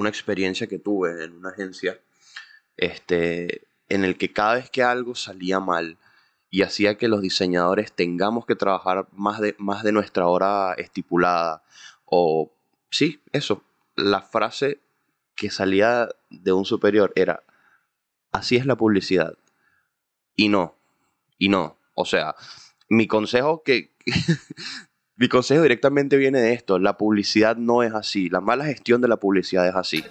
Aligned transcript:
una 0.00 0.08
experiencia 0.08 0.66
que 0.66 0.78
tuve 0.78 1.24
en 1.24 1.36
una 1.36 1.50
agencia, 1.50 1.98
este, 2.76 3.62
en 3.88 4.04
el 4.04 4.16
que 4.16 4.32
cada 4.32 4.54
vez 4.54 4.70
que 4.70 4.82
algo 4.82 5.14
salía 5.14 5.60
mal 5.60 5.98
y 6.50 6.62
hacía 6.62 6.96
que 6.96 7.08
los 7.08 7.22
diseñadores 7.22 7.92
tengamos 7.92 8.46
que 8.46 8.56
trabajar 8.56 9.06
más 9.12 9.40
de, 9.40 9.54
más 9.58 9.82
de 9.84 9.92
nuestra 9.92 10.26
hora 10.26 10.74
estipulada, 10.74 11.62
o 12.04 12.50
sí, 12.90 13.20
eso, 13.32 13.62
la 13.96 14.22
frase 14.22 14.80
que 15.36 15.50
salía 15.50 16.08
de 16.28 16.52
un 16.52 16.64
superior 16.64 17.12
era, 17.14 17.42
así 18.32 18.56
es 18.56 18.66
la 18.66 18.76
publicidad. 18.76 19.38
Y 20.34 20.48
no, 20.48 20.76
y 21.38 21.48
no. 21.48 21.76
O 21.94 22.04
sea, 22.04 22.34
mi 22.88 23.06
consejo 23.06 23.62
que... 23.62 23.92
mi 25.20 25.28
consejo 25.28 25.60
directamente 25.60 26.16
viene 26.16 26.40
de 26.40 26.54
esto. 26.54 26.78
La 26.78 26.96
publicidad 26.96 27.54
no 27.54 27.82
es 27.82 27.92
así. 27.92 28.30
La 28.30 28.40
mala 28.40 28.64
gestión 28.64 29.02
de 29.02 29.08
la 29.08 29.18
publicidad 29.18 29.68
es 29.68 29.74
así. 29.74 30.02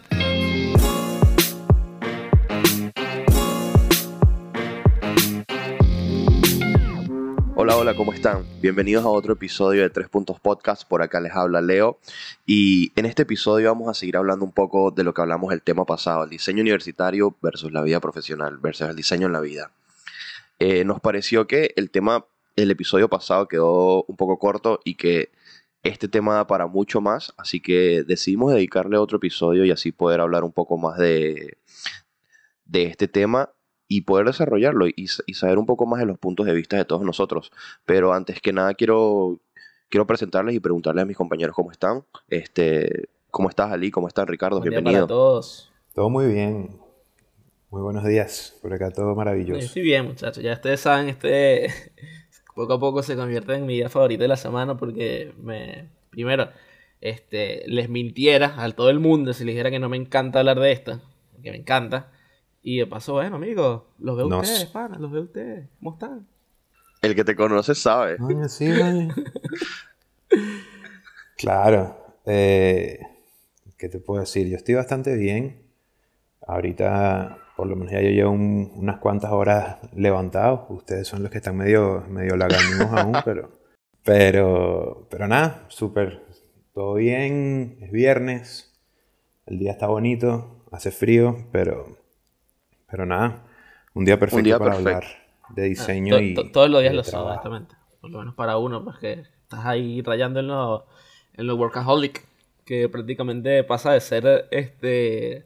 Hola, 7.56 7.76
hola, 7.76 7.96
¿cómo 7.96 8.14
están? 8.14 8.46
Bienvenidos 8.62 9.04
a 9.04 9.08
otro 9.08 9.34
episodio 9.34 9.82
de 9.82 9.90
Tres 9.90 10.10
Puntos 10.10 10.40
Podcast. 10.40 10.88
Por 10.88 11.02
acá 11.02 11.20
les 11.20 11.34
habla 11.34 11.60
Leo. 11.60 11.98
Y 12.46 12.92
en 12.96 13.08
este 13.08 13.24
episodio 13.24 13.70
vamos 13.70 13.90
a 13.90 13.96
seguir 13.96 14.16
hablando 14.16 14.46
un 14.46 14.52
poco 14.52 14.92
de 14.92 15.04
lo 15.04 15.16
que 15.16 15.22
hablamos 15.22 15.52
el 15.52 15.64
tema 15.64 15.86
pasado, 15.86 16.24
el 16.24 16.30
diseño 16.30 16.62
universitario 16.62 17.36
versus 17.42 17.72
la 17.72 17.82
vida 17.82 18.00
profesional, 18.00 18.60
versus 18.60 18.88
el 18.88 18.96
diseño 18.96 19.26
en 19.26 19.34
la 19.34 19.40
vida. 19.40 19.72
Eh, 20.60 20.84
nos 20.86 21.00
pareció 21.00 21.48
que 21.48 21.74
el 21.78 21.90
tema, 21.90 22.26
el 22.64 22.72
episodio 22.72 23.10
pasado 23.10 23.48
quedó 23.48 24.04
un 24.04 24.16
poco 24.16 24.38
corto 24.40 24.80
y 24.84 24.96
que 24.96 25.32
este 25.84 26.08
tema 26.08 26.36
da 26.36 26.48
para 26.48 26.68
mucho 26.68 27.02
más, 27.02 27.34
así 27.38 27.62
que 27.62 28.04
decidimos 28.04 28.54
dedicarle 28.54 28.98
otro 28.98 29.18
episodio 29.18 29.64
y 29.66 29.72
así 29.72 29.92
poder 29.92 30.20
hablar 30.20 30.44
un 30.44 30.52
poco 30.52 30.78
más 30.78 30.98
de, 30.98 31.58
de 32.66 32.84
este 32.84 33.08
tema 33.08 33.52
y 33.88 34.02
poder 34.02 34.28
desarrollarlo 34.28 34.86
y, 34.88 35.08
saber 35.08 35.58
un 35.58 35.66
poco 35.66 35.86
más 35.86 36.00
de 36.00 36.06
los 36.06 36.20
puntos 36.20 36.46
de 36.46 36.54
vista 36.54 36.78
de 36.78 36.86
todos 36.86 37.02
nosotros. 37.04 37.52
Pero 37.86 38.14
antes 38.14 38.40
que 38.40 38.54
nada 38.54 38.76
quiero, 38.76 39.40
quiero 39.90 40.06
presentarles 40.06 40.56
y 40.56 40.60
preguntarles 40.60 41.04
a 41.04 41.06
mis 41.06 41.18
compañeros 41.18 41.56
cómo 41.56 41.72
están. 41.72 42.06
Este, 42.28 43.10
¿Cómo 43.32 43.50
estás, 43.50 43.72
Ali? 43.72 43.90
¿Cómo 43.90 44.08
están, 44.08 44.28
Ricardo? 44.28 44.62
Bienvenido. 44.62 45.06
a 45.06 45.08
todos. 45.08 45.72
Todo 45.94 46.10
muy 46.10 46.28
bien. 46.28 46.80
Muy 47.72 47.82
buenos 47.82 48.04
días. 48.04 48.58
Por 48.62 48.74
acá 48.74 48.92
todo 48.92 49.16
maravilloso. 49.16 49.60
Yo 49.60 49.66
estoy 49.66 49.82
bien, 49.82 50.06
muchachos. 50.06 50.44
Ya 50.44 50.54
ustedes 50.54 50.82
saben, 50.82 51.10
este 51.10 51.72
poco 52.60 52.74
a 52.74 52.80
poco 52.80 53.04
se 53.04 53.16
convierte 53.16 53.54
en 53.54 53.66
mi 53.66 53.76
día 53.76 53.88
favorito 53.88 54.24
de 54.24 54.28
la 54.28 54.36
semana 54.36 54.76
porque 54.76 55.34
me... 55.42 55.88
Primero, 56.10 56.50
este, 57.00 57.64
les 57.68 57.88
mintiera 57.88 58.62
a 58.62 58.70
todo 58.72 58.90
el 58.90 59.00
mundo 59.00 59.32
si 59.32 59.46
les 59.46 59.56
dijera 59.56 59.72
que 59.72 59.80
no 59.80 59.88
me 59.88 59.96
encanta 59.96 60.40
hablar 60.40 60.60
de 60.60 60.74
esto, 60.74 61.00
que 61.42 61.52
me 61.52 61.58
encanta. 61.58 62.12
Y 62.62 62.80
de 62.80 62.86
paso, 62.86 63.14
bueno, 63.14 63.38
amigos, 63.38 63.84
los 64.00 64.18
veo 64.18 64.28
ustedes, 64.28 64.66
pana, 64.66 65.00
los 65.00 65.10
veo 65.10 65.22
ustedes. 65.22 65.70
¿Cómo 65.80 65.94
están? 65.94 66.28
El 67.02 67.16
que 67.16 67.24
te 67.24 67.34
conoce 67.34 67.76
sabe. 67.76 68.18
sí, 68.50 68.70
claro. 71.38 71.98
Eh, 72.26 73.00
¿Qué 73.78 73.88
te 73.88 74.00
puedo 74.00 74.20
decir? 74.20 74.50
Yo 74.50 74.58
estoy 74.58 74.76
bastante 74.76 75.16
bien. 75.16 75.62
Ahorita, 76.46 77.38
por 77.60 77.68
lo 77.68 77.76
menos 77.76 77.92
ya 77.92 78.02
yo 78.02 78.10
llevo 78.10 78.32
unas 78.32 79.00
cuantas 79.00 79.34
horas 79.34 79.80
levantado. 79.94 80.66
Ustedes 80.70 81.06
son 81.06 81.24
los 81.24 81.30
que 81.30 81.40
están 81.40 81.58
medio, 81.58 82.06
medio 82.08 82.36
aún, 82.96 83.18
pero, 83.26 83.52
pero, 84.02 85.06
pero 85.12 85.28
nada, 85.28 85.66
súper. 85.68 86.24
Todo 86.74 86.94
bien, 86.94 87.78
es 87.82 87.92
viernes, 87.92 88.80
el 89.46 89.60
día 89.60 89.74
está 89.74 89.88
bonito, 89.88 90.64
hace 90.72 90.90
frío, 90.92 91.50
pero 91.52 91.98
pero 92.90 93.06
nada, 93.06 93.44
un 93.94 94.06
día 94.06 94.18
perfecto 94.18 94.58
para 94.58 94.76
hablar 94.76 95.04
de 95.50 95.64
diseño 95.64 96.16
ah, 96.16 96.22
y. 96.22 96.36
Todos 96.54 96.70
los 96.70 96.82
días 96.82 96.94
lo 96.94 97.04
son, 97.04 97.28
exactamente. 97.28 97.76
Por 98.00 98.10
lo 98.10 98.20
menos 98.20 98.36
para 98.36 98.58
uno, 98.58 98.86
pues 98.86 99.00
que 99.00 99.26
estás 99.44 99.66
ahí 99.66 100.02
rayando 100.02 100.40
en 100.40 100.48
lo, 100.48 100.86
en 101.34 101.46
lo 101.46 101.58
workaholic, 101.58 102.26
que 102.64 102.88
prácticamente 102.88 103.66
pasa 103.66 103.92
de 103.92 104.00
ser 104.00 104.48
este. 104.50 105.46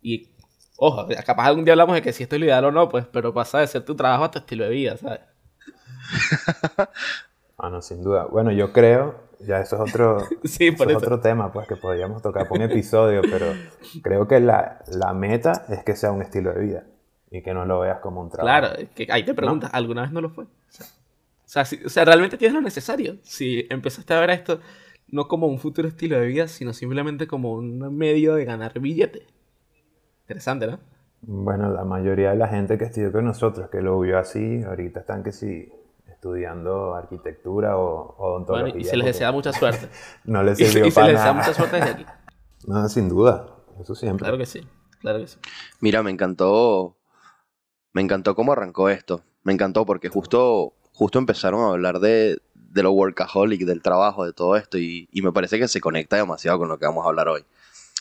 Y. 0.00 0.35
Ojo, 0.78 1.06
capaz 1.24 1.46
algún 1.46 1.64
día 1.64 1.72
hablamos 1.72 1.94
de 1.94 2.02
que 2.02 2.12
si 2.12 2.22
esto 2.22 2.36
es 2.36 2.40
lo 2.40 2.46
ideal 2.46 2.64
o 2.66 2.72
no, 2.72 2.88
pues, 2.88 3.06
pero 3.06 3.32
pasa 3.32 3.60
de 3.60 3.66
ser 3.66 3.84
tu 3.84 3.94
trabajo 3.94 4.24
a 4.24 4.30
tu 4.30 4.38
estilo 4.38 4.64
de 4.64 4.70
vida, 4.70 4.96
¿sabes? 4.96 5.20
ah, 7.58 7.70
no, 7.70 7.80
sin 7.82 8.02
duda. 8.02 8.26
Bueno, 8.26 8.52
yo 8.52 8.72
creo 8.72 9.26
ya 9.40 9.60
eso 9.60 9.76
es 9.76 9.90
otro, 9.90 10.18
otro 10.96 11.20
tema 11.20 11.52
pues 11.52 11.66
que 11.68 11.76
podríamos 11.76 12.22
tocar 12.22 12.48
por 12.48 12.58
un 12.58 12.64
episodio, 12.64 13.22
pero 13.22 13.52
creo 14.02 14.26
que 14.26 14.40
la, 14.40 14.80
meta 15.14 15.66
es 15.68 15.84
que 15.84 15.96
sea 15.96 16.12
un 16.12 16.22
estilo 16.22 16.52
de 16.52 16.60
vida 16.60 16.84
y 17.30 17.42
que 17.42 17.52
no 17.52 17.64
lo 17.64 17.80
veas 17.80 18.00
como 18.00 18.20
un 18.20 18.30
trabajo. 18.30 18.66
Claro, 18.66 18.88
que 18.94 19.06
ahí 19.10 19.24
te 19.24 19.34
preguntas, 19.34 19.70
¿alguna 19.72 20.02
vez 20.02 20.12
no 20.12 20.20
lo 20.20 20.30
fue? 20.30 20.44
O 20.44 21.48
sea, 21.48 21.62
o 21.62 21.88
sea, 21.88 22.04
realmente 22.04 22.36
tienes 22.36 22.54
lo 22.54 22.60
necesario. 22.60 23.16
Si 23.22 23.66
empezaste 23.70 24.14
a 24.14 24.20
ver 24.20 24.30
esto 24.30 24.60
no 25.08 25.28
como 25.28 25.46
un 25.46 25.58
futuro 25.58 25.86
estilo 25.86 26.18
de 26.18 26.26
vida, 26.26 26.48
sino 26.48 26.72
simplemente 26.72 27.28
como 27.28 27.52
un 27.52 27.96
medio 27.96 28.34
de 28.34 28.44
ganar 28.44 28.78
billete. 28.80 29.26
Interesante, 30.26 30.66
¿no? 30.66 30.80
Bueno, 31.20 31.70
la 31.70 31.84
mayoría 31.84 32.30
de 32.30 32.36
la 32.36 32.48
gente 32.48 32.76
que 32.76 32.86
estudió 32.86 33.12
con 33.12 33.24
nosotros, 33.24 33.70
que 33.70 33.80
lo 33.80 34.00
vio 34.00 34.18
así, 34.18 34.64
ahorita 34.64 35.00
están 35.00 35.22
que 35.22 35.30
sí 35.30 35.72
estudiando 36.08 36.96
arquitectura 36.96 37.76
o 37.76 38.16
odontología. 38.18 38.72
Bueno, 38.72 38.80
y 38.80 38.84
se 38.84 38.96
les 38.96 39.06
desea 39.06 39.30
mucha 39.30 39.52
suerte. 39.52 39.88
no 40.24 40.42
les 40.42 40.58
sirvió 40.58 40.86
y, 40.86 40.90
se 40.90 41.02
les 41.02 41.12
desea 41.12 41.32
mucha 41.32 41.54
suerte 41.54 41.76
desde 41.76 41.90
aquí. 41.90 42.06
No, 42.66 42.88
sin 42.88 43.08
duda. 43.08 43.46
Eso 43.80 43.94
siempre. 43.94 44.24
Claro 44.24 44.38
que 44.38 44.46
sí. 44.46 44.66
Claro 45.00 45.20
que 45.20 45.28
sí. 45.28 45.38
Mira, 45.78 46.02
me 46.02 46.10
encantó. 46.10 46.96
Me 47.92 48.02
encantó 48.02 48.34
cómo 48.34 48.52
arrancó 48.52 48.88
esto. 48.88 49.22
Me 49.44 49.52
encantó 49.52 49.86
porque 49.86 50.08
justo, 50.08 50.72
justo 50.92 51.20
empezaron 51.20 51.60
a 51.60 51.68
hablar 51.68 52.00
de, 52.00 52.40
de 52.54 52.82
lo 52.82 52.90
workaholic, 52.90 53.60
del 53.60 53.82
trabajo, 53.82 54.24
de 54.24 54.32
todo 54.32 54.56
esto. 54.56 54.78
Y, 54.78 55.08
y, 55.12 55.22
me 55.22 55.30
parece 55.30 55.60
que 55.60 55.68
se 55.68 55.80
conecta 55.80 56.16
demasiado 56.16 56.58
con 56.58 56.68
lo 56.68 56.76
que 56.76 56.86
vamos 56.86 57.04
a 57.04 57.08
hablar 57.10 57.28
hoy. 57.28 57.44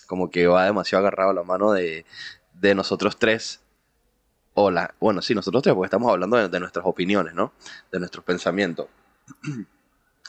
Como 0.05 0.29
que 0.29 0.47
va 0.47 0.65
demasiado 0.65 1.05
agarrado 1.05 1.31
a 1.31 1.33
la 1.33 1.43
mano 1.43 1.71
de, 1.71 2.05
de 2.53 2.75
nosotros 2.75 3.17
tres 3.17 3.61
Hola, 4.57 4.95
bueno, 5.01 5.21
sí, 5.21 5.35
nosotros 5.35 5.61
tres, 5.61 5.75
porque 5.75 5.87
estamos 5.87 6.09
hablando 6.09 6.47
de, 6.47 6.59
nuestras 6.61 6.85
opiniones, 6.85 7.33
¿no? 7.33 7.51
De 7.91 7.99
nuestros 7.99 8.23
pensamientos. 8.23 8.87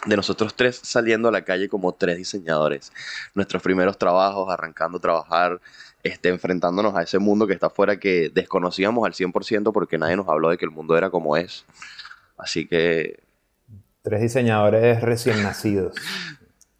De 0.05 0.15
nosotros 0.15 0.55
tres 0.55 0.79
saliendo 0.83 1.29
a 1.29 1.33
la 1.33 1.43
calle 1.43 1.71
como 1.71 1.95
tres 1.95 2.19
diseñadores. 2.19 2.93
Nuestros 3.35 3.63
primeros 3.63 3.97
trabajos, 3.97 4.53
arrancando 4.53 4.99
a 4.99 5.01
trabajar, 5.01 5.61
este, 6.03 6.29
enfrentándonos 6.29 6.95
a 6.95 7.03
ese 7.03 7.19
mundo 7.19 7.47
que 7.47 7.55
está 7.55 7.69
afuera 7.69 7.99
que 7.99 8.29
desconocíamos 8.29 9.07
al 9.07 9.15
100% 9.15 9.73
porque 9.73 9.97
nadie 9.97 10.17
nos 10.17 10.29
habló 10.29 10.51
de 10.51 10.59
que 10.59 10.67
el 10.67 10.71
mundo 10.71 10.99
era 10.99 11.09
como 11.09 11.39
es. 11.39 11.65
Así 12.37 12.69
que... 12.69 13.23
Tres 14.03 14.21
diseñadores 14.21 15.01
recién 15.01 15.43
nacidos. 15.43 15.97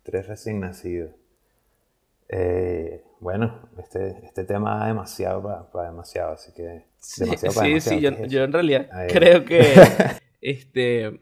tres 0.03 0.29
recién 0.29 0.61
nacidos. 0.61 1.13
Eh, 2.29 3.05
bueno, 3.21 3.69
este, 3.79 4.19
este 4.25 4.45
tema 4.45 4.79
da 4.79 4.87
demasiado 4.89 5.43
para, 5.73 5.89
demasiado, 5.89 6.33
así 6.33 6.53
que... 6.53 6.85
sí, 6.99 7.81
sí, 7.81 8.01
yo, 8.01 8.45
en 8.45 8.53
realidad 8.53 8.89
creo 9.09 9.45
que 9.45 9.75
este, 10.41 11.21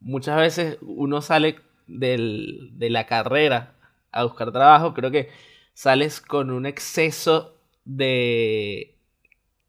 muchas 0.00 0.36
veces 0.36 0.78
uno 0.82 1.20
sale 1.20 1.56
de 1.86 2.88
la 2.90 3.06
carrera 3.06 3.74
a 4.10 4.24
buscar 4.24 4.50
trabajo, 4.52 4.94
creo 4.94 5.10
que 5.10 5.28
sales 5.74 6.20
con 6.20 6.50
un 6.50 6.66
exceso 6.66 7.58
de 7.84 8.96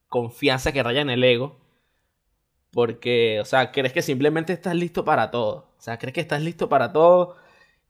confianza 0.08 0.72
que 0.72 0.84
raya 0.84 1.02
en 1.02 1.10
el 1.10 1.24
ego, 1.24 1.60
porque, 2.72 3.40
o 3.42 3.46
sea, 3.46 3.72
crees 3.72 3.94
que 3.94 4.02
simplemente 4.02 4.54
estás 4.54 4.76
listo 4.76 5.04
para 5.04 5.32
todo, 5.32 5.74
o 5.78 5.82
sea, 5.82 5.98
crees 5.98 6.14
que 6.14 6.22
estás 6.22 6.42
listo 6.42 6.70
para 6.70 6.94
todo 6.94 7.36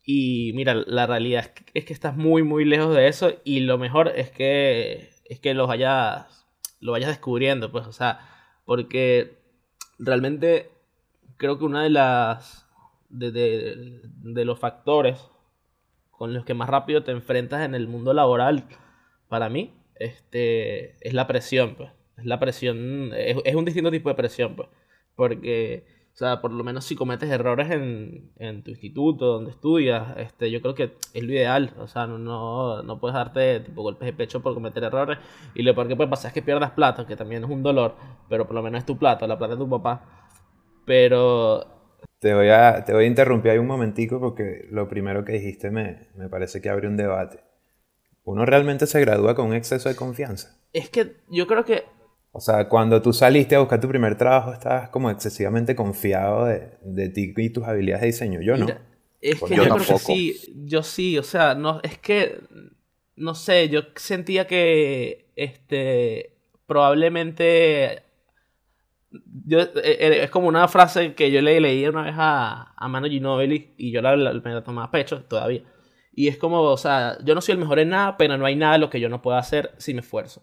y 0.06 0.52
mira, 0.54 0.76
la 0.86 1.08
realidad 1.08 1.52
es 1.74 1.86
que, 1.86 1.94
estás 1.94 2.16
muy, 2.16 2.44
muy 2.44 2.64
lejos 2.64 2.96
de 2.96 3.08
eso 3.08 3.34
y 3.44 3.62
lo 3.62 3.80
mejor 3.80 4.10
es 4.16 4.30
que, 4.30 5.10
es 5.26 5.40
que 5.40 5.56
lo 5.56 5.66
vayas, 5.66 6.46
descubriendo, 6.80 7.72
pues, 7.72 7.88
o 7.88 7.92
sea, 7.92 8.20
porque 8.66 9.40
realmente 9.98 10.70
creo 11.38 11.58
que 11.58 11.66
una 11.66 11.82
de 11.84 11.90
las, 11.90 12.68
de, 13.10 13.32
de, 13.32 14.46
los 14.46 14.60
factores 14.60 15.20
con 16.12 16.34
los 16.34 16.46
que 16.46 16.54
más 16.54 16.70
rápido 16.70 17.04
te 17.04 17.12
enfrentas 17.12 17.66
en 17.66 17.74
el 17.74 17.88
mundo 17.88 18.14
laboral, 18.14 18.66
para 19.28 19.50
mí, 19.50 19.74
este, 19.96 20.96
es 21.06 21.14
la 21.14 21.26
presión, 21.26 21.76
pues. 21.76 21.90
Es 22.18 22.26
la 22.26 22.40
presión, 22.40 23.12
es, 23.14 23.38
es 23.44 23.56
un 23.56 23.66
distinto 23.66 23.92
tipo 23.92 24.10
de 24.10 24.16
presión, 24.16 24.56
pues. 24.56 24.70
Porque 25.16 25.95
o 26.16 26.18
sea, 26.18 26.40
por 26.40 26.52
lo 26.52 26.64
menos 26.64 26.86
si 26.86 26.96
cometes 26.96 27.30
errores 27.30 27.70
en, 27.72 28.32
en 28.38 28.64
tu 28.64 28.72
instituto, 28.72 29.34
donde 29.34 29.52
estudias, 29.52 30.16
este, 30.16 30.50
yo 30.50 30.62
creo 30.62 30.74
que 30.74 30.94
es 31.14 31.24
lo 31.24 31.34
ideal. 31.34 31.74
O 31.78 31.88
sea, 31.88 32.08
no, 32.08 32.82
no, 32.82 33.00
puedes 33.02 33.14
darte 33.14 33.60
tipo 33.60 33.84
golpes 33.84 34.06
de 34.06 34.14
pecho 34.14 34.42
por 34.42 34.54
cometer 34.54 34.82
errores. 34.86 35.18
Y 35.56 35.64
lo 35.64 35.76
peor 35.76 35.90
que 35.90 35.98
puede 35.98 36.10
pasar 36.10 36.30
es 36.30 36.34
que 36.34 36.42
pierdas 36.42 36.72
plata, 36.72 37.06
que 37.06 37.18
también 37.18 37.44
es 37.44 37.50
un 37.50 37.62
dolor, 37.62 37.96
pero 38.30 38.48
por 38.48 38.56
lo 38.56 38.64
menos 38.64 38.80
es 38.80 38.86
tu 38.86 38.98
plata, 38.98 39.28
la 39.28 39.38
plata 39.38 39.56
de 39.56 39.60
tu 39.60 39.70
papá. 39.70 40.06
Pero... 40.86 41.66
Te 42.20 42.34
voy 42.34 42.48
a, 42.48 42.86
te 42.86 42.94
voy 42.94 43.04
a 43.04 43.08
interrumpir 43.08 43.52
ahí 43.52 43.58
un 43.58 43.68
momentico 43.68 44.22
porque 44.22 44.70
lo 44.72 44.88
primero 44.88 45.26
que 45.26 45.34
dijiste 45.34 45.70
me, 45.70 46.08
me 46.16 46.30
parece 46.30 46.62
que 46.62 46.70
abre 46.70 46.88
un 46.88 46.96
debate. 46.96 47.42
uno 48.24 48.46
realmente 48.46 48.88
se 48.88 49.02
gradúa 49.02 49.36
con 49.36 49.48
un 49.48 49.54
exceso 49.54 49.90
de 49.90 49.98
confianza. 49.98 50.58
Es 50.72 50.90
que 50.90 51.18
yo 51.28 51.46
creo 51.46 51.66
que... 51.66 51.84
O 52.38 52.42
sea, 52.42 52.68
cuando 52.68 53.02
tú 53.02 53.14
saliste 53.14 53.56
a 53.56 53.60
buscar 53.60 53.80
tu 53.80 53.88
primer 53.88 54.18
trabajo, 54.18 54.52
estabas 54.52 54.90
como 54.90 55.10
excesivamente 55.10 55.74
confiado 55.74 56.44
de, 56.44 57.10
ti 57.10 57.34
y 57.34 57.50
tus 57.50 57.64
habilidades 57.64 58.02
de 58.02 58.08
diseño. 58.08 58.42
Yo 58.42 58.58
no. 58.58 58.68
es 59.22 59.42
que 59.42 59.56
yo, 59.56 59.64
creo 59.64 59.78
que 59.78 59.98
sí, 60.00 60.36
yo 60.66 60.84
sí, 60.84 61.18
o 61.18 61.24
sea, 61.24 61.56
no, 61.56 61.80
es 61.82 61.98
que, 61.98 62.42
no 63.16 63.36
sé, 63.36 63.70
yo 63.70 63.84
sentía 63.96 64.48
que, 64.48 65.32
este, 65.38 66.36
probablemente 66.66 68.04
yo, 69.46 69.62
eh, 69.62 69.72
eh, 69.76 70.20
es 70.24 70.30
como 70.30 70.50
una 70.50 70.68
frase 70.68 71.16
que 71.16 71.32
yo 71.32 71.42
le 71.42 71.62
leí 71.62 71.88
una 71.88 72.04
vez 72.04 72.16
a, 72.18 72.74
a 72.76 72.88
Manu 72.90 73.08
Ginobili 73.08 73.76
y 73.78 73.92
yo 73.92 74.02
la, 74.02 74.18
me 74.18 74.54
la 74.54 74.62
tomaba 74.62 74.88
a 74.88 74.92
pecho 74.92 75.24
todavía. 75.24 75.64
Y 76.12 76.28
es 76.28 76.38
como, 76.38 76.64
o 76.64 76.78
sea, 76.78 77.18
yo 77.24 77.34
no 77.34 77.40
soy 77.40 77.54
el 77.54 77.60
mejor 77.60 77.80
en 77.80 77.92
nada, 77.92 78.18
pero 78.18 78.38
no 78.38 78.46
hay 78.46 78.58
nada 78.58 78.78
lo 78.78 78.90
que 78.90 79.00
yo 79.00 79.08
no 79.08 79.22
pueda 79.22 79.38
hacer 79.38 79.72
si 79.78 79.94
me 79.94 80.02
esfuerzo. 80.02 80.42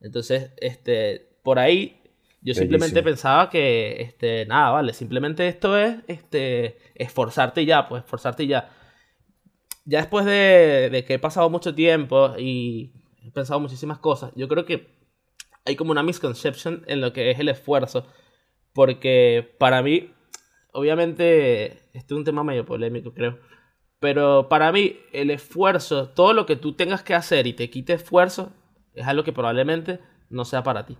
Entonces, 0.00 0.52
este, 0.58 1.38
por 1.42 1.58
ahí 1.58 2.00
yo 2.42 2.52
simplemente 2.52 3.02
pensaba 3.02 3.48
que, 3.48 4.02
este, 4.02 4.44
nada, 4.46 4.70
vale, 4.70 4.92
simplemente 4.92 5.48
esto 5.48 5.78
es, 5.78 5.96
este, 6.08 6.78
esforzarte 6.94 7.62
y 7.62 7.66
ya, 7.66 7.88
pues 7.88 8.04
esforzarte 8.04 8.44
y 8.44 8.48
ya. 8.48 8.70
Ya 9.86 10.00
después 10.00 10.26
de, 10.26 10.90
de 10.90 11.04
que 11.04 11.14
he 11.14 11.18
pasado 11.18 11.48
mucho 11.48 11.74
tiempo 11.74 12.34
y 12.38 12.92
he 13.22 13.30
pensado 13.30 13.60
muchísimas 13.60 13.98
cosas, 13.98 14.30
yo 14.34 14.46
creo 14.48 14.66
que 14.66 14.94
hay 15.64 15.76
como 15.76 15.92
una 15.92 16.02
misconception 16.02 16.84
en 16.86 17.00
lo 17.00 17.12
que 17.12 17.30
es 17.30 17.38
el 17.38 17.48
esfuerzo. 17.48 18.06
Porque 18.72 19.54
para 19.58 19.82
mí, 19.82 20.10
obviamente, 20.72 21.66
este 21.92 22.12
es 22.14 22.18
un 22.18 22.24
tema 22.24 22.44
medio 22.44 22.66
polémico, 22.66 23.14
creo. 23.14 23.38
Pero 24.00 24.48
para 24.48 24.72
mí, 24.72 24.98
el 25.12 25.30
esfuerzo, 25.30 26.10
todo 26.10 26.32
lo 26.32 26.44
que 26.44 26.56
tú 26.56 26.74
tengas 26.74 27.02
que 27.02 27.14
hacer 27.14 27.46
y 27.46 27.54
te 27.54 27.70
quite 27.70 27.94
esfuerzo, 27.94 28.52
es 28.94 29.06
algo 29.06 29.24
que 29.24 29.32
probablemente 29.32 30.00
no 30.30 30.44
sea 30.44 30.62
para 30.62 30.86
ti. 30.86 30.96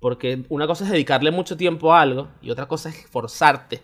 Porque 0.00 0.44
una 0.48 0.66
cosa 0.66 0.84
es 0.84 0.90
dedicarle 0.90 1.30
mucho 1.30 1.56
tiempo 1.56 1.92
a 1.92 2.00
algo 2.00 2.28
y 2.40 2.50
otra 2.50 2.66
cosa 2.66 2.88
es 2.88 2.98
esforzarte. 2.98 3.82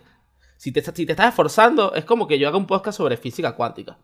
Si 0.57 0.71
te, 0.71 0.81
si 0.81 1.05
te 1.05 1.11
estás 1.11 1.29
esforzando, 1.29 1.93
es 1.93 2.05
como 2.05 2.27
que 2.27 2.39
yo 2.39 2.47
haga 2.47 2.57
un 2.57 2.67
podcast 2.67 2.97
sobre 2.97 3.17
física 3.17 3.55
cuántica. 3.55 3.97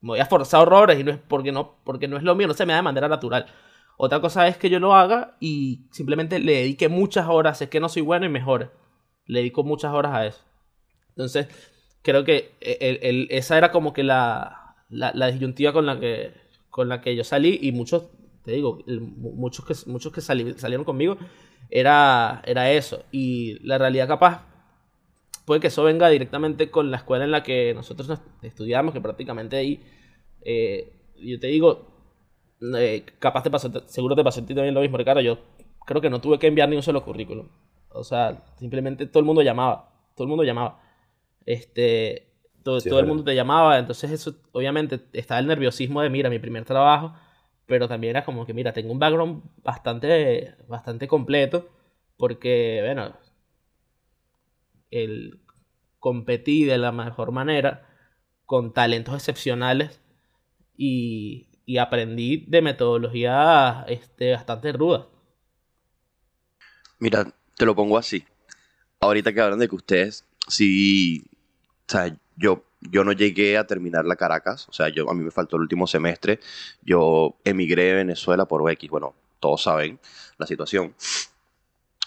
Me 0.00 0.10
voy 0.10 0.20
a 0.20 0.22
esforzar 0.22 0.62
horrores 0.62 0.98
y 0.98 1.04
no 1.04 1.10
es 1.10 1.18
porque 1.18 1.52
no, 1.52 1.76
porque 1.84 2.08
no 2.08 2.16
es 2.16 2.22
lo 2.22 2.34
mío, 2.34 2.46
no 2.46 2.54
se 2.54 2.64
me 2.64 2.72
da 2.72 2.78
de 2.78 2.82
manera 2.82 3.08
natural. 3.08 3.46
Otra 3.96 4.20
cosa 4.20 4.46
es 4.46 4.56
que 4.56 4.70
yo 4.70 4.78
lo 4.78 4.94
haga 4.94 5.36
y 5.40 5.82
simplemente 5.90 6.38
le 6.38 6.52
dedique 6.52 6.88
muchas 6.88 7.26
horas. 7.28 7.60
Es 7.60 7.68
que 7.68 7.80
no 7.80 7.88
soy 7.88 8.02
bueno 8.02 8.24
y 8.24 8.28
mejor. 8.28 8.72
Le 9.26 9.40
dedico 9.40 9.64
muchas 9.64 9.92
horas 9.92 10.14
a 10.14 10.26
eso. 10.26 10.40
Entonces, 11.10 11.48
creo 12.02 12.24
que 12.24 12.54
el, 12.60 13.26
esa 13.30 13.58
era 13.58 13.72
como 13.72 13.92
que 13.92 14.04
la, 14.04 14.76
la, 14.88 15.30
disyuntiva 15.30 15.72
con 15.72 15.84
la, 15.84 15.98
que, 15.98 16.32
con 16.70 16.88
la 16.88 17.00
que 17.00 17.16
yo 17.16 17.24
salí 17.24 17.58
y 17.60 17.72
muchos, 17.72 18.04
te 18.48 18.54
digo, 18.54 18.78
muchos 18.88 19.62
que, 19.66 19.74
muchos 19.90 20.10
que 20.10 20.22
salieron 20.22 20.84
conmigo, 20.84 21.18
era, 21.68 22.40
era 22.46 22.72
eso. 22.72 23.04
Y 23.12 23.58
la 23.62 23.76
realidad 23.76 24.08
capaz, 24.08 24.46
puede 25.44 25.60
que 25.60 25.66
eso 25.66 25.84
venga 25.84 26.08
directamente 26.08 26.70
con 26.70 26.90
la 26.90 26.96
escuela 26.96 27.26
en 27.26 27.30
la 27.30 27.42
que 27.42 27.74
nosotros 27.74 28.10
estudiamos, 28.40 28.94
que 28.94 29.02
prácticamente 29.02 29.58
ahí, 29.58 29.82
eh, 30.40 30.94
yo 31.18 31.38
te 31.38 31.48
digo, 31.48 32.08
eh, 32.74 33.04
capaz 33.18 33.42
te 33.42 33.50
pasó, 33.50 33.70
seguro 33.86 34.16
te 34.16 34.24
pasó 34.24 34.40
a 34.40 34.46
ti 34.46 34.54
también 34.54 34.74
lo 34.74 34.80
mismo, 34.80 34.96
Ricardo. 34.96 35.20
Yo 35.20 35.40
creo 35.84 36.00
que 36.00 36.08
no 36.08 36.22
tuve 36.22 36.38
que 36.38 36.46
enviar 36.46 36.70
ni 36.70 36.76
un 36.76 36.82
solo 36.82 37.04
currículum. 37.04 37.48
O 37.90 38.02
sea, 38.02 38.44
simplemente 38.56 39.04
todo 39.04 39.20
el 39.20 39.26
mundo 39.26 39.42
llamaba. 39.42 39.90
Todo 40.16 40.24
el 40.24 40.28
mundo 40.30 40.42
llamaba. 40.42 40.80
Este, 41.44 42.32
todo, 42.62 42.80
todo 42.80 43.00
el 43.00 43.06
mundo 43.06 43.24
te 43.24 43.34
llamaba. 43.34 43.78
Entonces, 43.78 44.10
eso, 44.10 44.36
obviamente, 44.52 45.00
estaba 45.12 45.38
el 45.38 45.46
nerviosismo 45.48 46.00
de, 46.00 46.08
mira, 46.08 46.30
mi 46.30 46.38
primer 46.38 46.64
trabajo. 46.64 47.12
Pero 47.68 47.86
también 47.86 48.16
era 48.16 48.24
como 48.24 48.46
que, 48.46 48.54
mira, 48.54 48.72
tengo 48.72 48.90
un 48.92 48.98
background 48.98 49.42
bastante, 49.62 50.56
bastante 50.66 51.06
completo. 51.06 51.68
Porque, 52.16 52.80
bueno, 52.82 53.14
el 54.90 55.40
competí 55.98 56.64
de 56.64 56.78
la 56.78 56.92
mejor 56.92 57.30
manera 57.30 57.86
con 58.46 58.72
talentos 58.72 59.14
excepcionales 59.14 60.00
y, 60.76 61.44
aprendí 61.78 62.46
de 62.48 62.62
metodología 62.62 63.84
este, 63.88 64.32
bastante 64.32 64.72
ruda. 64.72 65.06
Mira, 66.98 67.26
te 67.56 67.66
lo 67.66 67.74
pongo 67.74 67.98
así. 67.98 68.24
Ahorita 68.98 69.34
que 69.34 69.40
hablan 69.42 69.58
de 69.58 69.68
que 69.68 69.76
ustedes, 69.76 70.24
sí, 70.48 71.22
o 71.86 71.92
sea, 71.92 72.16
yo, 72.36 72.64
yo 72.80 73.04
no 73.04 73.12
llegué 73.12 73.58
a 73.58 73.66
terminar 73.66 74.04
la 74.04 74.16
Caracas, 74.16 74.68
o 74.68 74.72
sea, 74.72 74.88
yo, 74.88 75.10
a 75.10 75.14
mí 75.14 75.22
me 75.22 75.30
faltó 75.30 75.56
el 75.56 75.62
último 75.62 75.86
semestre, 75.86 76.40
yo 76.82 77.36
emigré 77.44 77.84
de 77.84 77.94
Venezuela 77.94 78.46
por 78.46 78.70
X, 78.70 78.90
bueno, 78.90 79.14
todos 79.40 79.62
saben 79.62 79.98
la 80.36 80.46
situación. 80.46 80.94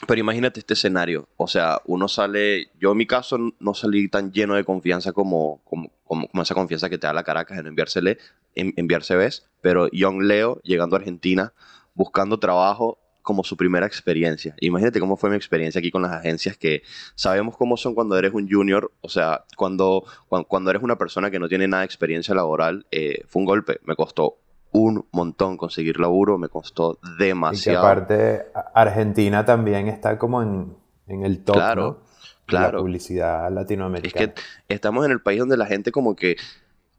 Pero 0.08 0.20
imagínate 0.20 0.60
este 0.60 0.74
escenario, 0.74 1.28
o 1.38 1.48
sea, 1.48 1.80
uno 1.86 2.08
sale, 2.08 2.72
yo 2.80 2.92
en 2.92 2.98
mi 2.98 3.06
caso 3.06 3.38
no 3.60 3.74
salí 3.76 4.08
tan 4.08 4.32
lleno 4.32 4.56
de 4.56 4.64
confianza 4.64 5.14
como, 5.14 5.62
como, 5.64 5.92
como, 6.04 6.28
esa 6.42 6.56
confianza 6.56 6.90
que 6.90 6.98
te 6.98 7.06
da 7.06 7.14
la 7.14 7.24
Caracas 7.24 7.60
en 7.60 7.68
enviársele, 7.68 8.18
en, 8.56 8.74
enviarse 8.78 9.16
ves, 9.16 9.46
pero 9.62 9.90
Young 9.92 10.24
Leo 10.24 10.60
llegando 10.64 10.96
a 10.96 11.00
Argentina, 11.00 11.54
buscando 11.94 12.40
trabajo 12.40 12.98
como 13.22 13.44
su 13.44 13.58
primera 13.58 13.86
experiencia. 13.86 14.56
Imagínate 14.60 15.00
cómo 15.00 15.18
fue 15.18 15.30
mi 15.30 15.36
experiencia 15.36 15.80
aquí 15.80 15.92
con 15.92 16.02
las 16.02 16.12
agencias, 16.12 16.58
que 16.58 16.84
sabemos 17.16 17.58
cómo 17.58 17.78
son 17.78 17.94
cuando 17.94 18.18
eres 18.18 18.34
un 18.34 18.50
junior, 18.50 18.92
o 19.02 19.10
sea, 19.10 19.46
cuando, 19.58 20.04
cuando, 20.48 20.70
eres 20.70 20.82
una 20.82 20.98
persona 20.98 21.32
que 21.32 21.40
no 21.40 21.48
tiene 21.48 21.68
nada 21.68 21.82
de 21.82 21.86
experiencia 21.86 22.34
laboral, 22.34 22.86
eh, 22.92 23.24
fue 23.28 23.42
un 23.42 23.46
golpe, 23.46 23.80
me 23.84 23.96
costó 23.96 24.38
un 24.72 25.06
montón 25.12 25.58
conseguir 25.58 26.00
laburo, 26.00 26.38
me 26.38 26.48
costó 26.48 26.98
demasiado. 27.18 27.80
Y 27.80 27.86
aparte, 27.86 28.46
Argentina 28.74 29.46
también 29.46 29.88
está 29.88 30.18
como 30.18 30.42
en, 30.42 30.76
el 31.08 31.44
top 31.44 31.56
claro, 31.56 32.04
claro. 32.46 32.68
de 32.68 32.74
la 32.74 32.80
publicidad 32.80 33.52
latinoamericana. 33.52 34.26
Es 34.26 34.34
que 34.34 34.74
estamos 34.74 35.06
en 35.06 35.12
el 35.12 35.22
país 35.22 35.40
donde 35.40 35.58
la 35.58 35.66
gente 35.66 35.92
como 35.92 36.16
que 36.16 36.38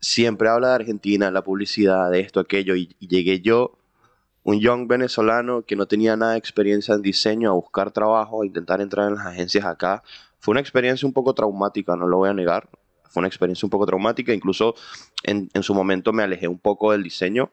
siempre 0.02 0.48
habla 0.48 0.68
de 0.68 0.74
Argentina, 0.74 1.30
la 1.30 1.42
publicidad, 1.42 2.10
de 2.10 2.20
esto, 2.20 2.40
aquello, 2.40 2.74
y, 2.76 2.94
llegué 2.98 3.40
yo, 3.40 3.78
un 4.44 4.60
young 4.60 4.88
venezolano 4.88 5.62
que 5.62 5.76
no 5.76 5.86
tenía 5.86 6.16
nada 6.16 6.32
de 6.32 6.38
experiencia 6.38 6.94
en 6.94 7.02
diseño, 7.02 7.50
a 7.50 7.54
buscar 7.54 7.90
trabajo, 7.92 8.42
a 8.42 8.46
intentar 8.46 8.80
entrar 8.80 9.08
en 9.08 9.16
las 9.16 9.26
agencias 9.26 9.64
acá. 9.64 10.02
Fue 10.38 10.52
una 10.52 10.60
experiencia 10.60 11.06
un 11.06 11.12
poco 11.12 11.34
traumática, 11.34 11.96
no 11.96 12.08
lo 12.08 12.18
voy 12.18 12.30
a 12.30 12.34
negar. 12.34 12.68
Fue 13.08 13.20
una 13.20 13.28
experiencia 13.28 13.66
un 13.66 13.70
poco 13.70 13.86
traumática, 13.86 14.32
incluso 14.32 14.74
en, 15.22 15.50
en 15.54 15.62
su 15.62 15.74
momento 15.74 16.12
me 16.12 16.22
alejé 16.22 16.48
un 16.48 16.58
poco 16.58 16.92
del 16.92 17.02
diseño 17.02 17.50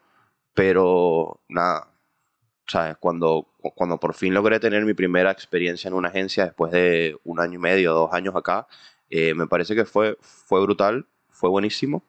pero 0.60 1.40
nada, 1.48 1.88
¿sabes? 2.68 2.98
Cuando, 3.00 3.48
cuando 3.76 3.98
por 3.98 4.14
fin 4.14 4.34
logré 4.34 4.60
tener 4.60 4.84
mi 4.84 4.94
primera 4.94 5.32
experiencia 5.32 5.88
en 5.88 5.94
una 5.94 6.10
agencia 6.10 6.44
después 6.44 6.74
de 6.74 7.18
un 7.24 7.40
año 7.40 7.56
y 7.56 7.62
medio, 7.62 7.94
dos 7.94 8.12
años 8.12 8.36
acá, 8.36 8.68
eh, 9.10 9.34
me 9.34 9.48
parece 9.48 9.74
que 9.74 9.86
fue, 9.86 10.18
fue 10.20 10.62
brutal, 10.62 11.08
fue 11.30 11.50
buenísimo. 11.50 12.04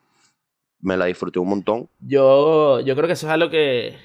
Me 0.81 0.97
la 0.97 1.05
disfruté 1.05 1.39
un 1.39 1.49
montón. 1.49 1.89
Yo, 2.01 2.81
yo 2.81 2.97
creo 2.97 3.07
que 3.07 3.13
eso 3.13 3.29
es 3.29 3.33
algo 3.33 3.51
que, 3.51 3.97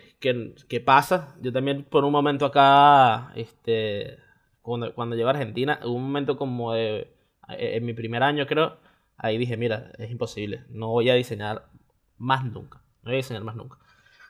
que, 0.68 0.80
pasa. 0.82 1.36
Yo 1.42 1.52
también 1.52 1.84
por 1.84 2.04
un 2.04 2.12
momento 2.12 2.46
acá, 2.46 3.32
este, 3.36 4.18
cuando, 4.62 4.94
cuando 4.94 5.16
llegué 5.16 5.28
a 5.28 5.32
Argentina, 5.32 5.80
un 5.86 6.04
momento 6.04 6.38
como 6.38 6.74
de, 6.74 7.14
en 7.50 7.86
mi 7.86 7.94
primer 7.94 8.24
año 8.24 8.48
creo, 8.48 8.78
ahí 9.18 9.38
dije, 9.38 9.58
mira, 9.58 9.92
es 9.98 10.12
imposible, 10.12 10.64
no 10.70 10.90
voy 10.90 11.10
a 11.10 11.16
diseñar 11.16 11.70
más 12.18 12.44
nunca, 12.46 12.82
no 13.04 13.10
voy 13.12 13.14
a 13.16 13.18
diseñar 13.18 13.44
más 13.44 13.56
nunca. 13.56 13.78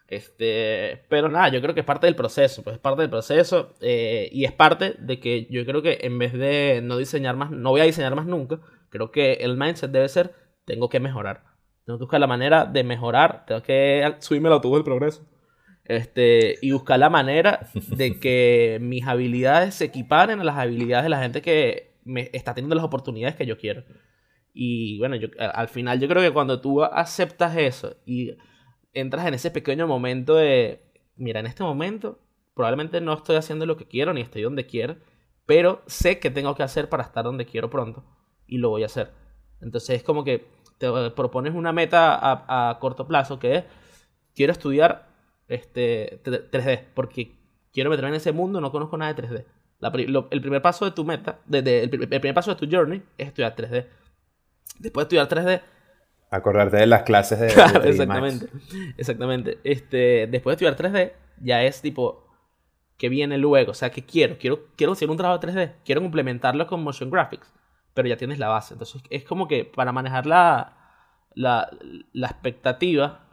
Este, 0.08 1.04
pero 1.10 1.30
nada, 1.30 1.50
yo 1.50 1.62
creo 1.62 1.74
que 1.74 1.80
es 1.80 1.86
parte 1.86 2.06
del 2.06 2.16
proceso, 2.16 2.64
pues 2.64 2.76
es 2.76 2.80
parte 2.82 3.02
del 3.02 3.10
proceso 3.10 3.74
eh, 3.82 4.30
y 4.32 4.46
es 4.46 4.52
parte 4.52 4.96
de 5.00 5.20
que 5.20 5.48
yo 5.50 5.66
creo 5.66 5.82
que 5.82 6.00
en 6.02 6.20
vez 6.20 6.34
de 6.34 6.82
no 6.84 6.98
diseñar 6.98 7.36
más, 7.36 7.50
no 7.50 7.72
voy 7.72 7.82
a 7.82 7.86
diseñar 7.86 8.16
más 8.16 8.28
nunca, 8.28 8.60
creo 8.90 9.12
que 9.12 9.34
el 9.34 9.58
mindset 9.58 9.92
debe 9.92 10.08
ser, 10.10 10.36
tengo 10.66 10.90
que 10.90 11.00
mejorar, 11.00 11.44
tengo 11.86 11.98
que 11.98 12.04
buscar 12.04 12.20
la 12.20 12.28
manera 12.28 12.66
de 12.66 12.84
mejorar, 12.84 13.46
tengo 13.48 13.64
que 13.64 14.16
subirme 14.20 14.50
el 14.50 14.54
autobús 14.54 14.78
del 14.78 14.84
progreso. 14.84 15.26
Este, 15.86 16.58
y 16.62 16.72
buscar 16.72 16.98
la 16.98 17.12
manera 17.12 17.68
de 17.74 18.20
que 18.20 18.80
mis 18.82 19.06
habilidades 19.06 19.76
se 19.76 19.86
equiparen 19.86 20.40
a 20.40 20.44
las 20.44 20.58
habilidades 20.58 21.04
de 21.04 21.10
la 21.10 21.22
gente 21.22 21.44
que 21.44 21.96
me 22.04 22.30
está 22.34 22.56
teniendo 22.56 22.76
las 22.76 22.86
oportunidades 22.86 23.36
que 23.36 23.46
yo 23.46 23.58
quiero. 23.58 23.84
Y 24.54 24.98
bueno, 25.00 25.16
yo, 25.16 25.28
al 25.38 25.68
final 25.68 26.00
yo 26.00 26.08
creo 26.08 26.24
que 26.24 26.32
cuando 26.32 26.62
tú 26.62 26.84
aceptas 26.84 27.56
eso 27.58 27.98
y 28.06 28.36
entras 28.94 29.28
en 29.28 29.34
ese 29.34 29.52
pequeño 29.52 29.86
momento 29.86 30.36
de, 30.36 30.82
mira, 31.18 31.40
en 31.40 31.46
este 31.46 31.64
momento 31.64 32.20
probablemente 32.56 33.02
no 33.02 33.14
estoy 33.14 33.36
haciendo 33.36 33.66
lo 33.66 33.78
que 33.78 33.86
quiero 33.86 34.14
ni 34.14 34.22
estoy 34.22 34.42
donde 34.42 34.66
quiero, 34.66 34.96
pero 35.46 35.84
sé 35.86 36.20
que 36.20 36.32
tengo 36.32 36.56
que 36.56 36.64
hacer 36.64 36.90
para 36.90 37.04
estar 37.04 37.24
donde 37.24 37.46
quiero 37.46 37.70
pronto 37.70 38.04
y 38.48 38.58
lo 38.58 38.70
voy 38.70 38.84
a 38.84 38.88
hacer. 38.88 39.12
Entonces 39.62 39.98
es 39.98 40.04
como 40.04 40.24
que 40.24 40.48
te 40.78 40.90
propones 41.12 41.54
una 41.54 41.72
meta 41.74 42.18
a, 42.22 42.80
corto 42.80 43.08
plazo 43.08 43.40
que 43.40 43.56
es, 43.56 43.64
quiero 44.34 44.54
estudiar 44.54 45.15
este, 45.48 46.22
3D, 46.24 46.86
porque 46.94 47.36
quiero 47.72 47.90
meterme 47.90 48.10
en 48.10 48.16
ese 48.16 48.32
mundo, 48.32 48.62
no 48.62 48.72
conozco 48.72 48.98
nada 48.98 49.14
de 49.14 49.24
3D. 49.24 49.46
el 50.32 50.42
primer 50.42 50.62
paso 50.62 50.86
de 50.86 50.92
tu 50.92 51.06
meta, 51.06 51.40
de, 51.46 51.84
el, 51.84 51.90
primer 51.90 52.34
paso 52.34 52.56
de 52.56 52.58
tu 52.58 52.74
journey 52.74 53.04
es 53.18 53.28
estudiar 53.28 53.56
3D. 53.56 53.88
Después 54.80 55.08
de 55.08 55.18
estudiar 55.18 55.46
3D, 55.46 55.62
Acordarte 56.32 56.78
de 56.78 56.88
las 56.88 57.04
clases 57.04 57.40
de... 57.40 57.48
Claro, 57.54 57.84
exactamente. 57.84 58.50
Exactamente. 58.98 59.60
Este, 59.64 60.28
después 60.28 60.58
de 60.58 60.66
estudiar 60.66 60.94
3D, 60.94 61.14
ya 61.40 61.64
es 61.64 61.82
tipo, 61.82 62.28
¿qué 62.98 63.10
viene 63.10 63.38
luego? 63.38 63.72
O 63.72 63.76
sea, 63.76 63.92
¿qué 63.92 64.04
quiero? 64.04 64.38
Quiero, 64.38 64.68
quiero 64.76 64.94
hacer 64.94 65.10
un 65.10 65.18
trabajo 65.18 65.40
3D. 65.40 65.76
Quiero 65.86 66.02
complementarlo 66.02 66.68
con 66.68 66.84
motion 66.84 67.10
graphics. 67.10 67.54
Pero 67.94 68.08
ya 68.08 68.18
tienes 68.18 68.40
la 68.40 68.50
base. 68.50 68.74
Entonces, 68.74 69.02
es 69.10 69.24
como 69.24 69.48
que 69.48 69.64
para 69.66 69.92
manejar 69.92 70.26
la, 70.26 70.78
la, 71.34 71.70
la 72.12 72.28
expectativa... 72.28 73.25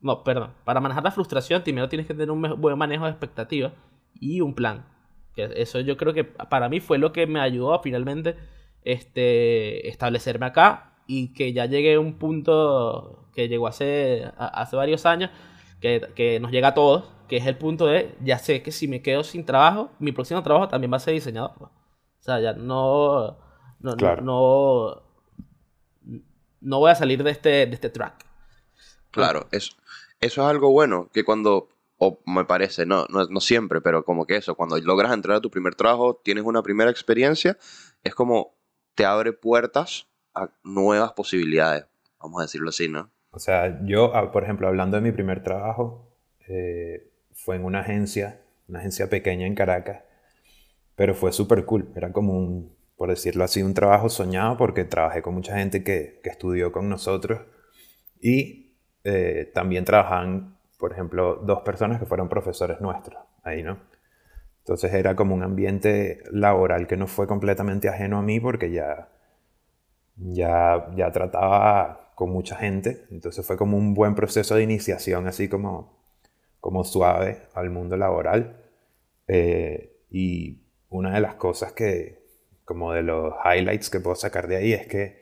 No, 0.00 0.22
perdón. 0.22 0.52
Para 0.64 0.80
manejar 0.80 1.04
la 1.04 1.10
frustración, 1.10 1.62
primero 1.62 1.88
tienes 1.88 2.06
que 2.06 2.14
tener 2.14 2.30
un 2.30 2.60
buen 2.60 2.78
manejo 2.78 3.04
de 3.04 3.10
expectativa 3.10 3.72
y 4.14 4.40
un 4.40 4.54
plan. 4.54 4.86
Que 5.34 5.50
eso 5.56 5.80
yo 5.80 5.96
creo 5.96 6.14
que 6.14 6.24
para 6.24 6.68
mí 6.68 6.80
fue 6.80 6.98
lo 6.98 7.12
que 7.12 7.26
me 7.26 7.40
ayudó 7.40 7.74
a 7.74 7.82
finalmente 7.82 8.36
este, 8.82 9.88
establecerme 9.88 10.46
acá 10.46 10.94
y 11.06 11.32
que 11.32 11.52
ya 11.52 11.66
llegué 11.66 11.94
a 11.94 12.00
un 12.00 12.18
punto 12.18 13.28
que 13.34 13.48
llegó 13.48 13.66
hace, 13.66 14.30
hace 14.36 14.76
varios 14.76 15.06
años, 15.06 15.30
que, 15.80 16.38
nos 16.40 16.50
llega 16.50 16.68
a 16.68 16.74
todos, 16.74 17.12
que 17.28 17.36
es 17.36 17.46
el 17.46 17.56
punto 17.56 17.86
de, 17.86 18.14
ya 18.22 18.38
sé 18.38 18.62
que 18.62 18.72
si 18.72 18.88
me 18.88 19.02
quedo 19.02 19.24
sin 19.24 19.44
trabajo, 19.44 19.90
mi 19.98 20.12
próximo 20.12 20.42
trabajo 20.42 20.68
también 20.68 20.92
va 20.92 20.96
a 20.96 21.00
ser 21.00 21.14
diseñador. 21.14 21.52
O 21.60 21.70
sea, 22.18 22.40
ya 22.40 22.52
no, 22.52 23.38
no, 23.80 23.94
no, 23.96 25.02
no, 26.60 26.78
voy 26.78 26.90
a 26.90 26.94
salir 26.94 27.22
de 27.22 27.30
este, 27.30 27.66
de 27.66 27.74
este 27.74 27.90
track. 27.90 28.27
Claro, 29.18 29.48
eso, 29.52 29.72
eso 30.20 30.42
es 30.42 30.48
algo 30.48 30.70
bueno, 30.70 31.08
que 31.12 31.24
cuando 31.24 31.68
o 31.98 32.20
me 32.26 32.44
parece, 32.44 32.86
no, 32.86 33.06
no, 33.08 33.40
siempre, 33.40 33.80
pero 33.80 34.04
como 34.04 34.24
que 34.24 34.36
eso, 34.36 34.54
cuando 34.54 34.78
logras 34.78 35.12
entrar 35.12 35.36
a 35.36 35.40
tu 35.40 35.50
primer 35.50 35.74
trabajo, 35.74 36.20
tienes 36.24 36.44
una 36.44 36.62
primera 36.62 36.90
experiencia, 36.90 37.58
es 38.04 38.14
como 38.14 38.54
te 38.94 39.04
abre 39.04 39.32
puertas 39.32 40.06
a 40.34 40.48
nuevas 40.62 41.12
posibilidades, 41.12 41.86
vamos 42.20 42.40
a 42.40 42.44
decirlo 42.44 42.68
así, 42.68 42.88
¿no? 42.88 43.10
O 43.30 43.40
sea, 43.40 43.80
yo, 43.84 44.14
ah, 44.14 44.30
por 44.30 44.44
ejemplo, 44.44 44.68
hablando 44.68 44.96
de 44.96 45.02
mi 45.02 45.12
primer 45.12 45.42
trabajo, 45.42 46.16
eh, 46.48 47.10
fue 47.32 47.56
en 47.56 47.64
una 47.64 47.80
agencia, 47.80 48.42
una 48.68 48.78
agencia 48.78 49.10
pequeña 49.10 49.46
en 49.46 49.56
Caracas, 49.56 50.04
pero 50.94 51.14
fue 51.14 51.32
súper 51.32 51.64
cool, 51.64 51.90
era 51.96 52.12
como 52.12 52.38
un, 52.38 52.76
por 52.96 53.08
decirlo 53.08 53.42
así, 53.42 53.62
un 53.62 53.74
trabajo 53.74 54.08
soñado 54.08 54.56
porque 54.56 54.84
trabajé 54.84 55.20
con 55.20 55.34
mucha 55.34 55.56
gente 55.56 55.82
que, 55.82 56.20
que 56.22 56.30
estudió 56.30 56.70
con 56.70 56.88
nosotros 56.88 57.40
y 58.20 58.67
eh, 59.04 59.50
también 59.54 59.84
trabajaban 59.84 60.58
por 60.78 60.92
ejemplo, 60.92 61.36
dos 61.42 61.62
personas 61.62 61.98
que 61.98 62.06
fueron 62.06 62.28
profesores 62.28 62.80
nuestros 62.80 63.20
ahí, 63.42 63.62
¿no? 63.62 63.78
Entonces 64.60 64.92
era 64.94 65.16
como 65.16 65.34
un 65.34 65.42
ambiente 65.42 66.22
laboral 66.30 66.86
que 66.86 66.96
no 66.96 67.06
fue 67.06 67.26
completamente 67.26 67.88
ajeno 67.88 68.18
a 68.18 68.22
mí 68.22 68.38
porque 68.38 68.70
ya, 68.70 69.08
ya, 70.16 70.88
ya 70.94 71.10
trataba 71.10 72.12
con 72.14 72.30
mucha 72.30 72.54
gente. 72.56 73.06
Entonces 73.10 73.44
fue 73.44 73.56
como 73.56 73.76
un 73.76 73.94
buen 73.94 74.14
proceso 74.14 74.54
de 74.54 74.62
iniciación, 74.62 75.26
así 75.26 75.48
como, 75.48 75.98
como 76.60 76.84
suave 76.84 77.42
al 77.54 77.70
mundo 77.70 77.96
laboral. 77.96 78.62
Eh, 79.26 80.04
y 80.10 80.62
una 80.90 81.14
de 81.14 81.20
las 81.20 81.34
cosas 81.34 81.72
que, 81.72 82.24
como 82.64 82.92
de 82.92 83.02
los 83.02 83.34
highlights 83.44 83.90
que 83.90 84.00
puedo 84.00 84.16
sacar 84.16 84.46
de 84.46 84.56
ahí 84.56 84.72
es 84.74 84.86
que 84.86 85.18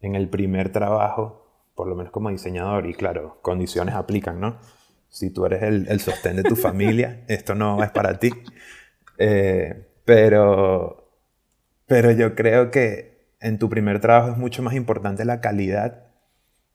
en 0.00 0.14
el 0.14 0.28
primer 0.28 0.70
trabajo 0.70 1.47
por 1.78 1.86
lo 1.86 1.94
menos 1.94 2.10
como 2.10 2.28
diseñador, 2.28 2.86
y 2.86 2.94
claro, 2.94 3.38
condiciones 3.40 3.94
aplican, 3.94 4.40
¿no? 4.40 4.58
Si 5.08 5.30
tú 5.30 5.46
eres 5.46 5.62
el, 5.62 6.00
sostén 6.00 6.34
de 6.34 6.42
tu 6.42 6.56
familia, 6.56 7.22
esto 7.28 7.54
no 7.54 7.84
es 7.84 7.90
para 7.92 8.18
ti. 8.18 8.30
Eh, 9.16 9.86
pero, 10.04 11.08
pero 11.86 12.10
yo 12.10 12.34
creo 12.34 12.72
que 12.72 13.28
en 13.40 13.60
tu 13.60 13.68
primer 13.68 14.00
trabajo 14.00 14.32
es 14.32 14.36
mucho 14.36 14.60
más 14.60 14.74
importante 14.74 15.24
la 15.24 15.40
calidad 15.40 16.08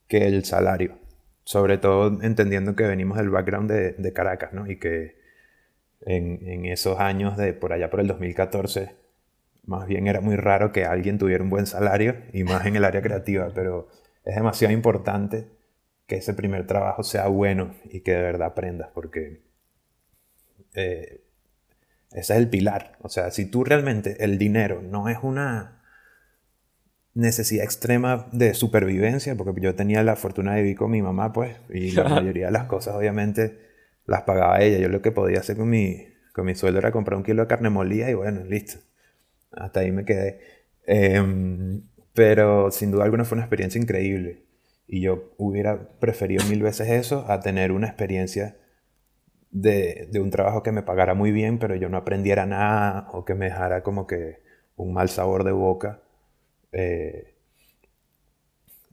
que 0.08 0.26
el 0.26 0.46
salario. 0.46 0.96
Sobre 1.44 1.78
todo 1.78 2.22
entendiendo 2.22 2.78
que 2.78 2.88
venimos 2.88 3.18
del 3.18 3.30
background 3.30 3.70
de, 3.70 4.14
Caracas, 4.14 4.54
¿no? 4.54 4.72
Y 4.72 4.80
que 4.80 5.18
en, 6.00 6.48
en, 6.48 6.66
esos 6.66 6.98
años 7.02 7.36
de 7.36 7.52
por 7.52 7.74
allá 7.74 7.90
por 7.90 8.00
el 8.00 8.08
2014, 8.08 8.96
más 9.66 9.86
bien 9.86 10.08
era 10.08 10.22
muy 10.22 10.38
raro 10.38 10.72
que 10.72 10.86
alguien 10.86 11.18
tuviera 11.18 11.44
un 11.44 11.50
buen 11.50 11.66
salario, 11.66 12.16
y 12.32 12.46
más 12.46 12.66
en 12.66 12.78
el 12.78 12.86
área 12.86 13.02
creativa, 13.02 13.52
pero 13.54 13.90
es 14.24 14.36
demasiado 14.36 14.74
importante 14.74 15.48
que 16.08 16.18
ese 16.18 16.34
primer 16.34 16.68
trabajo 16.68 17.04
sea 17.04 17.28
bueno 17.28 17.76
y 17.86 18.02
que 18.02 18.12
de 18.12 18.22
verdad 18.22 18.48
aprendas, 18.48 18.90
porque 18.94 19.42
eh, 20.74 21.24
ese 22.12 22.34
es 22.34 22.40
el 22.40 22.50
pilar. 22.50 22.98
O 23.02 23.10
sea, 23.10 23.32
si 23.32 23.46
tú 23.46 23.64
realmente 23.64 24.24
el 24.24 24.38
dinero 24.38 24.82
no 24.82 25.10
es 25.10 25.18
una 25.22 25.82
necesidad 27.14 27.64
extrema 27.64 28.28
de 28.32 28.54
supervivencia, 28.54 29.36
porque 29.36 29.62
yo 29.62 29.76
tenía 29.76 30.04
la 30.04 30.16
fortuna 30.16 30.56
de 30.56 30.64
vivir 30.64 30.78
con 30.78 30.92
mi 30.92 31.02
mamá, 31.02 31.32
pues, 31.34 31.58
y 31.70 31.92
la 31.92 32.04
mayoría 32.10 32.48
de 32.48 32.52
las 32.52 32.66
cosas 32.66 32.96
obviamente 32.96 33.60
las 34.06 34.24
pagaba 34.24 34.62
ella. 34.62 34.80
Yo 34.80 34.90
lo 34.90 35.02
que 35.02 35.12
podía 35.12 35.40
hacer 35.40 35.58
con 35.58 35.70
mi, 35.70 36.08
con 36.34 36.46
mi 36.46 36.56
sueldo 36.56 36.80
era 36.80 36.92
comprar 36.92 37.18
un 37.18 37.24
kilo 37.24 37.44
de 37.44 37.48
carne 37.48 37.70
molida 37.70 38.10
y 38.10 38.14
bueno, 38.14 38.44
listo. 38.44 38.80
Hasta 39.52 39.82
ahí 39.82 39.92
me 39.92 40.06
quedé. 40.06 40.40
Em, 40.86 41.84
pero 42.14 42.72
sin 42.72 42.92
duda 42.92 43.06
alguna 43.06 43.26
fue 43.26 43.36
una 43.36 43.46
experiencia 43.46 43.82
increíble. 43.82 44.46
Y 44.88 45.02
yo 45.02 45.34
hubiera 45.38 45.90
preferido 46.00 46.46
mil 46.46 46.62
veces 46.62 46.90
eso 46.90 47.26
a 47.30 47.40
tener 47.40 47.72
una 47.72 47.88
experiencia 47.88 48.58
de, 49.52 50.10
un 50.20 50.32
trabajo 50.32 50.64
que 50.64 50.72
me 50.72 50.84
pagara 50.84 51.14
muy 51.14 51.32
bien, 51.32 51.60
pero 51.60 51.76
yo 51.76 51.90
no 51.90 51.98
aprendiera 51.98 52.46
nada 52.46 53.10
o 53.14 53.26
que 53.26 53.36
me 53.36 53.46
dejara 53.46 53.84
como 53.84 54.08
que 54.08 54.44
un 54.76 54.94
mal 54.94 55.10
sabor 55.10 55.44
de 55.44 55.52
boca 55.52 56.02
eh, 56.72 57.36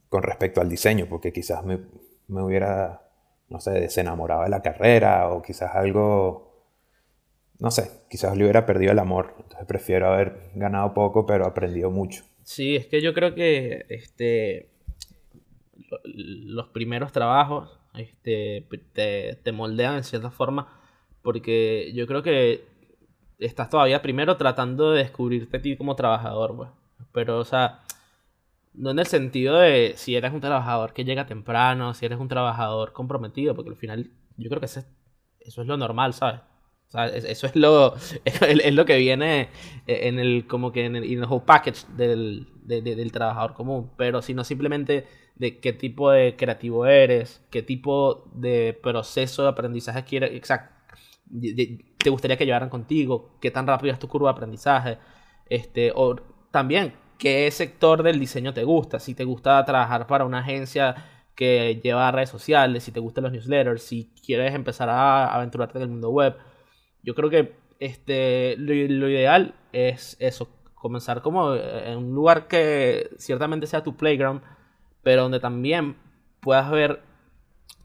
con 0.09 0.23
respecto 0.23 0.61
al 0.61 0.69
diseño, 0.69 1.07
porque 1.09 1.33
quizás 1.33 1.63
me, 1.65 1.79
me 2.27 2.43
hubiera, 2.43 3.01
no 3.49 3.59
sé, 3.59 3.71
desenamorado 3.71 4.43
de 4.43 4.49
la 4.49 4.61
carrera 4.61 5.29
o 5.29 5.41
quizás 5.41 5.75
algo, 5.75 6.65
no 7.59 7.71
sé, 7.71 7.89
quizás 8.09 8.35
le 8.37 8.43
hubiera 8.43 8.65
perdido 8.65 8.91
el 8.91 8.99
amor. 8.99 9.35
Entonces 9.39 9.65
prefiero 9.67 10.07
haber 10.07 10.51
ganado 10.55 10.93
poco, 10.93 11.25
pero 11.25 11.45
aprendido 11.45 11.91
mucho. 11.91 12.23
Sí, 12.43 12.75
es 12.75 12.87
que 12.87 13.01
yo 13.01 13.13
creo 13.13 13.35
que 13.35 13.85
este, 13.89 14.69
los 16.03 16.67
primeros 16.69 17.11
trabajos 17.11 17.77
este, 17.93 18.67
te, 18.93 19.51
moldean 19.51 19.97
en 19.97 20.03
cierta 20.03 20.31
forma 20.31 20.79
porque 21.21 21.91
yo 21.93 22.07
creo 22.07 22.23
que 22.23 22.65
estás 23.39 23.69
todavía 23.69 24.01
primero 24.01 24.37
tratando 24.37 24.91
de 24.91 25.03
descubrirte 25.03 25.57
a 25.57 25.61
ti 25.61 25.77
como 25.77 25.95
trabajador, 25.95 26.55
pues. 26.55 26.69
Pero, 27.11 27.39
o 27.39 27.45
sea, 27.45 27.81
no 28.73 28.91
en 28.91 28.99
el 28.99 29.05
sentido 29.05 29.57
de 29.57 29.93
si 29.97 30.15
eres 30.15 30.33
un 30.33 30.41
trabajador 30.41 30.93
que 30.93 31.03
llega 31.03 31.25
temprano, 31.25 31.93
si 31.93 32.05
eres 32.05 32.19
un 32.19 32.27
trabajador 32.27 32.93
comprometido, 32.93 33.55
porque 33.55 33.71
al 33.71 33.75
final 33.75 34.11
yo 34.37 34.49
creo 34.49 34.61
que 34.61 34.67
eso 34.67 34.81
es 35.61 35.67
lo 35.67 35.77
normal, 35.77 36.13
¿sabes? 36.13 36.41
O 36.91 36.93
sea, 36.93 37.07
eso 37.07 37.47
es 37.47 37.55
lo, 37.55 37.95
es, 38.25 38.73
lo 38.73 38.85
que 38.85 38.97
viene 38.97 39.47
en 39.87 40.19
el, 40.19 40.45
como 40.45 40.73
que 40.73 40.85
en 40.85 40.97
el, 40.97 41.23
whole 41.23 41.45
package 41.45 41.85
del, 41.95 42.47
del 42.65 43.11
trabajador 43.13 43.53
común. 43.53 43.91
Pero 43.95 44.21
si 44.21 44.33
no 44.33 44.43
simplemente 44.43 45.07
de 45.35 45.59
qué 45.59 45.71
tipo 45.71 46.11
de 46.11 46.35
creativo 46.35 46.85
eres, 46.85 47.41
qué 47.49 47.63
tipo 47.63 48.25
de 48.33 48.77
proceso 48.83 49.43
de 49.43 49.49
aprendizaje 49.49 50.03
quieres, 50.03 50.31
exacto, 50.33 50.75
te 51.97 52.09
gustaría 52.09 52.37
que 52.37 52.45
llevaran 52.45 52.69
contigo, 52.69 53.37
qué 53.39 53.51
tan 53.51 53.65
rápido 53.65 53.93
es 53.93 53.99
tu 53.99 54.07
curva 54.09 54.29
de 54.29 54.33
aprendizaje, 54.33 54.97
este, 55.47 55.93
o 55.95 56.15
también 56.51 56.93
qué 57.17 57.49
sector 57.51 58.03
del 58.03 58.19
diseño 58.19 58.53
te 58.53 58.63
gusta, 58.63 58.99
si 58.99 59.15
te 59.15 59.23
gusta 59.23 59.63
trabajar 59.63 60.07
para 60.07 60.25
una 60.25 60.39
agencia 60.39 60.95
que 61.35 61.79
lleva 61.81 62.11
redes 62.11 62.29
sociales, 62.29 62.83
si 62.83 62.91
te 62.91 62.99
gustan 62.99 63.23
los 63.23 63.33
newsletters, 63.33 63.81
si 63.81 64.11
quieres 64.25 64.53
empezar 64.53 64.89
a 64.89 65.33
aventurarte 65.33 65.77
en 65.77 65.83
el 65.83 65.89
mundo 65.89 66.09
web 66.09 66.35
yo 67.03 67.15
creo 67.15 67.29
que 67.29 67.53
este, 67.79 68.55
lo, 68.57 68.73
ideal 68.73 69.55
es 69.73 70.15
eso, 70.19 70.49
comenzar 70.75 71.21
como 71.21 71.55
en 71.55 71.97
un 71.97 72.13
lugar 72.13 72.47
que 72.47 73.09
ciertamente 73.17 73.67
sea 73.67 73.83
tu 73.83 73.95
playground, 73.95 74.41
pero 75.03 75.23
donde 75.23 75.39
también 75.39 75.97
puedas 76.41 76.69
ver 76.69 77.01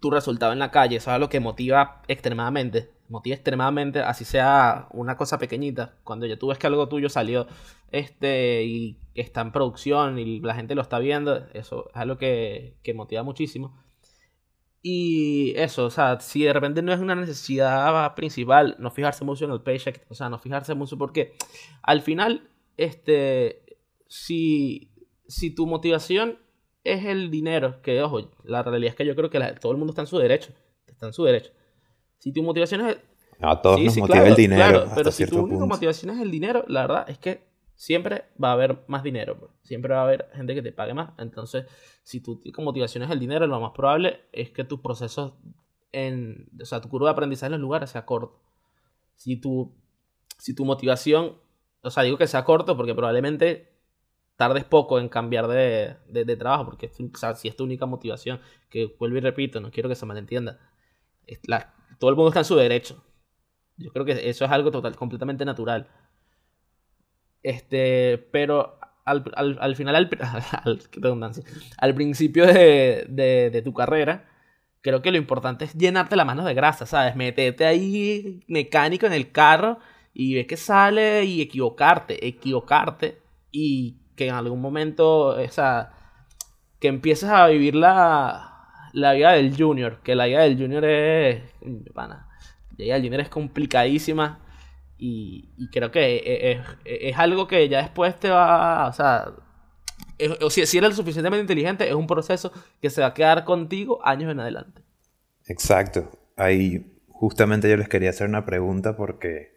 tu 0.01 0.11
resultado 0.11 0.53
en 0.53 0.59
la 0.59 0.71
calle. 0.71 0.97
Eso 0.97 1.13
es 1.13 1.21
lo 1.21 1.29
que 1.29 1.41
motiva 1.41 2.03
extremadamente. 2.09 2.91
Motiva 3.09 3.37
extremadamente, 3.37 4.01
así 4.01 4.25
sea 4.25 4.89
una 4.91 5.17
cosa 5.17 5.39
pequeñita. 5.39 5.95
Cuando 6.05 6.27
ya 6.27 6.39
tú 6.39 6.49
ves 6.49 6.59
que 6.59 6.67
algo 6.67 6.89
tuyo 6.89 7.09
salió 7.09 7.47
este 7.93 8.65
y 8.65 8.99
está 9.15 9.41
en 9.43 9.53
producción 9.53 10.19
y 10.19 10.41
la 10.41 10.55
gente 10.55 10.75
lo 10.75 10.83
está 10.83 10.99
viendo, 10.99 11.47
eso 11.55 11.89
es 11.91 11.97
algo 11.97 12.19
que, 12.19 12.75
que 12.83 12.95
motiva 12.95 13.23
muchísimo. 13.23 13.75
Y 14.89 15.53
eso, 15.57 15.87
o 15.87 15.91
sea, 15.91 16.21
si 16.21 16.45
de 16.45 16.53
repente 16.53 16.81
no 16.81 16.93
es 16.93 17.01
una 17.01 17.17
necesidad 17.17 18.15
principal, 18.15 18.77
no 18.79 18.93
fijarse 18.93 19.25
mucho 19.25 19.45
en 19.45 19.51
el 19.51 19.61
paycheck, 19.61 20.07
o 20.09 20.15
sea, 20.15 20.29
no 20.29 20.39
fijarse 20.39 20.77
mucho 20.77 20.97
porque 20.97 21.35
al 21.83 22.03
final, 22.03 22.49
este, 22.77 23.65
si, 24.07 24.93
si 25.27 25.53
tu 25.53 25.67
motivación 25.67 26.39
es 26.85 27.05
el 27.05 27.33
dinero, 27.33 27.83
que 27.83 28.01
ojo, 28.01 28.31
la 28.45 28.63
realidad 28.63 28.91
es 28.91 28.95
que 28.95 29.05
yo 29.05 29.17
creo 29.17 29.29
que 29.29 29.41
todo 29.61 29.73
el 29.73 29.79
mundo 29.79 29.91
está 29.91 30.03
en 30.03 30.07
su 30.07 30.19
derecho, 30.19 30.53
está 30.87 31.07
en 31.07 31.13
su 31.13 31.25
derecho. 31.25 31.51
Si 32.19 32.31
tu 32.31 32.45
motivación 32.45 32.89
es... 32.89 32.97
A 33.41 33.61
todos 33.61 33.81
nos 33.81 33.97
motiva 33.97 34.29
el 34.29 34.37
dinero. 34.37 34.87
pero 34.95 35.11
si 35.11 35.27
tu 35.27 35.41
única 35.41 35.67
motivación 35.67 36.15
es 36.15 36.21
el 36.21 36.31
dinero, 36.31 36.65
la 36.69 36.83
verdad 36.83 37.11
es 37.11 37.19
que 37.19 37.41
siempre 37.77 38.25
va 38.43 38.51
a 38.51 38.53
haber 38.53 38.85
más 38.89 39.03
dinero, 39.03 39.39
pues. 39.39 39.53
siempre 39.63 39.95
va 39.95 40.01
a 40.01 40.05
haber 40.05 40.31
gente 40.35 40.55
que 40.55 40.63
te 40.63 40.73
pague 40.73 40.95
más. 40.95 41.11
Entonces, 41.19 41.67
si 42.03 42.21
tu 42.21 42.41
motivación 42.59 43.05
es 43.05 43.11
el 43.11 43.21
dinero, 43.21 43.47
lo 43.47 43.61
más 43.61 43.73
probable 43.73 44.23
es 44.33 44.51
que 44.51 44.65
tus 44.65 44.81
procesos 44.81 45.35
en, 45.93 46.49
o 46.61 46.65
sea, 46.65 46.81
tu 46.81 46.89
curva 46.89 47.09
de 47.09 47.13
aprendizaje 47.13 47.47
en 47.47 47.53
los 47.53 47.61
lugares 47.61 47.91
sea 47.91 48.05
corto. 48.05 48.41
Si 49.15 49.37
tu, 49.37 49.75
si 50.39 50.55
tu 50.55 50.65
motivación, 50.65 51.39
o 51.83 51.91
sea, 51.91 52.03
digo 52.03 52.19
que 52.19 52.27
sea 52.27 52.45
corto 52.45 52.77
porque 52.77 52.95
probablemente 52.95 53.73
tardes 54.37 54.65
poco 54.65 54.99
en 54.99 55.09
cambiar 55.09 55.49
de, 55.49 55.97
de, 56.09 56.37
trabajo, 56.37 56.67
porque 56.67 56.89
si 56.89 57.49
es 57.49 57.57
tu 57.57 57.65
única 57.65 57.87
motivación, 57.87 58.41
que 58.69 58.95
vuelvo 58.99 59.17
y 59.17 59.21
repito, 59.21 59.61
no 59.61 59.71
quiero 59.71 59.89
que 59.89 59.95
se 59.95 60.05
malentienda, 60.05 60.61
todo 61.99 62.11
el 62.11 62.17
mundo 62.17 62.29
está 62.29 62.41
en 62.41 62.45
su 62.45 62.57
derecho. 62.57 63.03
Yo 63.79 63.91
creo 63.93 64.05
que 64.05 64.29
eso 64.29 64.45
es 64.45 64.51
algo 64.51 64.71
total, 64.71 64.97
completamente 64.97 65.45
natural. 65.45 65.89
Este, 67.47 68.27
pero 68.33 68.77
al, 69.05 69.23
final, 69.77 69.95
al, 69.95 70.11
al, 71.79 71.95
principio 71.95 72.45
de, 72.45 73.07
de, 73.09 73.63
tu 73.63 73.73
carrera, 73.73 74.25
creo 74.81 75.01
que 75.01 75.13
lo 75.13 75.17
importante 75.17 75.65
es 75.65 75.75
llenarte 75.75 76.17
la 76.17 76.25
mano 76.25 76.45
de 76.45 76.55
grasa, 76.55 76.87
¿sabes? 76.87 77.15
Meterte 77.15 77.65
ahí 77.65 78.41
mecánico 78.49 79.07
en 79.07 79.13
el 79.13 79.31
carro 79.31 79.79
y 80.13 80.35
ver 80.35 80.49
que 80.49 80.57
sale 80.57 81.25
y 81.25 81.41
equivocarte, 81.41 82.27
equivocarte 82.27 83.21
y 83.53 83.95
que 84.17 84.27
en 84.27 84.35
algún 84.35 84.61
momento, 84.61 85.29
o 85.29 85.47
que 86.81 86.89
empieces 86.89 87.29
a 87.29 87.47
vivir 87.47 87.77
la, 87.77 88.91
la 88.93 89.13
vida 89.13 89.31
del 89.35 89.57
junior, 89.57 90.01
que 90.03 90.17
la 90.17 90.27
vida 90.27 90.41
del 90.41 90.59
junior 90.59 90.85
es, 90.85 91.43
pana, 91.95 92.27
la 92.77 92.85
vida 92.85 92.95
del 92.95 93.05
junior 93.05 93.21
es 93.21 93.29
complicadísima 93.29 94.41
y, 94.99 95.69
creo 95.73 95.91
que 95.91 96.61
es, 96.85 97.19
algo 97.19 97.47
que 97.47 97.69
ya 97.69 97.83
después 97.83 98.19
te 98.19 98.31
va, 98.31 98.89
o 98.89 98.93
sea, 98.93 99.33
o 100.41 100.51
si, 100.51 100.61
eres 100.61 100.91
lo 100.91 100.93
suficientemente 100.93 101.43
inteligente, 101.43 101.89
es 101.89 101.95
un 101.95 102.07
proceso 102.07 102.53
que 102.81 102.91
se 102.91 103.03
va 103.03 103.09
a 103.09 103.15
quedar 103.15 103.45
contigo 103.45 104.05
años 104.07 104.33
en 104.33 104.41
adelante. 104.41 104.83
Exacto. 105.47 106.11
Ahí 106.37 106.99
justamente 107.09 107.69
yo 107.69 107.77
les 107.77 107.89
quería 107.89 108.11
hacer 108.11 108.29
una 108.29 108.45
pregunta 108.45 108.97
porque 108.97 109.55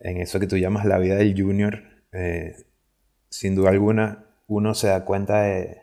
en 0.00 0.18
eso 0.18 0.40
que 0.40 0.46
tú 0.46 0.56
llamas 0.56 0.84
la 0.84 0.98
vida 0.98 1.16
del 1.16 1.40
junior, 1.40 1.82
eh, 2.12 2.54
sin 3.28 3.54
duda 3.54 3.70
alguna 3.70 4.26
uno 4.46 4.74
se 4.74 4.88
da 4.88 5.04
cuenta 5.04 5.42
de, 5.42 5.82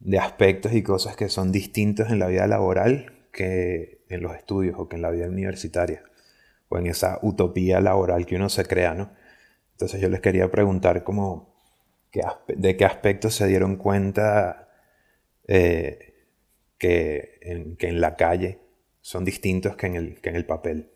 de 0.00 0.18
aspectos 0.18 0.72
y 0.74 0.82
cosas 0.82 1.16
que 1.16 1.28
son 1.28 1.52
distintos 1.52 2.10
en 2.10 2.18
la 2.18 2.26
vida 2.26 2.46
laboral 2.46 3.28
que 3.32 4.04
en 4.08 4.22
los 4.22 4.34
estudios 4.34 4.74
o 4.78 4.88
que 4.88 4.96
en 4.96 5.02
la 5.02 5.10
vida 5.10 5.28
universitaria 5.28 6.02
o 6.70 6.78
en 6.78 6.86
esa 6.86 7.18
utopía 7.20 7.80
laboral 7.80 8.24
que 8.24 8.36
uno 8.36 8.48
se 8.48 8.64
crea, 8.64 8.94
¿no? 8.94 9.12
Entonces 9.72 10.00
yo 10.00 10.08
les 10.08 10.20
quería 10.20 10.50
preguntar 10.50 11.04
de 12.48 12.76
qué 12.76 12.84
aspectos 12.84 13.34
se 13.34 13.46
dieron 13.46 13.76
cuenta 13.76 14.68
eh, 15.48 16.14
que, 16.78 17.38
en, 17.42 17.76
que, 17.76 17.88
en, 17.88 18.00
la 18.00 18.14
calle 18.14 18.60
son 19.00 19.24
distintos 19.24 19.76
que 19.76 19.86
en, 19.86 19.96
el, 19.96 20.20
que 20.20 20.30
en 20.30 20.36
el 20.36 20.46
papel. 20.46 20.90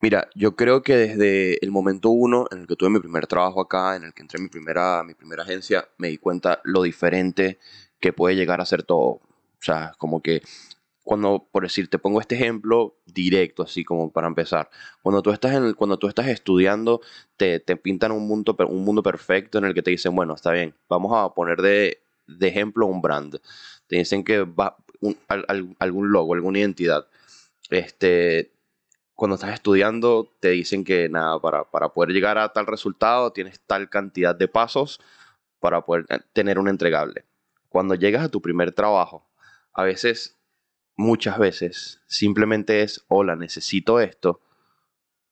Mira, 0.00 0.28
yo 0.34 0.56
creo 0.56 0.82
que 0.82 0.96
desde 0.96 1.64
el 1.64 1.70
momento 1.70 2.10
uno 2.10 2.46
en 2.50 2.62
el 2.62 2.66
que 2.66 2.74
tuve 2.74 2.90
mi 2.90 2.98
primer 2.98 3.28
trabajo 3.28 3.60
acá, 3.60 3.94
en 3.94 4.02
el 4.02 4.12
que 4.12 4.22
entré 4.22 4.38
en 4.38 4.44
mi 4.44 4.48
primera, 4.48 5.04
mi 5.04 5.14
primera 5.14 5.44
agencia, 5.44 5.86
me 5.96 6.08
di 6.08 6.18
cuenta 6.18 6.60
lo 6.64 6.82
diferente 6.82 7.60
que 8.00 8.12
puede 8.12 8.34
llegar 8.34 8.60
a 8.60 8.66
ser 8.66 8.82
todo. 8.82 9.06
O 9.06 9.64
sea, 9.64 9.92
como 9.96 10.20
que 10.20 10.42
cuando, 11.02 11.48
por 11.50 11.64
decir, 11.64 11.88
te 11.90 11.98
pongo 11.98 12.20
este 12.20 12.36
ejemplo 12.36 12.96
directo, 13.06 13.62
así 13.62 13.84
como 13.84 14.12
para 14.12 14.28
empezar. 14.28 14.70
Cuando 15.02 15.22
tú 15.22 15.30
estás, 15.30 15.74
cuando 15.74 15.98
tú 15.98 16.08
estás 16.08 16.28
estudiando, 16.28 17.00
te, 17.36 17.60
te, 17.60 17.76
pintan 17.76 18.12
un 18.12 18.26
mundo, 18.26 18.56
un 18.68 18.84
mundo 18.84 19.02
perfecto 19.02 19.58
en 19.58 19.64
el 19.64 19.74
que 19.74 19.82
te 19.82 19.90
dicen, 19.90 20.14
bueno, 20.14 20.34
está 20.34 20.52
bien, 20.52 20.74
vamos 20.88 21.12
a 21.14 21.34
poner 21.34 21.60
de, 21.60 22.02
de 22.26 22.48
ejemplo 22.48 22.86
un 22.86 23.02
brand. 23.02 23.40
Te 23.86 23.96
dicen 23.96 24.22
que 24.24 24.42
va 24.42 24.76
algún 25.78 26.12
logo, 26.12 26.34
alguna 26.34 26.60
identidad. 26.60 27.06
Este, 27.70 28.52
cuando 29.14 29.34
estás 29.34 29.54
estudiando, 29.54 30.30
te 30.40 30.50
dicen 30.50 30.84
que 30.84 31.08
nada, 31.08 31.40
para, 31.40 31.64
para 31.70 31.88
poder 31.88 32.10
llegar 32.10 32.38
a 32.38 32.52
tal 32.52 32.66
resultado, 32.66 33.32
tienes 33.32 33.60
tal 33.66 33.90
cantidad 33.90 34.34
de 34.34 34.48
pasos 34.48 35.00
para 35.58 35.84
poder 35.84 36.06
tener 36.32 36.58
un 36.58 36.68
entregable. 36.68 37.24
Cuando 37.68 37.94
llegas 37.94 38.24
a 38.24 38.28
tu 38.28 38.40
primer 38.40 38.72
trabajo, 38.72 39.28
a 39.72 39.82
veces 39.82 40.36
muchas 40.96 41.38
veces 41.38 42.00
simplemente 42.06 42.82
es, 42.82 43.04
hola, 43.08 43.36
necesito 43.36 44.00
esto 44.00 44.40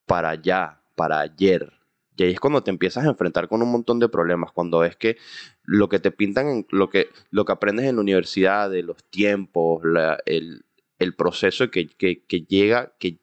para 0.06 0.34
ya, 0.34 0.82
para 0.96 1.20
ayer. 1.20 1.72
Y 2.16 2.24
ahí 2.24 2.32
es 2.32 2.40
cuando 2.40 2.62
te 2.62 2.70
empiezas 2.70 3.04
a 3.06 3.08
enfrentar 3.08 3.48
con 3.48 3.62
un 3.62 3.72
montón 3.72 3.98
de 3.98 4.08
problemas, 4.08 4.52
cuando 4.52 4.80
ves 4.80 4.94
que 4.96 5.16
lo 5.62 5.88
que 5.88 6.00
te 6.00 6.10
pintan, 6.10 6.66
lo 6.70 6.90
que, 6.90 7.08
lo 7.30 7.44
que 7.44 7.52
aprendes 7.52 7.86
en 7.86 7.96
la 7.96 8.02
universidad, 8.02 8.68
de 8.68 8.82
los 8.82 9.02
tiempos, 9.04 9.82
el, 10.26 10.64
el, 10.98 11.14
proceso 11.14 11.70
que, 11.70 11.88
que, 11.88 12.24
que, 12.26 12.42
llega, 12.42 12.92
que 12.98 13.20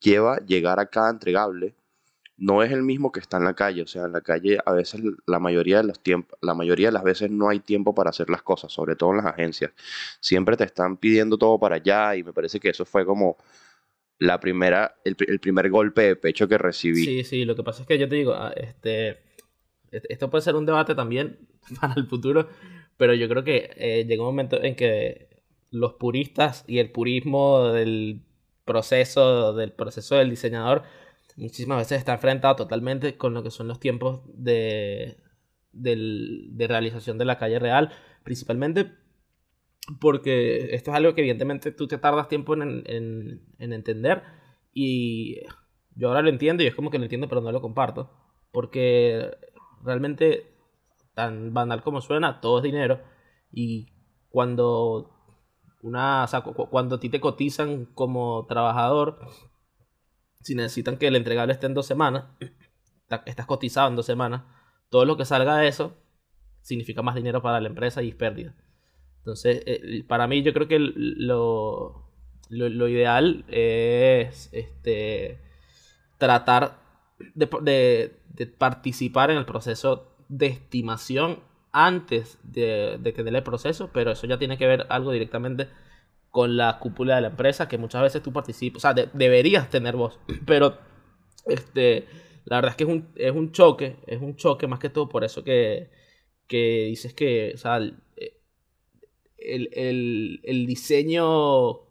lleva 0.00 0.38
llegar 0.38 0.80
a 0.80 0.86
cada 0.86 1.10
entregable, 1.10 1.76
no 2.36 2.62
es 2.62 2.72
el 2.72 2.82
mismo 2.82 3.12
que 3.12 3.20
está 3.20 3.36
en 3.36 3.44
la 3.44 3.54
calle. 3.54 3.82
O 3.82 3.86
sea, 3.86 4.04
en 4.04 4.12
la 4.12 4.20
calle 4.20 4.58
a 4.64 4.72
veces 4.72 5.00
la 5.26 5.38
mayoría 5.38 5.78
de 5.78 5.84
los 5.84 6.00
tiempos, 6.00 6.38
la 6.42 6.54
mayoría 6.54 6.88
de 6.88 6.92
las 6.92 7.04
veces 7.04 7.30
no 7.30 7.48
hay 7.48 7.60
tiempo 7.60 7.94
para 7.94 8.10
hacer 8.10 8.30
las 8.30 8.42
cosas, 8.42 8.72
sobre 8.72 8.96
todo 8.96 9.10
en 9.10 9.18
las 9.18 9.26
agencias. 9.26 9.72
Siempre 10.20 10.56
te 10.56 10.64
están 10.64 10.96
pidiendo 10.96 11.38
todo 11.38 11.58
para 11.58 11.76
allá 11.76 12.16
y 12.16 12.22
me 12.24 12.32
parece 12.32 12.60
que 12.60 12.70
eso 12.70 12.84
fue 12.84 13.04
como 13.06 13.36
la 14.18 14.40
primera, 14.40 14.96
el, 15.04 15.16
primer 15.16 15.70
golpe 15.70 16.02
de 16.02 16.16
pecho 16.16 16.48
que 16.48 16.58
recibí. 16.58 17.04
Sí, 17.04 17.24
sí, 17.24 17.44
lo 17.44 17.56
que 17.56 17.62
pasa 17.62 17.82
es 17.82 17.88
que 17.88 17.98
yo 17.98 18.08
te 18.08 18.16
digo, 18.16 18.32
ah, 18.34 18.52
este, 18.56 19.18
esto 19.90 20.30
puede 20.30 20.42
ser 20.42 20.54
un 20.54 20.66
debate 20.66 20.94
también 20.94 21.38
para 21.80 21.94
el 21.94 22.06
futuro, 22.06 22.48
pero 22.96 23.14
yo 23.14 23.28
creo 23.28 23.44
que 23.44 23.70
eh, 23.76 24.04
llega 24.06 24.22
un 24.22 24.28
momento 24.28 24.62
en 24.62 24.76
que 24.76 25.28
los 25.70 25.94
puristas 25.94 26.64
y 26.68 26.78
el 26.78 26.90
purismo 26.90 27.68
del 27.68 28.22
proceso, 28.64 29.52
del 29.54 29.72
proceso 29.72 30.16
del 30.16 30.30
diseñador, 30.30 30.84
muchísimas 31.36 31.78
veces 31.78 31.98
está 31.98 32.14
enfrentado 32.14 32.56
totalmente 32.56 33.16
con 33.16 33.34
lo 33.34 33.42
que 33.42 33.50
son 33.50 33.68
los 33.68 33.80
tiempos 33.80 34.22
de, 34.34 35.18
de 35.72 36.66
realización 36.68 37.18
de 37.18 37.24
la 37.24 37.38
calle 37.38 37.58
real, 37.58 37.92
principalmente 38.22 38.92
porque 40.00 40.74
esto 40.74 40.90
es 40.90 40.96
algo 40.96 41.14
que 41.14 41.20
evidentemente 41.20 41.72
tú 41.72 41.86
te 41.86 41.98
tardas 41.98 42.28
tiempo 42.28 42.54
en, 42.54 42.82
en, 42.86 43.72
entender 43.72 44.22
y 44.72 45.40
yo 45.94 46.08
ahora 46.08 46.22
lo 46.22 46.30
entiendo 46.30 46.62
y 46.62 46.66
es 46.66 46.74
como 46.74 46.90
que 46.90 46.98
lo 46.98 47.04
entiendo 47.04 47.28
pero 47.28 47.40
no 47.40 47.52
lo 47.52 47.60
comparto, 47.60 48.10
porque 48.50 49.30
realmente 49.82 50.54
tan 51.14 51.52
banal 51.52 51.82
como 51.82 52.00
suena, 52.00 52.40
todo 52.40 52.58
es 52.58 52.64
dinero 52.64 53.00
y 53.52 53.88
cuando 54.30 55.10
una, 55.82 56.26
cuando 56.70 56.96
a 56.96 57.00
ti 57.00 57.10
te 57.10 57.20
cotizan 57.20 57.84
como 57.84 58.46
trabajador 58.46 59.20
si 60.44 60.54
necesitan 60.54 60.98
que 60.98 61.06
el 61.06 61.16
entregable 61.16 61.54
esté 61.54 61.66
en 61.66 61.74
dos 61.74 61.86
semanas, 61.86 62.24
estás 63.24 63.46
cotizado 63.46 63.88
en 63.88 63.96
dos 63.96 64.06
semanas, 64.06 64.42
todo 64.90 65.06
lo 65.06 65.16
que 65.16 65.24
salga 65.24 65.56
de 65.56 65.68
eso 65.68 65.96
significa 66.60 67.02
más 67.02 67.14
dinero 67.14 67.42
para 67.42 67.60
la 67.60 67.68
empresa 67.68 68.02
y 68.02 68.10
es 68.10 68.14
pérdida. 68.14 68.54
Entonces, 69.18 69.62
eh, 69.64 70.04
para 70.06 70.26
mí 70.26 70.42
yo 70.42 70.52
creo 70.52 70.68
que 70.68 70.78
lo, 70.78 72.10
lo, 72.50 72.88
ideal 72.88 73.44
es 73.48 74.50
este, 74.52 75.38
tratar 76.18 76.78
de, 77.34 78.14
de, 78.28 78.46
participar 78.46 79.30
en 79.30 79.38
el 79.38 79.46
proceso 79.46 80.14
de 80.28 80.46
estimación 80.46 81.40
antes 81.72 82.38
de, 82.42 82.98
de 83.00 83.12
tener 83.12 83.34
el 83.34 83.42
proceso, 83.42 83.88
pero 83.94 84.10
eso 84.10 84.26
ya 84.26 84.38
tiene 84.38 84.58
que 84.58 84.66
ver 84.66 84.86
algo 84.90 85.10
directamente 85.10 85.68
con 86.34 86.56
la 86.56 86.80
cúpula 86.80 87.14
de 87.14 87.20
la 87.20 87.28
empresa, 87.28 87.68
que 87.68 87.78
muchas 87.78 88.02
veces 88.02 88.20
tú 88.20 88.32
participas, 88.32 88.78
o 88.78 88.92
sea, 88.92 88.92
deberías 89.12 89.70
tener 89.70 89.94
voz, 89.94 90.18
pero 90.46 90.76
este, 91.46 92.06
la 92.44 92.56
verdad 92.56 92.72
es 92.72 92.76
que 92.76 92.82
es 92.82 92.90
un, 92.90 93.08
es 93.14 93.30
un 93.30 93.52
choque, 93.52 93.98
es 94.08 94.20
un 94.20 94.34
choque 94.34 94.66
más 94.66 94.80
que 94.80 94.90
todo 94.90 95.08
por 95.08 95.22
eso 95.22 95.44
que, 95.44 95.90
que 96.48 96.86
dices 96.86 97.14
que, 97.14 97.52
o 97.54 97.56
sea, 97.56 97.76
el, 97.76 97.94
el, 99.38 100.40
el 100.42 100.66
diseño 100.66 101.82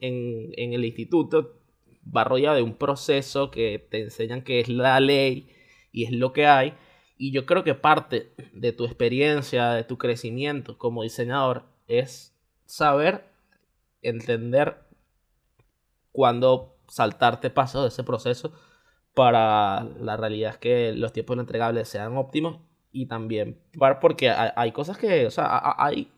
en, 0.00 0.52
en, 0.56 0.72
el 0.72 0.86
instituto 0.86 1.58
va 2.04 2.24
rodeado 2.24 2.56
de 2.56 2.62
un 2.62 2.76
proceso 2.76 3.50
que 3.50 3.86
te 3.90 4.00
enseñan 4.04 4.40
que 4.40 4.60
es 4.60 4.70
la 4.70 5.00
ley 5.00 5.50
y 5.92 6.04
es 6.04 6.12
lo 6.12 6.32
que 6.32 6.46
hay. 6.46 6.72
Y 7.18 7.30
yo 7.30 7.44
creo 7.44 7.62
que 7.62 7.74
parte 7.74 8.32
de 8.54 8.72
tu 8.72 8.86
experiencia, 8.86 9.72
de 9.72 9.84
tu 9.84 9.98
crecimiento 9.98 10.78
como 10.78 11.02
diseñador, 11.02 11.66
es 11.88 12.34
saber 12.64 13.31
entender 14.02 14.84
cuándo 16.12 16.76
saltarte 16.88 17.50
pasos 17.50 17.82
de 17.82 17.88
ese 17.88 18.04
proceso 18.04 18.52
para 19.14 19.84
la 20.00 20.16
realidad 20.16 20.52
es 20.52 20.58
que 20.58 20.92
los 20.92 21.12
tiempos 21.12 21.38
entregables 21.38 21.88
sean 21.88 22.16
óptimos 22.16 22.60
y 22.92 23.06
también 23.06 23.58
porque 24.00 24.30
hay, 24.30 24.72
cosas 24.72 24.98
que, 24.98 25.26
o 25.26 25.30
sea, 25.30 25.74
hay, 25.78 26.10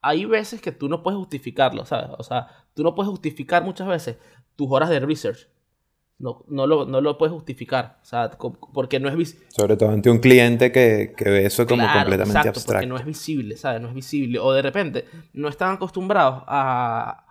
hay 0.00 0.24
veces 0.24 0.60
que 0.60 0.72
tú 0.72 0.88
no 0.88 1.02
puedes 1.02 1.18
justificarlo, 1.18 1.84
¿sabes? 1.84 2.10
O 2.18 2.22
sea, 2.22 2.48
tú 2.74 2.82
no 2.84 2.94
puedes 2.94 3.10
justificar 3.10 3.64
muchas 3.64 3.88
veces 3.88 4.18
tus 4.54 4.70
horas 4.70 4.88
de 4.90 5.00
research. 5.00 5.48
No, 6.18 6.44
no, 6.48 6.66
lo, 6.66 6.84
no 6.84 7.00
lo 7.00 7.16
puedes 7.16 7.32
justificar, 7.32 7.98
o 8.02 8.04
sea, 8.04 8.30
porque 8.72 8.98
no 8.98 9.08
es 9.08 9.16
visible. 9.16 9.46
Sobre 9.50 9.76
todo 9.76 9.90
ante 9.90 10.10
un 10.10 10.18
cliente 10.18 10.72
que, 10.72 11.14
que 11.16 11.30
ve 11.30 11.46
eso 11.46 11.66
como 11.66 11.86
completamente 11.86 12.38
exacto, 12.38 12.48
abstracto. 12.48 12.72
porque 12.72 12.86
no 12.86 12.96
es 12.96 13.04
visible, 13.04 13.56
¿sabes? 13.56 13.80
No 13.80 13.88
es 13.88 13.94
visible. 13.94 14.40
O 14.40 14.52
de 14.52 14.62
repente 14.62 15.04
no 15.32 15.48
están 15.48 15.74
acostumbrados 15.74 16.42
a 16.48 17.24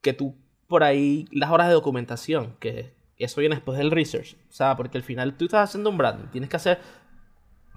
que 0.00 0.14
tú 0.14 0.34
por 0.66 0.82
ahí 0.82 1.26
las 1.30 1.50
horas 1.50 1.66
de 1.66 1.74
documentación, 1.74 2.56
que 2.58 2.94
eso 3.18 3.40
viene 3.40 3.56
después 3.56 3.76
del 3.76 3.90
research, 3.90 4.36
o 4.48 4.52
sea, 4.52 4.76
porque 4.76 4.96
al 4.96 5.04
final 5.04 5.36
tú 5.36 5.44
estás 5.44 5.68
haciendo 5.68 5.90
un 5.90 5.98
branding, 5.98 6.28
tienes 6.28 6.48
que 6.48 6.56
hacer, 6.56 6.78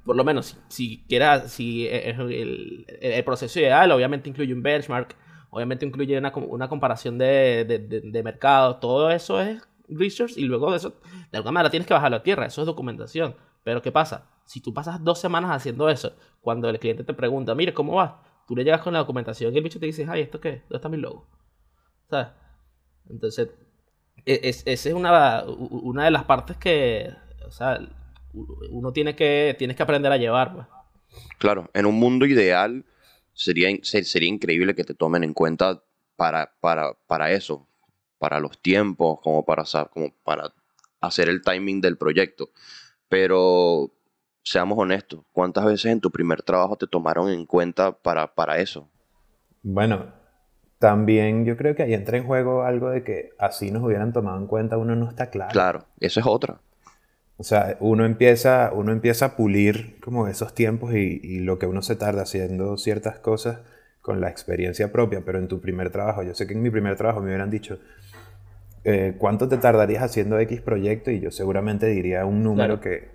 por 0.06 0.16
lo 0.16 0.24
menos, 0.24 0.46
si, 0.46 0.58
si 0.70 1.04
quieras, 1.10 1.52
si 1.52 1.88
el, 1.88 2.86
el, 3.02 3.24
proceso 3.26 3.60
ideal, 3.60 3.92
obviamente 3.92 4.30
incluye 4.30 4.54
un 4.54 4.64
benchmark, 4.64 5.18
obviamente 5.50 5.86
incluye 5.86 6.18
una, 6.18 6.32
una 6.36 6.70
comparación 6.70 7.18
de, 7.18 7.66
de, 7.68 7.80
de, 7.80 8.02
de 8.02 8.24
mercado, 8.24 8.78
todo 8.78 9.10
eso 9.12 9.42
es 9.42 9.68
research 9.90 10.38
y 10.38 10.44
luego 10.44 10.72
de 10.72 10.78
eso, 10.78 10.96
de 11.32 11.38
alguna 11.38 11.52
manera 11.52 11.70
tienes 11.70 11.88
que 11.88 11.94
bajarlo 11.94 12.18
a 12.18 12.24
tierra, 12.24 12.46
eso 12.46 12.62
es 12.62 12.68
documentación. 12.68 13.36
Pero 13.64 13.82
¿qué 13.82 13.92
pasa? 13.92 14.30
Si 14.46 14.60
tú 14.62 14.74
pasas 14.74 15.04
dos 15.04 15.20
semanas 15.20 15.52
haciendo 15.52 15.90
eso, 15.90 16.16
cuando 16.42 16.70
el 16.70 16.80
cliente 16.80 17.04
te 17.04 17.14
pregunta, 17.14 17.56
mire, 17.56 17.74
¿cómo 17.74 17.96
va? 17.96 18.24
Tú 18.48 18.56
le 18.56 18.64
llegas 18.64 18.82
con 18.82 18.94
la 18.94 19.00
documentación 19.00 19.54
y 19.54 19.58
el 19.58 19.64
bicho 19.64 19.80
te 19.80 19.86
dice, 19.86 20.06
ay, 20.10 20.22
¿esto 20.22 20.40
qué? 20.42 20.64
¿Dónde 20.64 20.76
está 20.76 20.90
mi 20.90 20.98
logo? 20.98 21.28
¿Sabes? 22.10 22.28
Entonces, 23.10 23.50
esa 24.26 24.90
es 24.90 24.94
una, 24.94 25.44
una 25.46 26.06
de 26.06 26.12
las 26.12 26.26
partes 26.26 26.58
que, 26.58 27.10
o 27.46 27.52
sea, 27.52 27.80
uno 28.34 28.92
tiene 28.92 29.16
que, 29.16 29.56
tienes 29.58 29.78
que 29.78 29.84
aprender 29.84 30.12
a 30.12 30.18
llevar. 30.18 30.54
Pues. 30.54 30.68
Claro, 31.38 31.70
en 31.74 31.86
un 31.86 31.96
mundo 31.96 32.26
ideal 32.26 32.86
sería, 33.34 33.70
sería 33.82 34.30
increíble 34.30 34.76
que 34.76 34.84
te 34.84 34.94
tomen 34.94 35.24
en 35.24 35.34
cuenta 35.34 35.84
para, 36.16 36.54
para, 36.60 36.94
para 37.08 37.32
eso, 37.32 37.68
para 38.24 38.40
los 38.40 38.58
tiempos, 38.58 39.20
como 39.22 39.44
para, 39.44 39.66
como 39.92 40.14
para 40.24 40.54
hacer 41.02 41.28
el 41.28 41.42
timing 41.42 41.82
del 41.82 41.98
proyecto. 41.98 42.52
Pero 43.10 43.92
seamos 44.42 44.80
honestos, 44.80 45.26
¿cuántas 45.34 45.66
veces 45.66 45.92
en 45.92 46.00
tu 46.00 46.10
primer 46.10 46.42
trabajo 46.42 46.78
te 46.78 46.88
tomaron 46.88 47.30
en 47.30 47.46
cuenta 47.46 47.92
para, 47.92 48.34
para 48.34 48.60
eso? 48.60 48.90
Bueno, 49.62 50.06
también 50.80 51.44
yo 51.44 51.58
creo 51.58 51.76
que 51.76 51.84
ahí 51.84 51.94
entra 51.94 52.16
en 52.18 52.24
juego 52.24 52.64
algo 52.64 52.92
de 52.92 53.04
que 53.04 53.32
así 53.40 53.72
nos 53.72 53.84
hubieran 53.84 54.14
tomado 54.14 54.38
en 54.38 54.48
cuenta, 54.48 54.78
uno 54.78 54.96
no 54.96 55.10
está 55.10 55.30
claro. 55.30 55.52
Claro, 55.52 55.86
eso 56.00 56.22
es 56.22 56.26
otra. 56.26 56.62
O 57.36 57.44
sea, 57.44 57.76
uno 57.82 58.06
empieza, 58.06 58.72
uno 58.74 58.94
empieza 58.94 59.26
a 59.26 59.36
pulir 59.36 60.00
como 60.00 60.30
esos 60.30 60.54
tiempos 60.54 60.94
y, 60.94 61.20
y 61.22 61.40
lo 61.40 61.60
que 61.60 61.66
uno 61.66 61.82
se 61.82 61.98
tarda 61.98 62.22
haciendo 62.22 62.78
ciertas 62.78 63.20
cosas 63.20 63.60
con 64.04 64.20
la 64.20 64.30
experiencia 64.30 64.92
propia, 64.92 65.24
pero 65.26 65.40
en 65.40 65.48
tu 65.48 65.62
primer 65.62 65.90
trabajo, 65.90 66.24
yo 66.24 66.36
sé 66.36 66.46
que 66.46 66.54
en 66.54 66.62
mi 66.62 66.70
primer 66.70 66.98
trabajo 66.98 67.22
me 67.22 67.28
hubieran 67.28 67.50
dicho, 67.50 67.80
eh, 68.86 69.16
¿cuánto 69.18 69.48
te 69.48 69.58
tardarías 69.58 70.04
haciendo 70.04 70.40
X 70.40 70.62
proyecto? 70.62 71.12
Y 71.12 71.20
yo 71.20 71.32
seguramente 71.32 71.88
diría 71.88 72.26
un 72.26 72.44
número 72.44 72.82
que, 72.82 73.10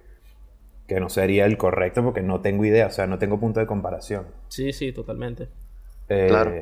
que 0.87 1.00
no 1.00 1.09
sería 1.09 1.44
el 1.44 1.59
correcto 1.59 2.02
porque 2.02 2.22
no 2.22 2.40
tengo 2.40 2.64
idea, 2.64 2.87
o 2.87 2.90
sea, 2.90 3.07
no 3.07 3.18
tengo 3.18 3.38
punto 3.38 3.61
de 3.61 3.66
comparación. 3.66 4.26
Sí, 4.48 4.72
sí, 4.72 4.92
totalmente. 4.92 5.48
Eh, 6.09 6.26
claro. 6.28 6.54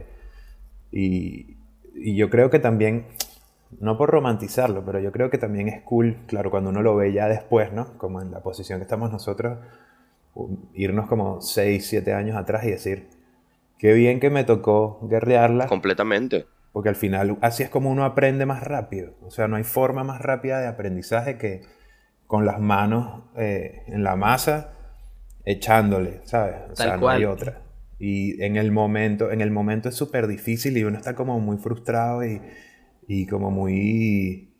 Y, 0.91 1.57
y, 1.95 2.17
yo 2.17 2.31
creo 2.31 2.51
que 2.51 2.59
también, 2.59 3.07
no 3.81 3.97
por 3.97 4.11
romantizarlo, 4.11 4.85
pero 4.85 4.99
yo 4.99 5.13
creo 5.13 5.31
que 5.31 5.39
también 5.39 5.69
es 5.69 5.83
cool, 5.83 6.17
claro, 6.27 6.51
cuando 6.51 6.71
uno 6.71 6.83
lo 6.83 6.97
ve 6.97 7.13
ya 7.13 7.29
después, 7.29 7.73
¿no? 7.73 7.97
Como 7.99 8.21
en 8.21 8.33
la 8.33 8.41
posición 8.41 8.81
que 8.81 8.85
estamos 8.85 9.13
nosotros, 9.13 9.59
irnos 10.75 11.09
como 11.09 11.41
6, 11.41 11.87
7 11.87 12.13
años 12.13 12.37
atrás 12.37 12.65
y 12.65 12.71
decir, 12.71 13.07
qué 13.79 13.93
bien 13.93 14.21
que 14.21 14.31
me 14.31 14.45
tocó 14.45 14.99
guerrearla. 15.09 15.67
Completamente. 15.67 16.47
Porque 16.77 16.91
al 16.91 16.97
final 16.97 17.39
así 17.41 17.63
es 17.63 17.71
como 17.71 17.91
uno 17.91 18.05
aprende 18.05 18.45
más 18.45 18.63
rápido. 18.63 19.15
O 19.23 19.31
sea, 19.31 19.49
no 19.49 19.57
hay 19.57 19.65
forma 19.65 20.05
más 20.05 20.21
rápida 20.21 20.61
de 20.61 20.67
aprendizaje 20.67 21.39
que 21.39 21.63
con 22.27 22.45
las 22.45 22.61
manos 22.61 23.23
eh, 23.35 23.81
en 23.87 24.05
la 24.05 24.15
masa 24.15 24.75
echándole, 25.47 26.21
¿sabes? 26.25 26.57
O 26.71 26.77
sea, 26.77 26.99
no 26.99 27.09
hay 27.09 27.25
otra. 27.25 27.63
Y 27.99 28.43
en 28.43 28.57
el 28.57 28.73
momento, 28.73 29.31
en 29.33 29.41
el 29.41 29.51
momento 29.51 29.89
es 29.89 29.95
súper 29.95 30.27
difícil 30.27 30.77
y 30.77 30.85
uno 30.85 30.99
está 30.99 31.15
como 31.15 31.41
muy 31.41 31.57
frustrado 31.57 32.23
y, 32.27 32.43
y, 33.09 33.27
como 33.27 33.51
muy, 33.51 34.55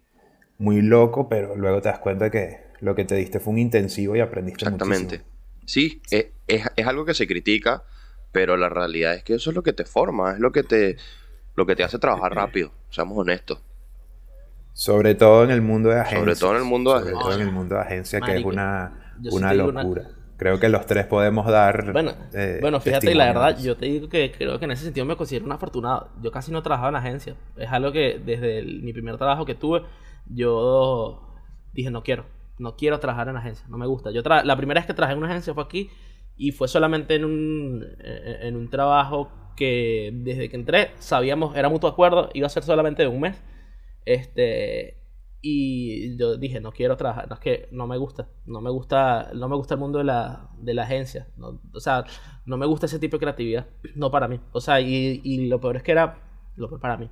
muy 0.57 0.81
loco, 0.81 1.29
pero 1.29 1.55
luego 1.55 1.83
te 1.83 1.91
das 1.91 1.99
cuenta 1.99 2.31
que 2.31 2.61
lo 2.81 2.95
que 2.95 3.05
te 3.05 3.15
diste 3.15 3.41
fue 3.41 3.53
un 3.53 3.59
intensivo 3.59 4.17
y 4.17 4.21
aprendiste 4.21 4.65
Exactamente. 4.65 5.21
Sí, 5.67 6.01
es, 6.11 6.29
es, 6.47 6.63
es 6.77 6.87
algo 6.87 7.05
que 7.05 7.13
se 7.13 7.27
critica, 7.27 7.85
pero 8.33 8.57
la 8.57 8.71
realidad 8.71 9.17
es 9.17 9.23
que 9.23 9.35
eso 9.35 9.51
es 9.51 9.55
lo 9.55 9.63
que 9.63 9.75
te 9.75 9.85
forma, 9.85 10.33
es 10.33 10.39
lo 10.39 10.51
que 10.51 10.63
te 10.63 10.97
lo 11.57 11.67
que 11.67 11.75
te 11.75 11.83
hace 11.83 11.99
trabajar 11.99 12.35
rápido, 12.35 12.71
seamos 12.91 13.19
honestos. 13.19 13.59
Sobre 14.73 15.15
todo 15.15 15.43
en 15.43 15.51
el 15.51 15.63
mundo 15.63 15.89
de 15.89 16.01
agencia. 16.01 16.19
Sobre 16.19 16.37
todo 16.37 16.51
en 16.53 16.57
el 16.59 16.65
mundo 16.65 16.93
de 16.93 16.97
agencia. 16.99 17.15
Sobre 17.15 17.25
todo 17.25 17.41
en 17.41 17.49
el 17.49 17.53
mundo 17.53 17.75
de 17.75 17.81
agencia, 17.81 18.21
que 18.21 18.37
es 18.37 18.45
una, 18.45 19.15
una 19.33 19.55
locura. 19.55 20.11
Creo 20.37 20.61
que 20.61 20.69
los 20.69 20.85
tres 20.85 21.07
podemos 21.07 21.47
dar. 21.47 21.93
Bueno, 21.95 22.13
eh, 22.35 22.59
bueno 22.61 22.79
fíjate, 22.79 23.15
la 23.15 23.25
verdad, 23.25 23.59
yo 23.59 23.75
te 23.75 23.87
digo 23.87 24.11
que 24.11 24.31
creo 24.37 24.59
que 24.59 24.67
en 24.67 24.73
ese 24.73 24.85
sentido 24.85 25.07
me 25.07 25.17
considero 25.17 25.47
un 25.47 25.53
afortunado. 25.53 26.11
Yo 26.21 26.31
casi 26.31 26.53
no 26.53 26.63
trabajaba 26.63 26.91
en 26.91 26.97
agencia. 26.97 27.37
Es 27.57 27.73
algo 27.73 27.91
que 27.91 28.21
desde 28.23 28.63
mi 28.63 28.93
primer 28.93 29.17
trabajo 29.17 29.47
que 29.47 29.55
tuve, 29.55 29.83
yo 30.27 31.23
dije, 31.73 31.91
no 31.91 32.03
quiero. 32.03 32.27
No 32.59 32.77
quiero 32.77 33.01
trabajar 33.01 33.29
en 33.29 33.37
agencia. 33.39 33.67
No 33.69 33.79
me 33.79 33.87
gusta. 33.87 34.11
Yo 34.11 34.21
la 34.23 34.57
primera 34.59 34.79
vez 34.79 34.87
que 34.87 34.93
trabajé 34.93 35.15
en 35.15 35.19
una 35.21 35.29
agencia 35.29 35.55
fue 35.55 35.65
aquí 35.65 35.91
y 36.37 36.53
fue 36.53 36.69
solamente 36.69 37.15
en 37.15 37.25
un, 37.25 37.85
en 37.99 38.57
un 38.57 38.69
trabajo 38.69 39.31
que 39.57 40.11
desde 40.13 40.49
que 40.49 40.57
entré 40.57 40.91
sabíamos, 40.99 41.57
era 41.57 41.69
mutuo 41.69 41.89
acuerdo, 41.89 42.29
iba 42.35 42.47
a 42.47 42.51
ser 42.51 42.63
solamente 42.63 43.03
de 43.03 43.09
un 43.09 43.21
mes. 43.21 43.43
Este, 44.05 45.03
y 45.41 46.17
yo 46.19 46.37
dije, 46.37 46.61
no 46.61 46.73
quiero 46.73 46.97
trabajar, 46.97 47.29
no 47.29 47.35
es 47.35 47.41
que 47.41 47.69
no 47.73 47.87
me 47.87 47.97
gusta, 47.97 48.29
no 48.47 48.61
me 48.61 48.71
gusta, 48.71 49.31
no 49.35 49.49
me 49.49 49.57
gusta 49.57 49.75
el 49.75 49.81
mundo 49.81 49.99
de 49.99 50.05
la, 50.05 50.51
de 50.59 50.75
la 50.75 50.83
agencia, 50.83 51.29
o 51.73 51.81
sea, 51.81 52.05
no 52.47 52.57
me 52.57 52.67
gusta 52.67 52.87
ese 52.87 52.99
tipo 52.99 53.17
de 53.17 53.21
creatividad, 53.21 53.67
no 53.95 54.11
para 54.11 54.29
mí, 54.29 54.41
o 54.53 54.61
sea, 54.61 54.81
y, 54.81 55.21
y 55.23 55.47
lo 55.47 55.61
peor 55.61 55.77
es 55.77 55.83
que 55.83 55.93
era, 55.93 56.19
lo 56.57 56.69
peor 56.69 56.81
para 56.81 56.97
mí, 56.97 57.09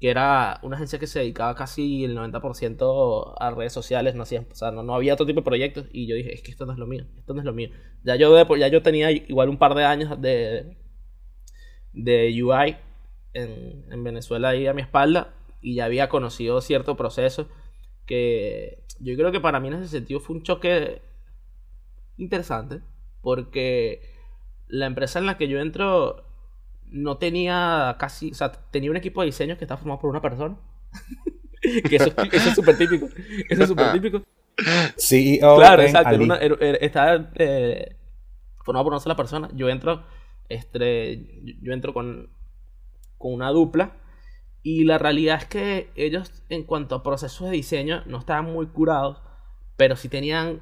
que 0.00 0.10
era 0.10 0.60
una 0.62 0.76
agencia 0.76 0.98
que 0.98 1.06
se 1.06 1.18
dedicaba 1.18 1.54
casi 1.54 2.04
el 2.04 2.16
90% 2.16 3.34
a 3.38 3.50
redes 3.50 3.72
sociales, 3.72 4.14
no 4.14 4.22
hacía, 4.22 4.46
o 4.50 4.54
sea, 4.54 4.70
no, 4.70 4.82
no, 4.82 4.94
había 4.94 5.14
otro 5.14 5.26
tipo 5.26 5.40
de 5.40 5.44
proyectos, 5.44 5.86
y 5.92 6.06
yo 6.06 6.14
dije, 6.14 6.32
es 6.34 6.42
que 6.42 6.50
esto 6.50 6.66
no 6.66 6.72
es 6.72 6.78
lo 6.78 6.86
mío, 6.86 7.06
esto 7.18 7.34
no 7.34 7.40
es 7.40 7.44
lo 7.44 7.52
mío, 7.52 7.70
ya 8.04 8.16
yo, 8.16 8.56
ya 8.56 8.68
yo 8.68 8.82
tenía 8.82 9.10
igual 9.10 9.48
un 9.48 9.58
par 9.58 9.74
de 9.74 9.84
años 9.84 10.20
de 10.20 10.76
de 11.92 12.42
UI 12.42 12.76
en, 13.34 13.84
en 13.90 14.04
Venezuela 14.04 14.50
ahí 14.50 14.66
a 14.66 14.74
mi 14.74 14.82
espalda 14.82 15.34
y 15.60 15.74
ya 15.74 15.84
había 15.84 16.08
conocido 16.08 16.60
cierto 16.60 16.96
proceso 16.96 17.48
que 18.06 18.84
yo 19.00 19.16
creo 19.16 19.32
que 19.32 19.40
para 19.40 19.60
mí 19.60 19.68
en 19.68 19.74
ese 19.74 19.88
sentido 19.88 20.20
fue 20.20 20.36
un 20.36 20.42
choque 20.42 21.02
interesante 22.16 22.80
porque 23.20 24.14
la 24.68 24.86
empresa 24.86 25.18
en 25.18 25.26
la 25.26 25.36
que 25.36 25.48
yo 25.48 25.60
entro 25.60 26.24
no 26.90 27.18
tenía 27.18 27.96
casi, 27.98 28.30
o 28.30 28.34
sea, 28.34 28.52
tenía 28.52 28.90
un 28.90 28.96
equipo 28.96 29.20
de 29.20 29.26
diseño 29.26 29.56
que 29.56 29.64
estaba 29.64 29.78
formado 29.78 30.00
por 30.00 30.10
una 30.10 30.22
persona. 30.22 30.56
que 31.60 31.96
eso, 31.96 32.12
es 32.30 32.54
súper 32.54 32.76
típico. 32.78 33.08
Eso 33.48 33.62
es 33.62 33.68
súper 33.68 33.92
típico. 33.92 34.22
Sí, 34.96 35.38
claro, 35.38 35.82
exacto. 35.82 36.18
estaba 36.80 37.30
eh, 37.36 37.96
formado 38.64 38.84
por 38.84 38.92
una 38.92 39.00
sola 39.00 39.16
persona. 39.16 39.48
Yo 39.54 39.68
entro 39.68 40.04
este, 40.48 41.56
yo 41.62 41.72
entro 41.72 41.92
con, 41.92 42.30
con 43.16 43.32
una 43.32 43.50
dupla. 43.50 43.92
Y 44.62 44.84
la 44.84 44.98
realidad 44.98 45.38
es 45.38 45.46
que 45.46 45.90
ellos, 45.94 46.42
en 46.48 46.64
cuanto 46.64 46.94
a 46.94 47.02
procesos 47.02 47.48
de 47.48 47.56
diseño, 47.56 48.02
no 48.06 48.18
estaban 48.18 48.46
muy 48.52 48.66
curados, 48.66 49.18
pero 49.76 49.96
sí 49.96 50.08
tenían, 50.08 50.60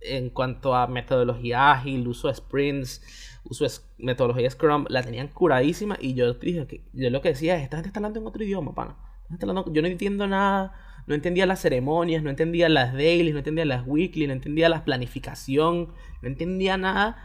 en 0.00 0.30
cuanto 0.30 0.74
a 0.74 0.86
metodología 0.86 1.70
ágil, 1.70 2.08
uso 2.08 2.28
de 2.28 2.34
sprints, 2.34 3.29
de 3.44 3.70
metodología 3.98 4.50
Scrum, 4.50 4.86
la 4.88 5.02
tenían 5.02 5.28
curadísima. 5.28 5.96
Y 6.00 6.14
yo 6.14 6.34
dije 6.34 6.66
que 6.66 6.84
yo 6.92 7.10
lo 7.10 7.20
que 7.20 7.30
decía 7.30 7.56
es: 7.56 7.62
esta 7.62 7.76
gente 7.76 7.88
está 7.88 7.98
hablando 8.00 8.20
en 8.20 8.26
otro 8.26 8.44
idioma, 8.44 8.74
pana. 8.74 8.96
Yo 9.38 9.82
no 9.82 9.88
entiendo 9.88 10.26
nada, 10.26 10.72
no 11.06 11.14
entendía 11.14 11.46
las 11.46 11.60
ceremonias, 11.60 12.22
no 12.22 12.30
entendía 12.30 12.68
las 12.68 12.92
dailies, 12.92 13.32
no 13.32 13.38
entendía 13.38 13.64
las 13.64 13.86
weekly, 13.86 14.26
no 14.26 14.32
entendía 14.32 14.68
la 14.68 14.84
planificación, 14.84 15.92
no 16.22 16.28
entendía 16.28 16.76
nada. 16.76 17.16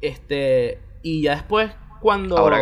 Este, 0.00 0.78
y 1.02 1.22
ya 1.22 1.34
después, 1.34 1.72
cuando. 2.00 2.36
Ahora, 2.38 2.60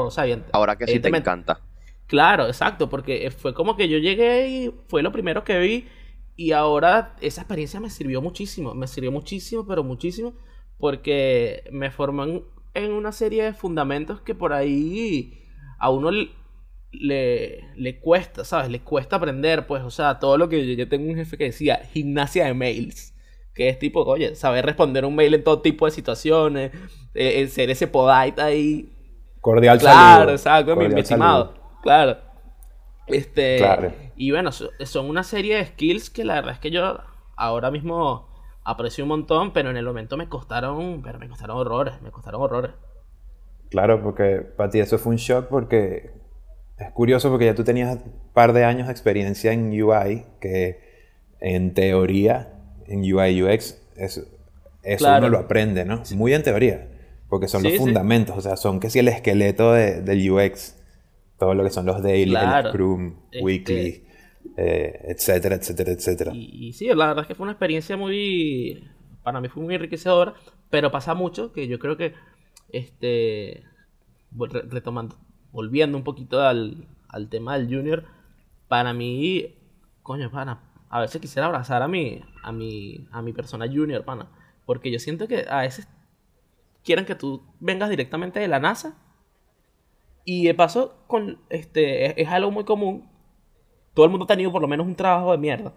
ahora 0.52 0.76
que 0.76 0.87
sí 0.87 1.00
te 1.00 1.08
encanta. 1.08 1.61
Claro, 2.06 2.46
exacto, 2.46 2.88
porque 2.88 3.30
fue 3.30 3.52
como 3.52 3.76
que 3.76 3.88
yo 3.88 3.98
llegué 3.98 4.48
y 4.48 4.74
fue 4.88 5.02
lo 5.02 5.12
primero 5.12 5.44
que 5.44 5.58
vi. 5.58 5.88
Y 6.37 6.52
ahora 6.52 7.16
esa 7.20 7.42
experiencia 7.42 7.80
me 7.80 7.90
sirvió 7.90 8.22
muchísimo. 8.22 8.74
Me 8.74 8.87
sirvió 8.87 9.12
muchísimo, 9.12 9.66
pero 9.66 9.84
muchísimo. 9.84 10.34
Porque 10.78 11.64
me 11.72 11.90
formó 11.90 12.24
en, 12.24 12.44
una 12.87 13.12
serie 13.12 13.45
de 13.45 13.53
fundamentos 13.53 14.21
que 14.21 14.35
por 14.35 14.53
ahí 14.53 15.45
a 15.79 15.91
uno 15.91 16.11
le, 16.11 17.64
le, 17.77 18.01
cuesta, 18.01 18.45
¿sabes? 18.45 18.71
Le 18.71 18.81
cuesta 18.81 19.17
aprender, 19.17 19.67
pues, 19.67 19.83
o 19.83 19.91
sea, 19.91 20.19
todo 20.19 20.38
lo 20.38 20.49
que 20.49 20.77
yo 20.77 20.88
tengo 20.88 21.09
un 21.09 21.17
jefe 21.17 21.37
que 21.37 21.45
decía, 21.45 21.81
gimnasia 21.93 22.47
de 22.47 22.55
mails 22.55 23.14
que 23.59 23.69
es 23.69 23.79
tipo, 23.81 24.05
oye, 24.05 24.37
saber 24.37 24.64
responder 24.64 25.05
un 25.05 25.17
mail 25.17 25.35
en 25.35 25.43
todo 25.43 25.61
tipo 25.61 25.85
de 25.85 25.91
situaciones, 25.91 26.73
eh, 27.12 27.43
eh, 27.43 27.49
ser 27.49 27.71
ese 27.71 27.88
podite 27.88 28.41
ahí. 28.41 28.88
Cordial 29.41 29.81
Claro, 29.81 30.31
exacto, 30.31 30.77
mi, 30.77 30.85
estimado. 31.01 31.55
Claro. 31.83 32.19
Este, 33.09 33.61
Y 34.14 34.31
bueno, 34.31 34.53
son 34.53 35.11
una 35.11 35.25
serie 35.25 35.57
de 35.57 35.67
skills 35.67 36.09
que 36.09 36.25
la 36.25 36.35
verdad 36.37 36.53
es 36.53 36.61
que 36.61 36.71
yo 36.71 37.01
ahora 37.37 37.73
mismo 37.73 38.29
aprecio 38.64 39.05
un 39.05 39.09
montón, 39.09 39.53
pero 39.53 39.71
en 39.71 39.77
el 39.77 39.85
momento 39.85 40.16
me 40.16 40.29
costaron, 40.29 41.03
pero 41.03 41.18
me 41.18 41.29
costaron 41.29 41.57
horrores, 41.57 42.01
me 42.03 42.11
costaron 42.11 42.42
horrores. 42.42 42.73
Claro, 43.71 44.03
porque 44.03 44.40
para 44.57 44.71
ti 44.71 44.81
eso 44.81 44.99
fue 44.99 45.12
un 45.12 45.16
shock 45.16 45.47
porque 45.49 46.11
es 46.79 46.90
curioso 46.92 47.29
porque 47.31 47.47
ya 47.47 47.55
tú 47.55 47.64
tenías 47.64 47.97
un 47.97 48.12
par 48.33 48.53
de 48.53 48.64
años 48.64 48.87
de 48.87 48.92
experiencia 48.92 49.53
en 49.53 49.71
UI, 49.71 50.25
que 50.40 50.81
en 51.40 51.75
teoría, 51.75 52.53
en 52.87 53.01
UI 53.01 53.42
UX, 53.42 53.79
eso, 53.97 54.23
eso 54.83 55.16
uno 55.16 55.29
lo 55.29 55.38
aprende, 55.38 55.85
¿no? 55.85 56.03
Muy 56.14 56.35
en 56.35 56.42
teoría, 56.42 56.88
porque 57.29 57.49
son 57.49 57.62
los 57.62 57.77
fundamentos, 57.77 58.37
o 58.37 58.40
sea, 58.40 58.57
son 58.57 58.81
que 58.81 58.90
si 58.90 59.01
el 59.01 59.09
esqueleto 59.09 59.73
de, 59.73 60.03
del 60.03 60.31
UX, 60.31 60.77
todo 61.38 61.55
lo 61.55 61.64
que 61.64 61.71
son 61.71 61.87
los 61.87 62.03
daily, 62.03 62.35
el 62.35 62.68
Scrum, 62.68 63.16
este 63.31 63.44
weekly, 63.44 64.08
eh, 64.59 65.05
etcétera, 65.09 65.55
etcétera, 65.57 65.92
etcétera. 65.92 66.33
Y, 66.35 66.73
sí, 66.73 66.87
la 66.87 67.09
verdad 67.09 67.23
es 67.23 67.29
que 67.29 67.35
fue 67.35 67.44
una 67.44 67.53
experiencia 67.53 67.97
muy, 67.97 68.90
para 69.23 69.40
mí 69.40 69.49
fue 69.49 69.62
muy 69.62 69.75
enriquecedora, 69.75 70.35
pero 70.71 70.90
pasa 70.90 71.14
mucho 71.14 71.53
que 71.53 71.68
yo 71.68 71.79
creo 71.79 71.97
que, 71.97 72.14
este, 72.71 73.62
retomando, 74.33 75.16
volviendo 75.53 75.97
un 75.97 76.05
poquito 76.05 76.42
al, 76.42 76.88
al 77.09 77.29
tema 77.29 77.57
del 77.57 77.68
junior, 77.68 78.05
para 78.68 78.92
mí, 78.92 79.55
coño, 80.03 80.31
pana, 80.31 80.61
a 80.90 81.01
veces 81.01 81.21
quisiera 81.21 81.47
abrazar 81.47 81.83
a 81.83 81.88
mi, 81.88 82.23
a 82.42 82.53
mi, 82.53 83.07
a 83.12 83.23
mi 83.23 83.33
persona 83.33 83.66
junior, 83.66 84.05
pana, 84.05 84.29
porque 84.66 84.90
yo 84.90 84.99
siento 84.99 85.29
que 85.29 85.47
a 85.49 85.61
veces 85.61 85.88
quieren 86.85 87.05
que 87.05 87.14
tú 87.14 87.42
vengas 87.61 87.90
directamente 87.90 88.40
de 88.40 88.49
la 88.49 88.61
NASA 88.61 88.97
y 90.25 90.44
de 90.44 90.55
paso, 90.55 91.05
con, 91.07 91.38
este, 91.49 92.21
es, 92.21 92.29
algo 92.29 92.51
muy 92.51 92.64
común. 92.64 93.09
Todo 93.98 94.06
el 94.06 94.11
mundo 94.12 94.26
ha 94.26 94.28
tenido 94.28 94.52
por 94.52 94.62
lo 94.62 94.68
menos 94.68 94.87
un 94.87 94.94
trabajo 94.94 95.32
de 95.32 95.38
mierda. 95.38 95.72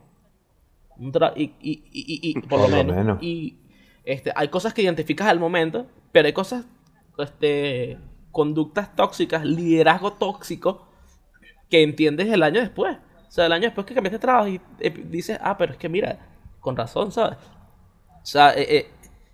Un 0.96 1.12
y, 1.36 1.42
y, 1.60 1.72
y, 1.92 2.30
y, 2.30 2.34
por, 2.42 2.60
lo, 2.60 2.68
menos. 2.68 3.18
Y 3.20 3.58
este, 4.04 4.32
hay 4.36 4.50
cosas 4.50 4.76
que 4.76 4.84
identificas 4.84 5.28
al 5.28 5.40
momento, 5.40 5.88
pero 6.12 6.28
hay 6.28 6.34
cosas, 6.34 6.68
este, 7.18 7.98
conductas 8.30 8.96
tóxicas, 8.96 9.44
liderazgo 9.44 10.14
tóxico, 10.14 10.86
que 11.68 11.82
entiendes 11.82 12.28
el 12.28 12.44
año 12.44 12.62
después. 12.62 12.96
O 13.28 13.32
sea, 13.32 13.48
el 13.48 13.54
año 13.54 13.64
después 13.64 13.88
que 13.88 13.96
cambiaste 13.96 14.18
de 14.18 14.22
trabajo 14.22 14.50
y 14.50 14.62
eh, 14.82 14.94
dices, 15.10 15.40
ah, 15.42 15.58
pero 15.58 15.72
es 15.72 15.80
que 15.80 15.90
mira, 15.90 16.20
con 16.60 16.76
razón, 16.76 17.12
¿sabes? 17.12 17.40
O 18.22 18.26
sea, 18.28 18.54
eh, 18.56 18.92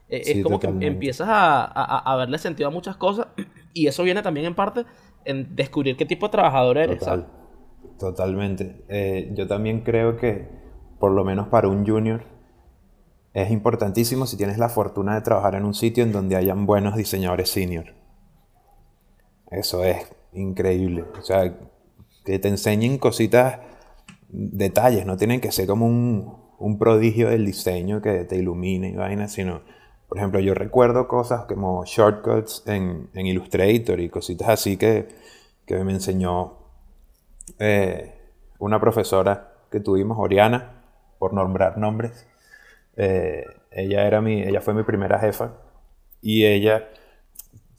eh, 0.08 0.22
es 0.28 0.42
como 0.42 0.62
que 0.62 0.68
empiezas 0.68 1.28
a, 1.28 1.66
a, 1.66 2.14
a, 2.14 2.16
verle 2.16 2.38
sentido 2.38 2.70
a 2.70 2.72
muchas 2.72 2.96
cosas 2.96 3.28
y 3.74 3.88
eso 3.88 4.04
viene 4.04 4.22
también 4.22 4.46
en 4.46 4.56
parte 4.56 4.86
en 5.26 5.58
descubrir 5.58 5.98
qué 5.98 6.06
tipo 6.06 6.28
de 6.28 6.32
trabajador 6.32 6.78
eres. 6.78 7.04
Totalmente. 8.00 8.84
Eh, 8.90 9.32
yo 9.36 9.48
también 9.48 9.82
creo 9.82 10.18
que, 10.18 10.48
por 11.00 11.12
lo 11.12 11.24
menos 11.24 11.48
para 11.48 11.68
un 11.68 11.86
junior, 11.86 12.26
es 13.34 13.52
importantísimo 13.52 14.26
si 14.26 14.38
tienes 14.38 14.58
la 14.58 14.70
fortuna 14.70 15.16
de 15.16 15.22
trabajar 15.22 15.56
en 15.56 15.66
un 15.66 15.74
sitio 15.74 16.04
en 16.04 16.12
donde 16.12 16.36
hayan 16.36 16.66
buenos 16.66 16.96
diseñadores 16.96 17.50
senior. 17.50 17.94
Eso 19.52 19.84
es 19.84 20.12
increíble. 20.34 21.06
O 21.18 21.22
sea, 21.22 21.56
que 22.26 22.40
te 22.40 22.48
enseñen 22.48 22.98
cositas, 22.98 23.60
detalles, 24.30 25.06
no 25.06 25.18
tienen 25.18 25.40
que 25.40 25.52
ser 25.52 25.68
como 25.68 25.86
un, 25.86 26.80
prodigio 26.80 27.30
del 27.30 27.46
diseño 27.46 28.02
que 28.02 28.26
te 28.26 28.38
ilumine 28.38 28.90
y 28.90 28.96
vaina, 28.96 29.28
sino 29.28 29.62
por 30.08 30.18
ejemplo, 30.18 30.40
yo 30.40 30.54
recuerdo 30.54 31.08
cosas 31.08 31.46
como 31.46 31.84
shortcuts 31.86 32.64
en, 32.66 33.10
Illustrator 33.14 34.00
y 34.00 34.10
cositas 34.10 34.50
así 34.50 34.78
que, 34.78 35.08
me 35.70 35.92
enseñó 35.92 36.57
eh, 37.60 38.14
una 38.60 38.80
profesora 38.80 39.54
que 39.72 39.80
tuvimos, 39.80 40.18
Oriana, 40.20 40.84
por 41.20 41.34
nombrar 41.34 41.78
nombres. 41.78 42.28
Eh, 42.96 43.44
ella, 43.72 44.08
era 44.08 44.22
mi, 44.22 44.42
ella 44.42 44.62
fue 44.62 44.74
mi 44.74 44.84
primera 44.84 45.20
jefa 45.20 45.54
y 46.22 46.46
ella, 46.46 46.90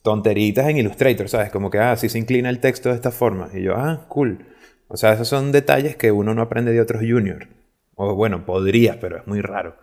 tonteritas 0.03 0.69
en 0.69 0.79
Illustrator, 0.79 1.29
¿sabes? 1.29 1.51
Como 1.51 1.71
que, 1.71 1.79
ah, 1.79 1.93
así 1.93 2.09
se 2.09 2.19
inclina 2.19 2.51
el 2.51 2.61
texto 2.61 2.89
de 2.89 2.95
esta 2.95 3.11
forma. 3.11 3.49
Y 3.53 3.63
yo, 3.63 3.75
ah, 3.77 4.07
cool. 4.09 4.47
O 4.89 4.97
sea, 4.97 5.13
esos 5.13 5.29
son 5.29 5.53
detalles 5.53 5.97
que 5.97 6.13
uno 6.13 6.35
no 6.35 6.43
aprende 6.43 6.73
de 6.73 6.81
otros 6.81 7.03
juniors. 7.03 7.49
O 7.95 8.15
bueno, 8.15 8.47
podrías, 8.47 8.97
pero 8.97 9.19
es 9.19 9.27
muy 9.27 9.41
raro. 9.41 9.77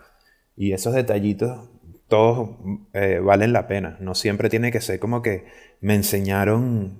Y 0.56 0.72
esos 0.74 0.94
detallitos 0.94 1.70
todos 2.08 2.58
eh, 2.94 3.20
valen 3.20 3.54
la 3.54 3.68
pena. 3.68 3.98
No 4.00 4.16
siempre 4.16 4.50
tiene 4.50 4.72
que 4.72 4.82
ser 4.82 5.00
como 5.00 5.22
que 5.22 5.46
me 5.82 5.96
enseñaron 5.96 7.00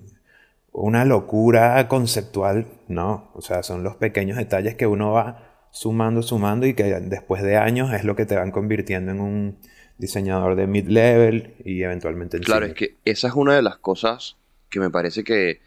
una 0.76 1.04
locura 1.04 1.88
conceptual. 1.88 2.66
No, 2.88 3.30
o 3.34 3.40
sea, 3.40 3.62
son 3.62 3.82
los 3.82 3.96
pequeños 3.96 4.36
detalles 4.36 4.74
que 4.76 4.86
uno 4.86 5.12
va 5.12 5.66
sumando, 5.70 6.22
sumando 6.22 6.66
y 6.66 6.74
que 6.74 6.84
después 6.84 7.42
de 7.42 7.56
años 7.56 7.92
es 7.92 8.04
lo 8.04 8.14
que 8.14 8.26
te 8.26 8.36
van 8.36 8.50
convirtiendo 8.50 9.10
en 9.10 9.20
un 9.20 9.58
diseñador 9.98 10.54
de 10.54 10.66
mid-level 10.66 11.54
y 11.64 11.82
eventualmente 11.82 12.36
en 12.36 12.42
Claro, 12.42 12.66
es 12.66 12.74
que 12.74 12.96
esa 13.04 13.28
es 13.28 13.34
una 13.34 13.54
de 13.54 13.62
las 13.62 13.78
cosas 13.78 14.36
que 14.68 14.78
me 14.78 14.90
parece 14.90 15.24
que 15.24 15.60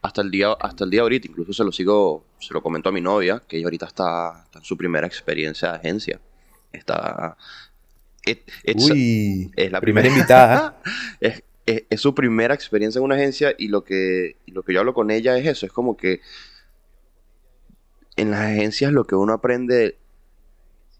hasta 0.00 0.22
el 0.22 0.30
día 0.30 0.52
hasta 0.52 0.84
el 0.84 0.90
día 0.90 1.02
ahorita, 1.02 1.28
incluso 1.28 1.52
se 1.52 1.64
lo 1.64 1.72
sigo, 1.72 2.24
se 2.38 2.54
lo 2.54 2.62
comento 2.62 2.88
a 2.88 2.92
mi 2.92 3.00
novia, 3.00 3.42
que 3.46 3.56
ella 3.56 3.66
ahorita 3.66 3.86
está, 3.86 4.42
está 4.44 4.60
en 4.60 4.64
su 4.64 4.76
primera 4.76 5.06
experiencia 5.06 5.72
de 5.72 5.76
agencia. 5.78 6.20
Está 6.72 7.36
Uy, 8.76 9.50
es 9.56 9.72
la 9.72 9.80
primera, 9.80 10.08
invitada. 10.08 10.80
es, 11.20 11.42
su 11.96 12.14
primera 12.14 12.54
experiencia 12.54 12.98
en 12.98 13.04
una 13.04 13.14
agencia 13.14 13.54
y 13.56 13.68
lo 13.68 13.84
que, 13.84 14.36
lo 14.46 14.62
que 14.62 14.72
yo 14.72 14.80
hablo 14.80 14.94
con 14.94 15.10
ella 15.10 15.36
es 15.38 15.46
eso, 15.46 15.66
es 15.66 15.72
como 15.72 15.96
que 15.96 16.20
en 18.16 18.30
las 18.30 18.40
agencias 18.40 18.92
lo 18.92 19.04
que 19.04 19.14
uno 19.14 19.32
aprende 19.32 19.96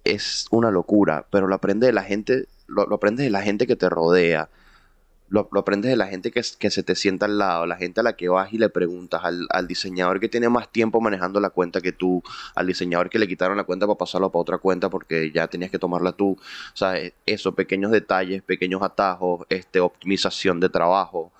es 0.04 0.46
una 0.50 0.70
locura, 0.70 1.26
pero 1.30 1.46
lo 1.46 1.54
aprende 1.54 1.86
de 1.86 1.92
la 1.92 2.02
gente, 2.02 2.46
lo, 2.66 2.86
lo 2.86 2.96
aprendes 2.96 3.24
de 3.24 3.30
la 3.30 3.42
gente 3.42 3.66
que 3.66 3.76
te 3.76 3.88
rodea 3.88 4.48
lo, 5.32 5.48
aprendes 5.58 5.90
de 5.90 5.96
la 5.96 6.08
gente 6.08 6.30
que, 6.30 6.42
se 6.42 6.82
te 6.82 6.94
sienta 6.94 7.24
al 7.24 7.38
lado, 7.38 7.64
la 7.64 7.76
gente 7.76 8.00
a 8.00 8.02
la 8.02 8.16
que 8.16 8.28
vas 8.28 8.52
y 8.52 8.58
le 8.58 8.68
preguntas, 8.68 9.22
al, 9.24 9.66
diseñador 9.66 10.20
que 10.20 10.28
tiene 10.28 10.50
más 10.50 10.70
tiempo 10.70 11.00
manejando 11.00 11.40
la 11.40 11.48
cuenta 11.48 11.80
que 11.80 11.92
tú, 11.92 12.22
al 12.54 12.66
diseñador 12.66 13.08
que 13.08 13.18
le 13.18 13.26
quitaron 13.26 13.56
la 13.56 13.64
cuenta 13.64 13.86
para 13.86 13.96
pasarlo 13.96 14.30
para 14.30 14.42
otra 14.42 14.58
cuenta 14.58 14.90
porque 14.90 15.32
ya 15.32 15.48
tenías 15.48 15.70
que 15.70 15.78
tomarla 15.78 16.12
tú. 16.12 16.32
O 16.32 16.76
sea, 16.76 16.98
e, 16.98 17.14
eso, 17.24 17.54
pequeños 17.54 17.90
detalles, 17.90 18.42
pequeños 18.42 18.82
atajos, 18.82 19.46
este, 19.48 19.80
optimización 19.80 20.60
de 20.60 20.68
trabajo. 20.68 21.32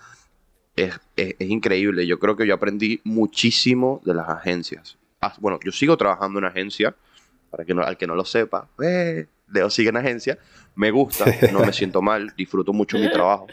Es, 0.74 0.98
increíble. 1.38 2.06
Yo 2.06 2.18
creo 2.18 2.34
que 2.34 2.46
yo 2.46 2.54
aprendí 2.54 3.02
muchísimo 3.04 4.00
de 4.06 4.14
las 4.14 4.28
agencias. 4.30 4.96
Ah, 5.20 5.34
bueno, 5.38 5.60
yo 5.62 5.70
sigo 5.70 5.98
trabajando 5.98 6.38
en 6.38 6.46
agencia, 6.46 6.96
para 7.50 7.66
que 7.66 7.74
no, 7.74 7.82
al 7.82 7.98
que 7.98 8.06
no 8.06 8.14
lo 8.14 8.24
sepa, 8.24 8.70
eh, 8.82 9.26
Leo 9.52 9.68
sigue 9.68 9.90
en 9.90 9.98
agencia, 9.98 10.38
me 10.74 10.90
gusta, 10.90 11.26
no 11.52 11.60
me 11.60 11.74
siento 11.74 12.00
mal, 12.00 12.32
disfruto 12.34 12.72
mucho 12.72 12.96
mi 12.96 13.12
trabajo. 13.12 13.46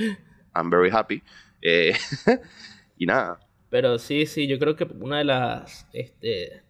I'm 0.54 0.70
very 0.70 0.90
happy. 0.92 1.22
Eh, 1.62 1.94
y 2.98 3.06
nada. 3.06 3.40
Pero 3.70 4.00
sí, 4.00 4.26
sí, 4.26 4.48
yo 4.48 4.60
creo 4.60 4.76
que 4.76 4.86
una 5.00 5.20
de 5.20 5.26
las. 5.26 5.88
Este, 5.94 6.64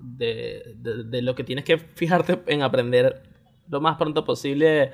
de, 0.00 0.76
de, 0.76 1.22
lo 1.22 1.34
que 1.34 1.42
tienes 1.42 1.64
que 1.64 1.78
fijarte 1.78 2.40
en 2.46 2.62
aprender 2.62 3.22
lo 3.68 3.80
más 3.80 3.96
pronto 3.96 4.24
posible 4.24 4.92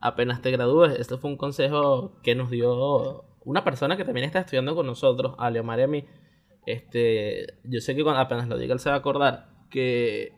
apenas 0.00 0.42
te 0.42 0.50
gradúes. 0.50 0.98
Esto 0.98 1.18
fue 1.18 1.30
un 1.30 1.36
consejo 1.36 2.20
que 2.22 2.34
nos 2.34 2.50
dio 2.50 3.24
una 3.44 3.64
persona 3.64 3.96
que 3.96 4.04
también 4.04 4.26
está 4.26 4.40
estudiando 4.40 4.74
con 4.74 4.86
nosotros, 4.86 5.34
a 5.38 5.50
Leomar 5.50 5.80
y 5.80 5.82
a 5.82 5.86
mí. 5.86 6.04
Este, 6.66 7.46
yo 7.64 7.80
sé 7.80 7.94
que 7.94 8.02
cuando 8.02 8.20
apenas 8.20 8.48
lo 8.48 8.56
diga 8.56 8.72
él 8.72 8.80
se 8.80 8.88
va 8.88 8.96
a 8.96 8.98
acordar 8.98 9.48
que 9.70 10.32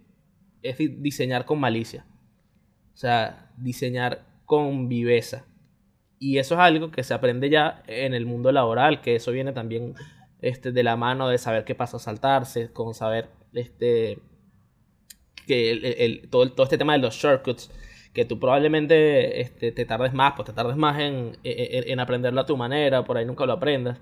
es 0.63 0.77
diseñar 0.79 1.45
con 1.45 1.61
malicia. 1.61 2.07
O 2.95 2.97
sea, 2.97 3.53
diseñar 3.57 4.27
con 4.45 4.89
viveza. 4.89 5.47
Y 6.19 6.39
eso 6.39 6.55
es 6.55 6.61
algo 6.61 6.91
que 6.91 7.05
se 7.05 7.15
aprende 7.15 7.51
ya 7.51 7.83
en 7.87 8.15
el 8.15 8.27
mundo 8.27 8.53
laboral, 8.53 9.01
que 9.01 9.17
eso 9.17 9.33
viene 9.33 9.53
también 9.53 9.95
este, 10.41 10.73
de 10.73 10.83
la 10.83 10.97
mano 10.97 11.29
de 11.29 11.39
saber 11.39 11.65
qué 11.65 11.75
pasa 11.75 11.99
a 11.99 12.01
saltarse, 12.01 12.73
con 12.73 12.95
saber 12.95 13.29
este, 13.53 14.19
que 15.47 15.71
el, 15.71 16.29
todo, 16.31 16.51
todo 16.53 16.65
este 16.65 16.79
tema 16.79 16.95
de 16.95 17.01
los 17.01 17.15
shortcuts, 17.15 17.71
que 18.13 18.25
tú 18.25 18.41
probablemente 18.41 19.41
este, 19.41 19.73
te 19.73 19.85
tardes 19.85 20.15
más, 20.15 20.33
pues 20.37 20.47
te 20.47 20.53
tardes 20.53 20.77
más 20.77 20.99
en, 21.01 21.37
en, 21.45 22.01
aprenderlo 22.01 22.41
a 22.41 22.47
tu 22.47 22.57
manera, 22.57 23.05
por 23.05 23.19
ahí 23.19 23.27
nunca 23.27 23.45
lo 23.45 23.53
aprendas, 23.53 24.01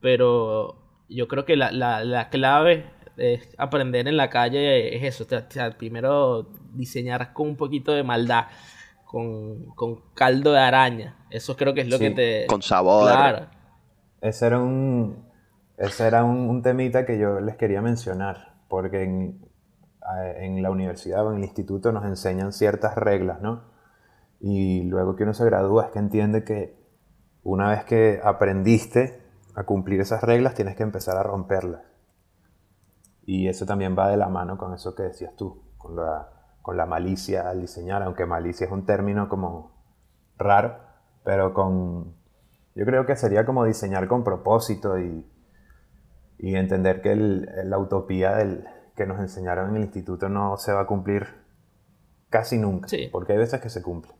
pero 0.00 0.76
yo 1.08 1.28
creo 1.28 1.46
que 1.46 1.56
la, 1.56 1.72
la, 1.72 2.04
la 2.04 2.28
clave 2.28 2.84
es 3.16 3.54
aprender 3.58 4.08
en 4.08 4.16
la 4.16 4.28
calle 4.28 4.96
es 4.96 5.04
eso, 5.04 5.24
o 5.24 5.50
sea, 5.50 5.70
primero 5.78 6.50
diseñar 6.72 7.32
con 7.32 7.48
un 7.48 7.56
poquito 7.56 7.92
de 7.92 8.02
maldad, 8.02 8.46
con, 9.14 10.02
caldo 10.14 10.52
de 10.52 10.58
araña. 10.58 11.16
Eso 11.30 11.56
creo 11.56 11.72
que 11.72 11.82
es 11.82 11.88
lo 11.88 11.98
que 11.98 12.10
te... 12.10 12.46
Con 12.46 12.62
sabor. 12.62 13.10
Claro. 13.10 13.46
Ese 14.20 14.46
era 14.46 14.58
un, 14.58 15.24
ese 15.76 16.06
era 16.06 16.24
un, 16.24 16.62
temita 16.62 17.06
que 17.06 17.18
yo 17.18 17.40
les 17.40 17.56
quería 17.56 17.80
mencionar, 17.80 18.54
porque 18.68 19.02
en, 19.04 19.48
en 20.38 20.62
la 20.62 20.70
universidad 20.70 21.26
o 21.26 21.30
en 21.30 21.38
el 21.38 21.44
instituto 21.44 21.92
nos 21.92 22.04
enseñan 22.04 22.52
ciertas 22.52 22.96
reglas, 22.96 23.40
¿no? 23.40 23.72
Y 24.40 24.82
luego 24.84 25.14
que 25.16 25.22
uno 25.22 25.34
se 25.34 25.44
gradúa 25.44 25.86
es 25.86 25.90
que 25.92 25.98
entiende 25.98 26.44
que 26.44 26.76
una 27.42 27.70
vez 27.70 27.84
que 27.84 28.20
aprendiste 28.24 29.22
a 29.54 29.64
cumplir 29.64 30.00
esas 30.00 30.22
reglas, 30.22 30.54
tienes 30.54 30.74
que 30.74 30.82
empezar 30.82 31.16
a 31.16 31.22
romperlas. 31.22 31.82
Y 33.26 33.48
eso 33.48 33.64
también 33.64 33.96
va 33.96 34.08
de 34.08 34.16
la 34.16 34.28
mano 34.28 34.58
con 34.58 34.74
eso 34.74 34.94
que 34.94 35.04
decías 35.04 35.36
tú, 35.36 35.62
con 35.78 35.96
la, 35.96 36.33
con 36.64 36.78
la 36.78 36.86
malicia 36.86 37.50
al 37.50 37.60
diseñar, 37.60 38.02
aunque 38.02 38.24
malicia 38.24 38.64
es 38.64 38.72
un 38.72 38.86
término 38.86 39.28
como 39.28 39.70
raro, 40.38 40.78
pero 41.22 41.52
con... 41.52 42.14
Yo 42.74 42.86
creo 42.86 43.04
que 43.04 43.16
sería 43.16 43.44
como 43.44 43.66
diseñar 43.66 44.08
con 44.08 44.24
propósito 44.24 44.98
y, 44.98 45.30
y 46.38 46.56
entender 46.56 47.02
que 47.02 47.14
la 47.16 47.76
utopía 47.76 48.34
del, 48.36 48.66
que 48.96 49.04
nos 49.04 49.20
enseñaron 49.20 49.68
en 49.68 49.76
el 49.76 49.82
instituto 49.82 50.30
no 50.30 50.56
se 50.56 50.72
va 50.72 50.80
a 50.80 50.86
cumplir 50.86 51.26
casi 52.30 52.56
nunca, 52.56 52.88
porque 53.12 53.34
hay 53.34 53.38
veces 53.38 53.60
que 53.60 53.68
se 53.68 53.82
cumple. 53.82 54.12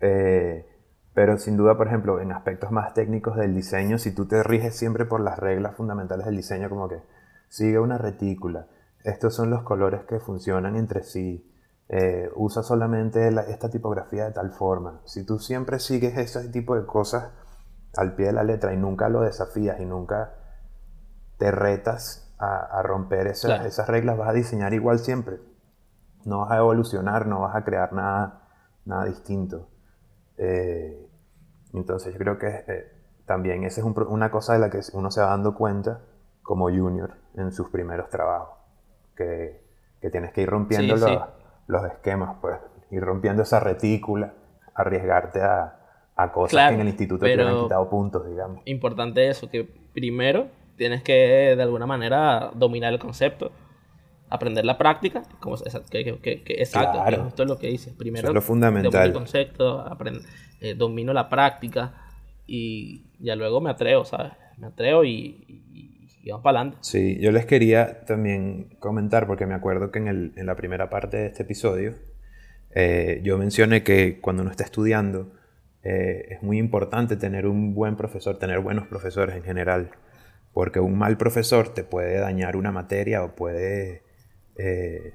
Eh, 0.00 0.66
pero 1.14 1.38
sin 1.38 1.56
duda, 1.56 1.76
por 1.76 1.86
ejemplo, 1.86 2.20
en 2.20 2.32
aspectos 2.32 2.72
más 2.72 2.92
técnicos 2.92 3.36
del 3.36 3.54
diseño, 3.54 3.98
si 3.98 4.12
tú 4.12 4.26
te 4.26 4.42
riges 4.42 4.74
siempre 4.74 5.04
por 5.04 5.20
las 5.20 5.38
reglas 5.38 5.76
fundamentales 5.76 6.26
del 6.26 6.36
diseño, 6.36 6.68
como 6.68 6.88
que 6.88 7.02
sigue 7.48 7.78
una 7.78 7.98
retícula, 7.98 8.66
estos 9.04 9.32
son 9.36 9.48
los 9.48 9.62
colores 9.62 10.02
que 10.08 10.18
funcionan 10.18 10.74
entre 10.74 11.04
sí, 11.04 11.48
eh, 11.94 12.30
usa 12.36 12.62
solamente 12.62 13.28
esta 13.50 13.68
tipografía 13.68 14.24
de 14.24 14.32
tal 14.32 14.50
forma. 14.50 15.02
Si 15.04 15.26
tú 15.26 15.38
siempre 15.38 15.78
sigues 15.78 16.16
ese 16.16 16.48
tipo 16.48 16.74
de 16.74 16.86
cosas 16.86 17.32
al 17.98 18.14
pie 18.14 18.28
de 18.28 18.32
la 18.32 18.44
letra 18.44 18.72
y 18.72 18.78
nunca 18.78 19.10
lo 19.10 19.20
desafías 19.20 19.78
y 19.78 19.84
nunca 19.84 20.32
te 21.36 21.50
retas 21.50 22.34
a, 22.38 22.80
romper 22.82 23.26
esas 23.26 23.86
reglas, 23.88 24.16
vas 24.16 24.30
a 24.30 24.32
diseñar 24.32 24.72
igual 24.72 25.00
siempre. 25.00 25.38
No 26.24 26.38
vas 26.40 26.52
a 26.52 26.56
evolucionar, 26.56 27.26
no 27.26 27.42
vas 27.42 27.54
a 27.54 27.62
crear 27.62 27.92
nada, 27.92 28.48
nada 28.86 29.04
distinto. 29.04 29.68
Eh, 30.38 31.10
entonces 31.74 32.14
yo 32.14 32.18
creo 32.18 32.38
que 32.38 32.64
eh, 32.66 32.92
también 33.26 33.64
esa 33.64 33.82
es 33.82 33.86
una 33.86 34.30
cosa 34.30 34.54
de 34.54 34.60
la 34.60 34.70
que 34.70 34.80
uno 34.94 35.10
se 35.10 35.20
va 35.20 35.26
dando 35.26 35.54
cuenta 35.54 36.00
como 36.40 36.70
junior 36.70 37.16
en 37.34 37.52
sus 37.52 37.68
primeros 37.68 38.08
trabajos, 38.08 38.56
que, 39.14 39.60
tienes 40.10 40.32
que 40.32 40.40
ir 40.40 40.48
rompiendo 40.48 40.96
los, 41.72 41.84
esquemas, 41.84 42.36
pues, 42.40 42.58
ir 42.90 43.02
rompiendo 43.02 43.42
esa 43.42 43.60
retícula, 43.60 44.34
arriesgarte 44.74 45.40
a, 45.42 45.78
cosas 46.32 46.68
que 46.68 46.74
en 46.74 46.80
el 46.82 46.88
instituto 46.88 47.24
te 47.24 47.32
han 47.32 47.62
quitado 47.64 47.90
puntos, 47.90 48.28
digamos. 48.28 48.62
Importante 48.64 49.28
eso, 49.28 49.50
que 49.50 49.64
primero 49.92 50.46
tienes 50.76 51.02
que 51.02 51.54
de 51.56 51.62
alguna 51.62 51.86
manera 51.86 52.52
dominar 52.54 52.92
el 52.92 53.00
concepto 53.00 53.50
aprender 54.32 54.64
la 54.64 54.78
práctica, 54.78 55.22
como, 55.40 55.56
que, 55.90 56.18
que, 56.22 56.42
que, 56.42 56.54
exacto, 56.54 57.04
esto 57.06 57.42
es 57.42 57.48
lo 57.48 57.58
que 57.58 57.66
dices. 57.66 57.92
Primero, 57.92 58.28
es 58.28 58.34
lo 58.34 58.40
fundamental. 58.40 58.90
Domino 58.90 59.04
el 59.04 59.12
concepto, 59.12 59.84
eh, 60.60 60.74
domino 60.74 61.12
la 61.12 61.28
práctica 61.28 61.92
y 62.46 63.04
ya 63.18 63.36
luego 63.36 63.60
me 63.60 63.68
atrevo, 63.68 64.06
¿sabes? 64.06 64.32
Me 64.56 64.68
atrevo 64.68 65.04
y, 65.04 65.91
vamos 66.30 66.44
para 66.44 66.60
adelante. 66.60 66.78
Sí, 66.82 67.18
yo 67.20 67.32
les 67.32 67.46
quería 67.46 68.04
también 68.04 68.76
comentar, 68.78 69.26
porque 69.26 69.46
me 69.46 69.54
acuerdo 69.54 69.90
que 69.90 69.98
en, 69.98 70.08
el, 70.08 70.32
en 70.36 70.46
la 70.46 70.56
primera 70.56 70.88
parte 70.88 71.16
de 71.16 71.26
este 71.26 71.42
episodio 71.42 71.94
eh, 72.74 73.20
yo 73.22 73.38
mencioné 73.38 73.82
que 73.82 74.20
cuando 74.20 74.42
uno 74.42 74.50
está 74.50 74.64
estudiando 74.64 75.32
eh, 75.82 76.26
es 76.30 76.42
muy 76.42 76.58
importante 76.58 77.16
tener 77.16 77.46
un 77.46 77.74
buen 77.74 77.96
profesor, 77.96 78.38
tener 78.38 78.60
buenos 78.60 78.86
profesores 78.86 79.36
en 79.36 79.42
general, 79.42 79.90
porque 80.52 80.80
un 80.80 80.96
mal 80.96 81.16
profesor 81.16 81.68
te 81.74 81.84
puede 81.84 82.18
dañar 82.18 82.56
una 82.56 82.72
materia 82.72 83.24
o 83.24 83.34
puede 83.34 84.02
eh, 84.56 85.14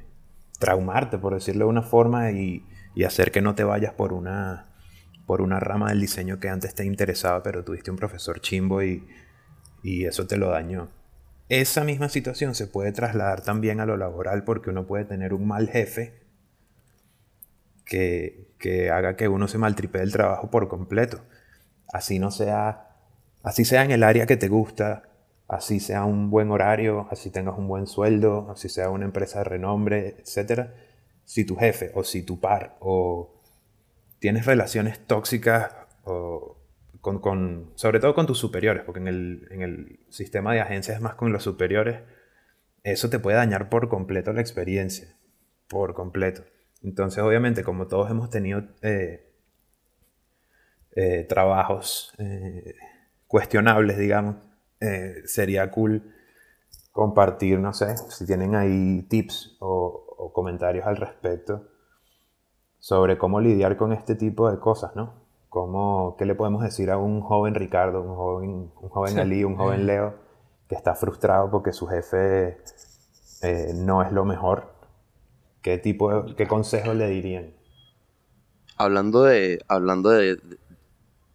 traumarte, 0.60 1.17
por 1.17 1.34
decirlo 1.34 1.65
de 1.65 1.70
una 1.70 1.84
forma, 1.84 2.32
y, 2.32 2.63
hacer 3.06 3.32
que 3.32 3.41
no 3.41 3.54
te 3.54 3.63
vayas 3.63 3.93
por 3.93 4.12
una, 4.12 4.65
por 5.28 5.41
una 5.41 5.60
rama 5.60 5.89
del 5.89 6.02
diseño 6.02 6.39
que 6.39 6.50
antes 6.50 6.74
te 6.74 6.84
interesaba, 6.84 7.43
pero 7.43 7.63
tuviste 7.63 7.91
un 7.91 7.98
profesor 7.98 8.41
chimbo 8.41 8.82
y, 8.82 9.04
eso 9.84 10.28
te 10.28 10.36
lo 10.36 10.50
dañó. 10.50 10.89
Esa 11.50 11.84
misma 11.84 12.10
situación 12.10 12.56
se 12.56 12.68
puede 12.68 12.92
trasladar 12.92 13.42
también 13.42 13.80
a 13.80 13.86
lo 13.86 13.96
laboral 13.96 14.44
porque 14.44 14.70
uno 14.70 14.86
puede 14.86 15.06
tener 15.06 15.34
un 15.34 15.48
mal 15.48 15.70
jefe 15.70 16.20
que, 17.86 18.52
que 18.60 18.92
haga 18.92 19.16
que 19.16 19.30
uno 19.30 19.48
se 19.48 19.58
maltripe 19.58 20.02
el 20.02 20.12
trabajo 20.12 20.50
por 20.52 20.68
completo. 20.68 21.22
Así 21.94 22.20
no 22.20 22.32
sea, 22.32 22.90
así 23.44 23.64
sea 23.64 23.86
en 23.86 23.92
el 23.92 24.04
área 24.04 24.26
que 24.26 24.36
te 24.36 24.50
gusta, 24.50 25.04
así 25.48 25.80
sea 25.80 26.04
un 26.04 26.30
buen 26.30 26.52
horario, 26.52 27.08
así 27.12 27.30
tengas 27.30 27.58
un 27.58 27.70
buen 27.70 27.88
sueldo, 27.88 28.52
así 28.52 28.68
sea 28.68 28.90
una 28.90 29.06
empresa 29.06 29.40
de 29.40 29.46
renombre, 29.46 30.18
etc. 30.20 30.70
Si 31.24 31.46
tu 31.46 31.56
jefe 31.56 31.92
o 31.96 32.04
si 32.04 32.24
tu 32.24 32.42
par 32.42 32.76
o 32.82 33.34
tienes 34.20 34.46
relaciones 34.46 35.00
tóxicas 35.06 35.72
o 36.04 36.57
con, 37.22 37.72
sobre 37.76 38.00
todo 38.00 38.13
con 38.13 38.28
tus 38.28 38.38
superiores, 38.38 38.84
porque 38.84 39.00
en 39.00 39.08
el, 39.08 40.00
sistema 40.10 40.54
de 40.54 40.62
agencias 40.62 41.02
más 41.02 41.15
con 41.15 41.32
los 41.32 41.43
superiores, 41.43 42.02
eso 42.84 43.10
te 43.10 43.20
puede 43.20 43.38
dañar 43.38 43.70
por 43.70 43.89
completo 43.89 44.34
la 44.34 44.41
experiencia, 44.41 45.15
por 45.67 45.93
completo. 45.93 46.43
Entonces, 46.84 47.24
obviamente, 47.24 47.63
como 47.63 47.88
todos 47.88 48.12
hemos 48.12 48.30
tenido 48.30 48.63
eh, 48.82 49.34
eh, 50.96 51.26
trabajos 51.28 52.13
eh, 52.20 52.76
cuestionables, 53.28 53.98
digamos, 53.98 54.38
sería 55.26 55.72
cool 55.72 56.13
compartir, 56.91 57.60
no 57.60 57.74
sé, 57.74 57.98
si 57.98 58.26
tienen 58.26 58.56
ahí 58.56 59.04
tips 59.10 59.58
o, 59.60 60.32
comentarios 60.34 60.86
al 60.86 60.98
respecto 60.98 61.67
sobre 62.80 63.17
cómo 63.17 63.39
lidiar 63.39 63.76
con 63.76 63.91
este 63.91 64.15
tipo 64.15 64.52
de 64.52 64.60
cosas, 64.60 64.96
¿no? 64.96 65.27
Cómo, 65.50 66.16
¿Qué 66.18 66.26
le 66.26 66.36
podemos 66.36 66.62
decir 66.62 66.92
a 66.92 66.98
un 66.98 67.22
joven 67.22 67.56
Ricardo, 67.56 68.02
un 68.02 68.16
joven, 68.16 68.50
un 68.82 68.90
joven 68.90 69.20
Ali, 69.20 69.44
un 69.44 69.56
joven 69.56 69.86
Leo, 69.86 70.16
que 70.68 70.76
está 70.76 70.94
frustrado 70.94 71.50
porque 71.50 71.72
su 71.72 71.88
jefe 71.88 72.58
eh, 73.42 73.72
no 73.74 74.02
es 74.04 74.12
lo 74.12 74.26
mejor? 74.26 74.74
¿Qué 75.62 75.78
tipo 75.78 76.14
de, 76.14 76.36
qué 76.36 76.48
consejos 76.48 76.96
le 76.96 77.08
dirían? 77.08 77.54
Hablando 78.78 79.24
de, 79.24 79.64
hablando 79.68 80.10
de, 80.10 80.38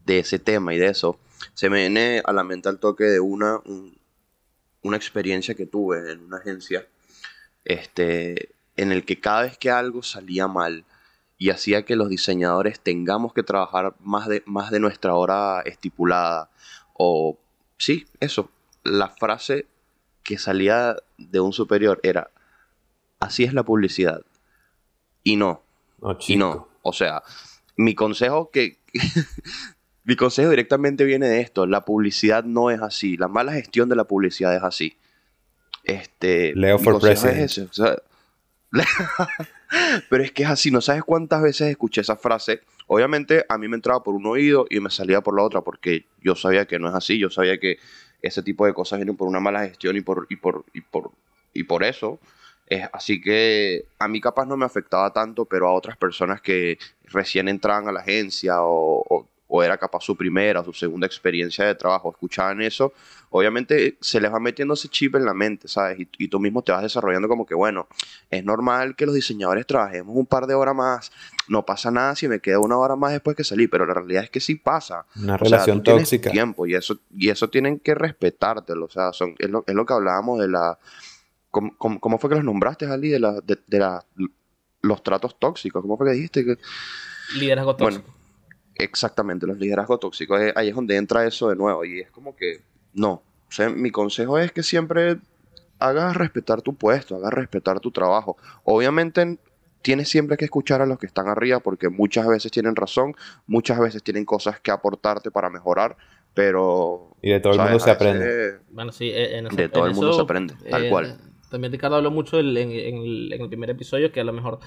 de 0.05 0.19
ese 0.19 0.39
tema 0.39 0.75
y 0.75 0.79
de 0.79 0.89
eso, 0.89 1.19
se 1.55 1.71
me 1.71 1.81
viene 1.81 2.23
a 2.25 2.33
la 2.33 2.45
mente 2.45 2.69
al 2.69 2.79
toque 2.79 3.05
de 3.05 3.21
una, 3.21 3.61
una 4.83 4.97
experiencia 4.97 5.55
que 5.55 5.67
tuve 5.67 6.13
en 6.13 6.25
una 6.25 6.39
agencia, 6.39 6.87
este, 7.65 8.51
en 8.77 8.93
el 8.93 9.05
que 9.05 9.21
cada 9.21 9.43
vez 9.43 9.59
que 9.59 9.71
algo 9.71 10.03
salía 10.03 10.49
mal 10.49 10.85
y 11.43 11.51
hacía 11.51 11.85
que 11.85 11.97
los 11.97 12.09
diseñadores 12.09 12.79
tengamos 12.79 13.33
que 13.33 13.43
trabajar 13.43 13.97
más 13.99 14.29
de, 14.29 14.45
más 14.47 14.71
de 14.71 14.79
nuestra 14.79 15.17
hora 15.17 15.61
estipulada, 15.63 16.51
o 16.95 17.37
sí, 17.79 18.07
eso, 18.21 18.49
la 18.85 19.09
frase 19.09 19.67
que 20.23 20.39
salía 20.39 20.95
de 21.19 21.41
un 21.41 21.53
superior 21.53 21.99
era, 22.05 22.31
así 23.19 23.43
es 23.43 23.55
la 23.55 23.65
publicidad. 23.65 24.23
Y 25.25 25.35
no. 25.35 25.63
y 26.29 26.37
no. 26.37 26.69
O 26.83 26.93
sea, 26.93 27.25
mi 27.75 27.97
consejo 27.97 28.53
que, 28.53 28.79
Mi 30.05 30.15
consejo 30.15 30.51
directamente 30.51 31.03
viene 31.05 31.29
de 31.29 31.41
esto. 31.41 31.67
La 31.67 31.85
publicidad 31.85 32.45
no 32.45 32.71
es 32.71 32.81
así. 32.81 33.17
La 33.17 33.27
mala 33.27 33.53
gestión 33.53 33.89
de 33.89 33.97
la 33.97 34.05
publicidad 34.05 34.55
es 34.55 34.63
así. 34.63 34.97
Este, 35.83 36.53
Leo 36.55 36.79
for 36.79 37.01
president. 37.01 37.51
pero 40.09 40.23
es 40.23 40.33
que 40.33 40.43
es 40.43 40.49
así. 40.49 40.71
No 40.71 40.81
sabes 40.81 41.03
cuántas 41.05 41.43
veces 41.43 41.71
escuché 41.71 42.01
esa 42.01 42.17
frase. 42.17 42.61
Obviamente 42.87 43.45
a 43.49 43.59
mí 43.59 43.69
me 43.69 43.77
entraba 43.77 44.03
por 44.03 44.15
un 44.15 44.27
oído 44.27 44.67
y 44.71 44.81
me 44.81 44.91
salía 44.91 45.21
por 45.21 45.37
la 45.37 45.43
otra 45.43 45.63
porque 45.63 46.07
yo 46.21 46.35
sabía 46.35 46.67
que 46.67 46.79
no 46.79 46.89
es 46.89 46.95
así. 46.95 47.19
Yo 47.19 47.31
sabía 47.31 47.59
que 47.59 47.79
ese 48.21 48.43
tipo 48.43 48.67
de 48.67 48.75
cosas 48.75 48.99
vienen 48.99 49.17
por 49.17 49.29
una 49.29 49.41
mala 49.41 49.65
gestión 49.65 49.97
y 49.97 50.01
por, 50.01 50.27
y 50.29 50.37
por, 50.37 50.65
y 50.73 50.81
por, 50.81 51.11
y 51.53 51.65
por 51.65 51.85
eso. 51.85 52.19
Es, 52.67 52.89
así 52.93 53.21
que 53.21 53.85
a 53.99 54.09
mí 54.09 54.21
capaz 54.21 54.47
no 54.47 54.57
me 54.57 54.65
afectaba 54.65 55.13
tanto, 55.13 55.45
pero 55.45 55.69
a 55.69 55.73
otras 55.73 55.97
personas 55.97 56.41
que 56.41 56.79
recién 57.05 57.49
entraban 57.49 57.89
a 57.89 57.93
la 57.93 58.01
agencia 58.01 58.63
o 58.63 59.05
o 59.09 59.27
era 59.61 59.77
capaz 59.77 60.03
su 60.03 60.17
primera 60.17 60.61
o 60.61 60.65
su 60.65 60.73
segunda 60.73 61.07
experiencia 61.07 61.67
de 61.67 61.75
trabajo, 61.75 62.11
escuchaban 62.11 62.63
eso, 62.63 62.93
obviamente 63.31 63.99
se 64.01 64.21
les 64.21 64.33
va 64.33 64.39
metiendo 64.39 64.75
ese 64.75 64.89
chip 64.89 65.17
en 65.17 65.25
la 65.25 65.35
mente, 65.35 65.67
¿sabes? 65.67 65.99
Y, 65.99 66.29
tú 66.29 66.39
mismo 66.39 66.63
te 66.63 66.71
vas 66.71 66.83
desarrollando 66.83 67.29
como 67.29 67.45
que, 67.45 67.55
bueno, 67.55 67.89
es 68.31 68.45
normal 68.45 68.95
que 68.95 69.05
los 69.05 69.15
diseñadores 69.15 69.67
trabajemos 69.67 70.17
un 70.17 70.27
par 70.27 70.47
de 70.47 70.55
horas 70.55 70.75
más, 70.75 71.13
no 71.49 71.67
pasa 71.67 71.91
nada 71.91 72.15
si 72.15 72.29
me 72.29 72.41
quedo 72.41 72.63
una 72.63 72.79
hora 72.79 72.95
más 72.95 73.13
después 73.13 73.37
que 73.37 73.45
salí, 73.45 73.67
pero 73.67 73.85
la 73.85 73.95
realidad 73.95 74.25
es 74.25 74.31
que 74.31 74.41
sí 74.41 74.55
pasa. 74.55 75.05
Una 75.17 75.37
relación 75.37 75.83
tóxica. 75.83 76.31
Tiempo 76.31 76.67
y 76.67 76.75
eso, 76.75 77.01
y 77.15 77.29
eso 77.29 77.51
tienen 77.51 77.81
que 77.81 77.95
respetártelo, 77.95 78.87
o 78.87 78.91
sea, 78.91 79.13
son, 79.13 79.35
es, 79.39 79.51
lo, 79.51 79.65
que 79.65 79.93
hablábamos 79.93 80.39
de 80.41 80.49
la... 80.49 80.79
¿Cómo, 81.51 82.19
fue 82.19 82.31
que 82.31 82.37
los 82.37 82.45
nombraste, 82.45 82.87
Ali? 82.87 83.11
De, 83.11 83.19
la, 83.19 83.39
de, 83.43 83.79
la, 83.79 84.03
los 84.81 85.03
tratos 85.03 85.39
tóxicos. 85.39 85.83
¿Cómo 85.83 85.99
fue 85.99 86.07
que 86.07 86.15
dijiste? 86.15 86.45
Que... 86.47 86.57
Liderazgo 87.39 87.77
tóxico. 87.77 88.22
Exactamente, 88.83 89.47
los 89.47 89.59
liderazgos 89.59 90.01
tóxicos. 90.01 90.41
Eh, 90.41 90.53
ahí 90.57 90.69
es 90.69 90.75
donde 90.75 90.97
entra 90.97 91.27
eso 91.27 91.49
de 91.49 91.57
nuevo. 91.57 91.85
Y 91.85 92.01
es 92.01 92.11
como 92.11 92.35
que, 92.35 92.61
no. 92.93 93.23
O 93.49 93.55
sea, 93.55 93.69
mi 93.69 93.91
consejo 93.91 94.39
es 94.39 94.53
que 94.53 94.63
siempre 94.63 95.19
hagas 95.79 96.17
respetar 96.17 96.63
tu 96.63 96.75
puesto, 96.75 97.17
hagas 97.17 97.33
respetar 97.33 97.81
tu 97.81 97.91
trabajo. 97.91 98.37
Obviamente 98.65 99.39
tienes 99.83 100.09
siempre 100.09 100.37
que 100.37 100.45
escuchar 100.45 100.81
a 100.81 100.87
los 100.87 100.99
que 100.99 101.07
están 101.07 101.29
arriba 101.29 101.61
porque 101.61 101.89
muchas 101.89 102.27
veces 102.27 102.51
tienen 102.53 102.77
razón, 102.77 103.15
muchas 103.47 103.79
veces 103.79 104.03
tienen 104.03 104.25
cosas 104.25 104.61
que 104.61 104.71
aportarte 104.71 105.31
para 105.31 105.51
mejorar, 105.51 105.97
pero... 106.35 107.17
Y 107.21 107.31
de 107.31 107.41
todo 107.41 107.53
el 107.55 107.59
mundo 107.59 107.81
se 107.81 107.91
aprende. 107.91 108.59
Bueno, 108.71 108.93
sí, 108.93 109.11
e, 109.13 109.43
de 109.43 109.69
todo 109.69 109.87
el 109.87 109.95
mundo 109.95 110.13
se 110.13 110.23
aprende, 110.23 110.55
tal 110.71 110.89
cual. 110.89 111.19
también 111.51 111.73
Ricardo 111.73 111.97
habló 111.97 112.11
mucho 112.11 112.39
en, 112.39 112.57
el, 112.57 113.47
primer 113.49 113.71
episodio 113.71 114.13
que 114.13 114.21
a 114.21 114.25
lo 114.25 114.33
mejor 114.33 114.61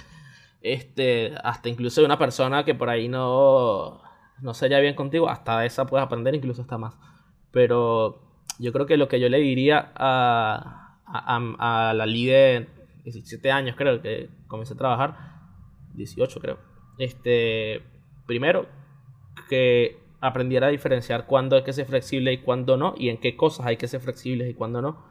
este, 0.62 1.34
hasta 1.44 1.70
incluso 1.70 2.02
de 2.02 2.06
una 2.06 2.20
persona 2.20 2.66
que 2.66 2.76
por 2.76 2.90
ahí 2.90 3.08
no, 3.08 4.02
no 4.42 4.54
se 4.54 4.66
haya 4.66 4.80
bien 4.80 4.96
contigo, 4.96 5.30
hasta 5.30 5.66
esa 5.66 5.86
puedes 5.86 6.06
aprender, 6.06 6.36
incluso 6.36 6.62
hasta 6.62 6.78
más. 6.78 6.98
Pero 7.52 8.22
yo 8.60 8.72
creo 8.74 8.86
que 8.86 8.98
lo 8.98 9.08
que 9.08 9.20
yo 9.20 9.30
le 9.30 9.40
diría 9.40 9.92
a, 9.96 11.00
a, 11.06 11.90
a 11.90 11.94
la 11.94 12.06
líder 12.06 12.68
17 13.06 13.52
años 13.52 13.76
creo 13.78 14.02
que 14.02 14.30
comencé 14.48 14.74
a 14.74 14.78
trabajar, 14.78 15.16
18 15.94 16.40
creo. 16.40 16.58
Este, 16.98 17.84
primero, 18.26 18.68
que 19.48 20.00
aprendiera 20.22 20.68
a 20.68 20.72
diferenciar 20.72 21.28
cuándo 21.28 21.56
hay 21.56 21.64
que 21.64 21.74
ser 21.74 21.86
flexible 21.86 22.34
y 22.34 22.40
cuándo 22.40 22.78
no, 22.78 22.96
y 22.98 23.10
en 23.10 23.18
qué 23.18 23.38
cosas 23.38 23.68
hay 23.68 23.78
que 23.78 23.88
ser 23.88 24.02
flexibles 24.02 24.50
y 24.50 24.54
cuándo 24.56 24.82
no. 24.82 25.06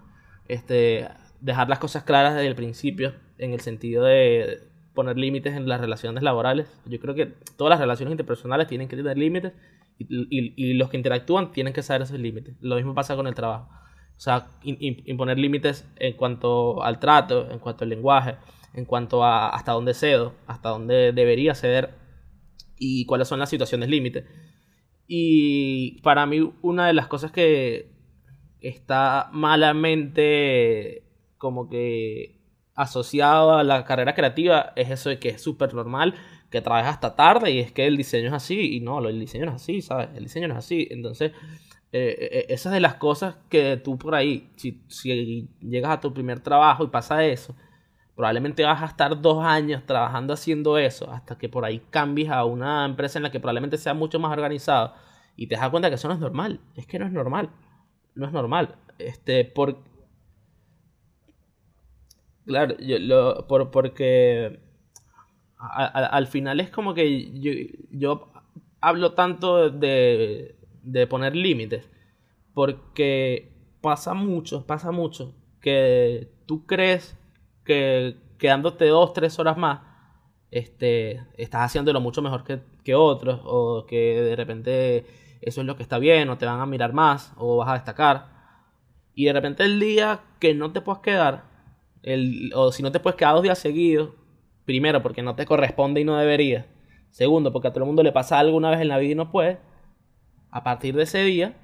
Este, 0.49 1.09
dejar 1.41 1.69
las 1.69 1.79
cosas 1.79 2.03
claras 2.03 2.35
desde 2.35 2.49
el 2.49 2.57
principio, 2.57 3.15
en 3.39 3.53
el 3.53 3.61
sentido 3.61 4.05
de 4.05 4.63
poner 4.95 5.19
límites 5.19 5.55
en 5.55 5.69
las 5.69 5.81
relaciones 5.81 6.23
laborales. 6.23 6.69
Yo 6.87 6.99
creo 7.01 7.15
que 7.15 7.27
todas 7.57 7.71
las 7.71 7.81
relaciones 7.81 8.13
interpersonales 8.13 8.69
tienen 8.69 8.89
que 8.89 8.97
tener 8.97 9.19
límites 9.19 9.53
y, 9.99 10.07
y, 10.57 10.75
los 10.75 10.91
que 10.91 10.97
interactúan 10.97 11.53
tienen 11.53 11.73
que 11.73 11.83
saber 11.83 12.03
esos 12.03 12.19
límites. 12.19 12.57
Lo 12.61 12.77
mismo 12.77 12.95
pasa 12.95 13.17
con 13.17 13.27
el 13.27 13.35
trabajo. 13.35 13.69
O 14.17 14.21
sea, 14.21 14.47
imponer 14.63 15.39
límites 15.39 15.89
en 15.97 16.15
cuanto 16.15 16.83
al 16.83 17.01
trato, 17.01 17.51
en 17.51 17.59
cuanto 17.59 17.85
al 17.85 17.91
lenguaje, 17.91 18.37
en 18.73 18.85
cuanto 18.85 19.25
a 19.25 19.49
hasta 19.49 19.73
dónde 19.73 19.95
cedo, 19.95 20.35
hasta 20.47 20.69
dónde 20.69 21.13
debería 21.13 21.55
ceder 21.55 21.95
y 22.79 23.07
cuáles 23.07 23.29
son 23.29 23.41
las 23.41 23.51
situaciones 23.51 23.89
límite. 23.89 24.25
Y 25.07 26.01
para 26.03 26.27
mí 26.27 26.53
una 26.63 26.87
de 26.87 26.95
las 26.95 27.09
cosas 27.09 27.33
que 27.33 27.91
está 28.61 29.29
malamente 29.33 31.03
como 31.39 31.69
que 31.69 32.34
asociado 32.75 33.57
a 33.57 33.65
la 33.65 33.85
carrera 33.85 34.15
creativa 34.15 34.73
es 34.77 34.91
eso 34.91 35.09
de 35.09 35.19
que 35.19 35.31
es 35.31 35.43
súper 35.43 35.75
normal 35.75 36.15
que 36.51 36.61
trabajes 36.61 36.91
hasta 36.91 37.17
tarde 37.17 37.51
y 37.51 37.59
es 37.61 37.73
que 37.73 37.87
el 37.87 37.97
diseño 37.97 38.29
es 38.29 38.33
así 38.33 38.77
y 38.77 38.81
no, 38.81 39.07
el 39.07 39.19
diseño 39.19 39.47
no 39.47 39.53
es 39.53 39.63
así, 39.63 39.83
¿sabes? 39.83 40.09
El 40.15 40.25
diseño 40.25 40.49
no 40.49 40.55
es 40.55 40.59
así. 40.59 40.87
Entonces, 40.91 41.33
eh, 41.93 42.17
eh, 42.21 42.47
esas 42.49 42.73
de 42.73 42.81
las 42.81 42.95
cosas 42.95 43.37
que 43.49 43.77
tú 43.77 43.99
por 43.99 44.15
ahí, 44.15 44.51
si, 44.57 44.83
si 44.89 45.49
llegas 45.61 45.93
a 45.93 46.01
tu 46.01 46.13
primer 46.13 46.41
trabajo 46.41 46.85
y 46.85 46.89
pasa 46.89 47.25
eso, 47.25 47.57
probablemente 48.15 48.63
vas 48.65 48.83
a 48.83 48.87
estar 48.87 49.21
dos 49.21 49.45
años 49.45 49.83
trabajando 49.87 50.33
haciendo 50.33 50.79
eso 50.79 51.11
hasta 51.11 51.37
que 51.37 51.49
por 51.49 51.65
ahí 51.65 51.83
cambies 51.91 52.31
a 52.31 52.45
una 52.45 52.85
empresa 52.85 53.19
en 53.19 53.25
la 53.25 53.31
que 53.31 53.41
probablemente 53.41 53.77
sea 53.77 53.95
mucho 53.95 54.21
más 54.21 54.33
organizado 54.33 54.95
y 55.37 55.47
te 55.47 55.57
das 55.57 55.69
cuenta 55.71 55.89
que 55.89 55.97
eso 55.97 56.09
no 56.09 56.15
es 56.15 56.21
normal. 56.21 56.61
Es 56.77 56.87
que 56.87 56.99
no 56.99 57.07
es 57.07 57.13
normal. 57.13 57.51
No 58.15 58.27
es 58.27 58.33
normal. 58.33 58.77
Este, 58.99 59.45
por... 59.45 59.79
Claro, 62.47 62.77
yo, 62.79 63.47
por, 63.47 63.71
porque 63.71 64.61
al 65.59 66.27
final 66.27 66.61
es 66.61 66.71
como 66.71 66.95
que 66.95 67.31
yo, 67.41 67.53
yo 67.91 68.33
hablo 68.81 69.13
tanto 69.15 69.71
de, 69.71 70.57
de 70.83 71.07
poner 71.07 71.35
límites. 71.35 71.91
Porque 72.55 73.53
pasa 73.81 74.15
mucho, 74.15 74.67
pasa 74.67 74.93
mucho 74.93 75.35
que 75.61 76.31
tú 76.47 76.67
crees 76.67 77.19
que 77.65 78.17
quedándote 78.39 78.87
dos, 78.87 79.13
tres 79.13 79.39
horas 79.39 79.57
más, 79.57 79.81
este, 80.51 81.23
estás 81.37 81.63
haciéndolo 81.63 82.01
mucho 82.01 82.23
mejor 82.23 82.45
que, 82.45 82.61
que 82.85 82.95
otros, 82.95 83.41
o 83.45 83.87
que 83.87 84.21
de 84.21 84.37
repente 84.37 85.07
eso 85.41 85.61
es 85.63 85.67
lo 85.67 85.77
que 85.77 85.83
está 85.83 85.99
bien, 85.99 86.29
o 86.29 86.39
te 86.39 86.47
van 86.47 86.61
a 86.61 86.67
mirar 86.67 86.93
más, 86.93 87.33
o 87.37 87.57
vas 87.57 87.69
a 87.71 87.75
destacar. 87.75 88.29
Y 89.15 89.25
de 89.25 89.33
repente 89.33 89.65
el 89.65 89.81
día 89.81 90.21
que 90.41 90.55
no 90.55 90.73
te 90.73 90.81
puedas 90.81 91.01
quedar, 91.03 91.45
el, 92.05 92.53
o 92.55 92.73
si 92.73 92.83
no 92.83 92.93
te 92.93 93.01
puedes 93.01 93.17
quedar 93.17 93.35
dos 93.35 93.43
días 93.43 93.59
seguidos, 93.59 94.11
primero 94.65 95.03
porque 95.03 95.23
no 95.23 95.35
te 95.35 95.47
corresponde 95.47 96.01
y 96.01 96.05
no 96.05 96.17
debería, 96.17 96.67
segundo 97.11 97.53
porque 97.53 97.69
a 97.69 97.73
todo 97.73 97.85
el 97.85 97.87
mundo 97.87 98.03
le 98.03 98.13
pasa 98.13 98.39
algo 98.39 98.57
una 98.57 98.71
vez 98.71 98.81
en 98.81 98.89
la 98.89 98.99
vida 98.99 99.13
y 99.13 99.17
no 99.17 99.31
puede, 99.31 99.59
a 100.51 100.63
partir 100.63 100.95
de 100.95 101.03
ese 101.03 101.25
día, 101.25 101.57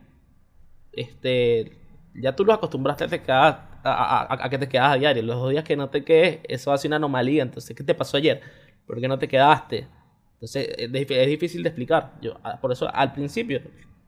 este, 0.93 1.73
ya 2.15 2.35
tú 2.35 2.45
lo 2.45 2.53
acostumbraste 2.53 3.05
a, 3.05 3.09
te 3.09 3.23
a, 3.29 4.49
que 4.51 4.59
te 4.59 4.69
quedas 4.69 4.93
a 4.93 4.97
diario. 4.97 5.23
Los 5.23 5.37
dos 5.37 5.51
días 5.51 5.65
que 5.65 5.77
no 5.77 5.91
te 5.91 6.05
quedes, 6.05 6.41
eso 6.49 6.73
hace 6.73 6.89
una 6.89 6.97
anomalía. 6.97 7.43
Entonces, 7.43 7.77
¿qué 7.77 7.85
te 7.85 7.95
pasó 7.95 8.17
ayer? 8.17 8.41
¿Por 8.87 9.01
qué 9.01 9.09
no 9.09 9.19
te 9.19 9.29
quedaste? 9.29 9.87
Entonces, 10.35 10.69
es, 10.77 10.91
difícil 11.29 11.63
de 11.63 11.69
explicar. 11.69 12.15
Yo, 12.21 12.37
por 12.61 12.73
eso, 12.73 12.93
al 12.93 13.13
principio, 13.13 13.61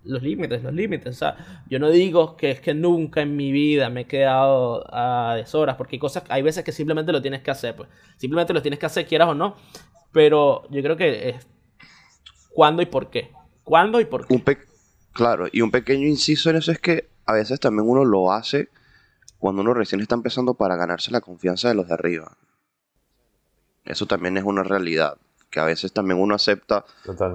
los 0.05 0.23
límites, 0.23 0.63
los 0.63 0.73
límites. 0.73 1.15
O 1.15 1.19
sea, 1.19 1.65
yo 1.69 1.79
no 1.79 1.91
digo 1.91 2.37
que 2.37 2.51
es 2.51 2.61
que 2.61 2.75
nunca 2.75 3.23
en 3.23 3.37
mi 3.37 3.53
vida 3.53 3.89
me 3.91 4.03
he 4.03 4.07
quedado 4.07 4.85
a 4.93 5.35
deshoras, 5.37 5.77
porque 5.77 5.97
hay 5.97 6.01
cosas, 6.01 6.25
hay 6.29 6.43
veces 6.43 6.65
que 6.65 6.73
simplemente 6.73 7.13
lo 7.13 7.23
tienes 7.23 7.43
que 7.43 7.51
hacer, 7.51 7.77
pues. 7.77 7.89
Simplemente 8.17 8.53
lo 8.53 8.63
tienes 8.63 8.79
que 8.79 8.87
hacer, 8.87 9.07
quieras 9.07 9.29
o 9.29 9.35
no. 9.35 9.57
Pero 10.13 10.69
yo 10.71 10.83
creo 10.83 10.97
que 10.97 11.31
es 11.31 11.47
cuándo 12.51 12.83
y 12.83 12.87
por 12.87 13.11
qué. 13.11 13.31
¿Cuándo 13.65 14.01
y 14.01 14.05
por 14.05 14.27
qué? 14.27 14.59
Claro, 15.13 15.47
y 15.51 15.61
un 15.61 15.71
pequeño 15.71 16.07
inciso 16.07 16.51
en 16.51 16.57
eso 16.57 16.73
es 16.73 16.79
que 16.79 17.09
a 17.27 17.35
veces 17.35 17.61
también 17.61 17.89
uno 17.89 18.05
lo 18.05 18.33
hace 18.33 18.69
cuando 19.39 19.63
uno 19.63 19.75
recién 19.75 20.01
está 20.01 20.15
empezando 20.15 20.55
para 20.55 20.77
ganarse 20.77 21.11
la 21.11 21.21
confianza 21.21 21.69
de 21.69 21.75
los 21.75 21.89
de 21.89 21.95
arriba. 21.95 22.37
Eso 23.85 24.07
también 24.07 24.37
es 24.37 24.45
una 24.45 24.63
realidad, 24.63 25.17
que 25.53 25.61
a 25.61 25.65
veces 25.65 25.93
también 25.93 26.19
uno 26.19 26.35
acepta 26.35 26.83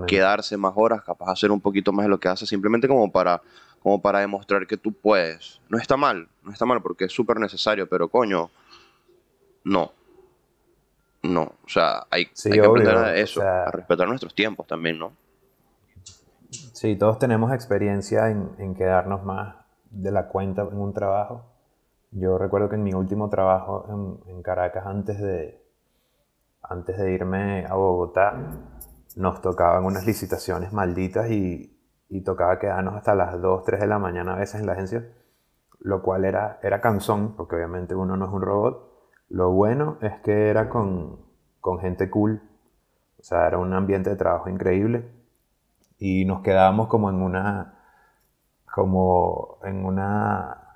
quedarse 0.08 0.58
más 0.58 0.74
horas, 0.76 1.04
capaz 1.04 1.32
hacer 1.32 1.52
un 1.52 1.62
poquito 1.62 1.94
más 1.94 2.06
de 2.06 2.10
lo 2.10 2.20
que 2.20 2.28
hace, 2.28 2.48
simplemente 2.48 2.88
como 2.88 3.12
para, 3.12 3.42
como 3.80 4.02
para 4.02 4.20
demostrar 4.20 4.66
que 4.66 4.76
tú 4.76 4.92
puedes. 4.92 5.62
No 5.70 5.78
está 5.78 5.96
mal, 5.96 6.28
no 6.42 6.52
está 6.52 6.66
mal 6.66 6.82
porque 6.82 7.06
es 7.06 7.14
súper 7.14 7.40
necesario, 7.40 7.88
pero 7.88 8.10
coño, 8.10 8.50
no. 9.64 9.94
No, 11.22 11.44
o 11.44 11.70
sea, 11.70 12.08
hay, 12.10 12.26
que 12.26 12.60
aprender 12.60 12.96
a 12.96 13.16
eso, 13.16 13.42
a 13.42 13.70
respetar 13.70 14.08
nuestros 14.08 14.34
tiempos 14.34 14.66
también, 14.66 14.98
¿no? 14.98 15.12
Sí, 16.50 16.96
todos 16.96 17.20
tenemos 17.20 17.54
experiencia 17.54 18.30
en, 18.30 18.74
quedarnos 18.76 19.24
más 19.24 19.56
de 19.92 20.12
la 20.12 20.28
cuenta 20.28 20.64
en 20.64 20.78
un 20.78 20.94
trabajo. 20.94 21.46
Yo 22.12 22.38
recuerdo 22.40 22.70
que 22.70 22.76
en 22.76 22.84
mi 22.84 22.94
último 22.94 23.30
trabajo 23.30 24.20
en, 24.28 24.42
Caracas, 24.42 24.86
antes 24.88 25.20
de, 25.20 25.62
antes 26.70 26.98
de 26.98 27.12
irme 27.12 27.66
a 27.66 27.76
Bogotá, 27.76 28.36
nos 29.16 29.42
tocaban 29.42 29.86
unas 29.86 30.06
licitaciones 30.06 30.74
malditas 30.74 31.30
y, 31.32 31.74
tocaba 32.26 32.58
quedarnos 32.60 32.96
hasta 32.96 33.16
las 33.16 33.40
2, 33.42 33.64
3 33.64 33.82
de 33.82 33.88
la 33.88 34.00
mañana 34.00 34.34
a 34.34 34.38
veces 34.38 34.60
en 34.62 34.68
la 34.68 34.74
agencia, 34.74 35.06
lo 35.80 36.02
cual 36.02 36.26
era, 36.26 36.60
era 36.64 36.82
cansón, 36.82 37.36
porque 37.36 37.56
obviamente 37.56 37.96
uno 37.96 38.18
no 38.18 38.26
es 38.26 38.32
un 38.32 38.42
robot. 38.42 38.92
Lo 39.30 39.52
bueno 39.52 39.98
es 40.02 40.20
que 40.22 40.50
era 40.50 40.70
con, 40.70 41.20
con 41.60 41.80
gente 41.80 42.10
cool, 42.10 42.42
o 43.20 43.24
sea, 43.24 43.48
era 43.48 43.58
un 43.58 43.74
ambiente 43.74 44.10
de 44.10 44.16
trabajo 44.16 44.50
increíble 44.50 45.12
y 45.98 46.26
nos 46.26 46.42
quedábamos 46.42 46.88
como 46.88 47.10
en 47.10 47.22
una 47.22 47.74
como 48.72 49.58
en 49.64 49.86
una 49.86 50.67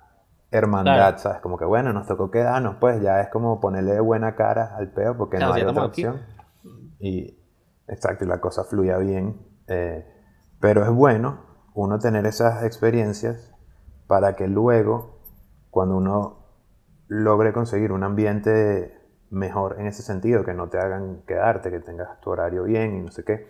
hermandad, 0.52 1.18
¿sabes? 1.18 1.40
Como 1.40 1.58
que 1.58 1.66
bueno, 1.66 1.94
nos 1.94 2.06
tocó 2.08 2.30
quedarnos, 2.30 2.76
pues 2.80 3.02
ya 3.02 3.22
es 3.22 3.30
como 3.30 3.60
ponerle 3.60 4.00
buena 4.02 4.36
cara 4.36 4.76
al 4.76 4.92
peo 4.92 5.18
porque 5.18 5.40
no 5.40 5.54
hay 5.54 5.64
otra 5.64 5.86
opción. 5.86 6.22
Y 7.00 7.40
exacto, 7.88 8.26
y 8.26 8.28
la 8.28 8.40
cosa 8.40 8.64
fluía 8.66 8.98
bien. 8.98 9.48
Eh, 9.68 10.06
pero 10.60 10.84
es 10.84 10.90
bueno 10.90 11.40
uno 11.74 11.98
tener 12.00 12.26
esas 12.26 12.64
experiencias 12.64 13.54
para 14.08 14.36
que 14.36 14.48
luego, 14.48 15.22
cuando 15.70 15.96
uno 15.96 16.46
logre 17.08 17.54
conseguir 17.54 17.94
un 17.94 18.04
ambiente 18.04 18.98
mejor 19.30 19.78
en 19.80 19.88
ese 19.88 20.04
sentido, 20.04 20.44
que 20.44 20.54
no 20.54 20.68
te 20.68 20.78
hagan 20.78 21.24
quedarte, 21.26 21.72
que 21.72 21.80
tengas 21.80 22.20
tu 22.20 22.30
horario 22.30 22.64
bien 22.64 22.96
y 22.98 23.02
no 23.02 23.12
sé 23.12 23.24
qué, 23.24 23.48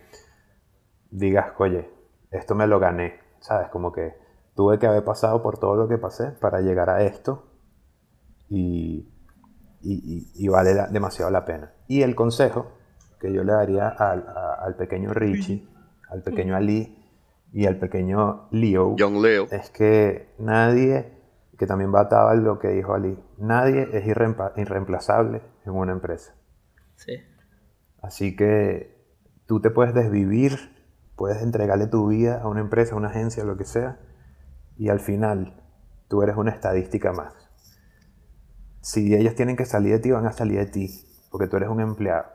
digas, 1.09 1.53
oye, 1.57 1.89
esto 2.29 2.53
me 2.53 2.67
lo 2.67 2.79
gané, 2.79 3.19
¿sabes? 3.39 3.69
Como 3.69 3.91
que 3.91 4.15
tuve 4.55 4.79
que 4.79 4.87
haber 4.87 5.03
pasado 5.03 5.41
por 5.41 5.57
todo 5.57 5.75
lo 5.75 5.87
que 5.87 5.97
pasé 5.97 6.31
para 6.39 6.61
llegar 6.61 6.89
a 6.89 7.03
esto 7.03 7.47
y, 8.49 9.07
y, 9.81 10.47
vale 10.47 10.73
demasiado 10.91 11.31
la 11.31 11.45
pena. 11.45 11.73
Y 11.87 12.01
el 12.01 12.15
consejo 12.15 12.71
que 13.19 13.31
yo 13.31 13.43
le 13.43 13.53
daría 13.53 13.87
al, 13.87 14.75
pequeño 14.75 15.13
Richie, 15.13 15.67
al 16.09 16.21
pequeño 16.21 16.55
Ali 16.55 16.97
y 17.53 17.65
al 17.65 17.77
pequeño 17.77 18.47
Leo, 18.51 18.95
Leo, 18.97 19.47
es 19.51 19.69
que 19.69 20.33
nadie, 20.37 21.13
que 21.57 21.65
también 21.65 21.93
va 21.93 22.01
atado 22.01 22.29
a 22.29 22.35
lo 22.35 22.59
que 22.59 22.69
dijo 22.69 22.93
Ali, 22.93 23.17
nadie 23.37 23.87
es 23.93 24.05
irreemplazable 24.05 25.41
en 25.65 25.71
una 25.71 25.93
empresa. 25.93 26.35
Sí. 26.95 27.13
Así 28.01 28.35
que 28.35 28.97
tú 29.45 29.61
te 29.61 29.69
puedes 29.69 29.93
desvivir 29.93 30.71
Puedes 31.21 31.43
entregarle 31.43 31.85
tu 31.85 32.07
vida 32.07 32.41
a 32.41 32.47
una 32.47 32.61
empresa, 32.61 32.95
a 32.95 32.97
una 32.97 33.09
agencia, 33.09 33.43
lo 33.43 33.55
que 33.55 33.63
sea, 33.63 33.99
y 34.81 34.89
al 34.89 34.99
final 34.99 35.61
tú 36.07 36.23
eres 36.23 36.35
una 36.35 36.49
estadística 36.49 37.13
más. 37.13 37.35
Si 38.81 39.13
ellos 39.13 39.35
tienen 39.35 39.55
que 39.55 39.65
salir 39.65 39.91
de 39.91 39.99
ti, 39.99 40.09
van 40.09 40.25
a 40.25 40.31
salir 40.31 40.57
de 40.57 40.65
ti, 40.65 40.89
porque 41.29 41.45
tú 41.45 41.57
eres 41.57 41.69
un 41.69 41.81
empleado. 41.81 42.25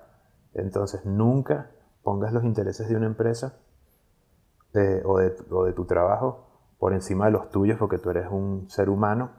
Entonces 0.55 1.05
nunca 1.05 1.73
pongas 2.05 2.33
los 2.33 2.45
intereses 2.45 2.89
de 2.89 2.95
una 2.95 3.07
empresa 3.07 3.59
o, 5.05 5.19
de, 5.19 5.35
o 5.51 5.65
de 5.65 5.73
tu 5.73 5.87
trabajo 5.87 6.47
por 6.79 6.93
encima 6.93 7.25
de 7.25 7.33
los 7.33 7.51
tuyos, 7.51 7.81
porque 7.81 7.99
tú 7.99 8.11
eres 8.11 8.29
un 8.31 8.71
ser 8.71 8.91
humano 8.91 9.33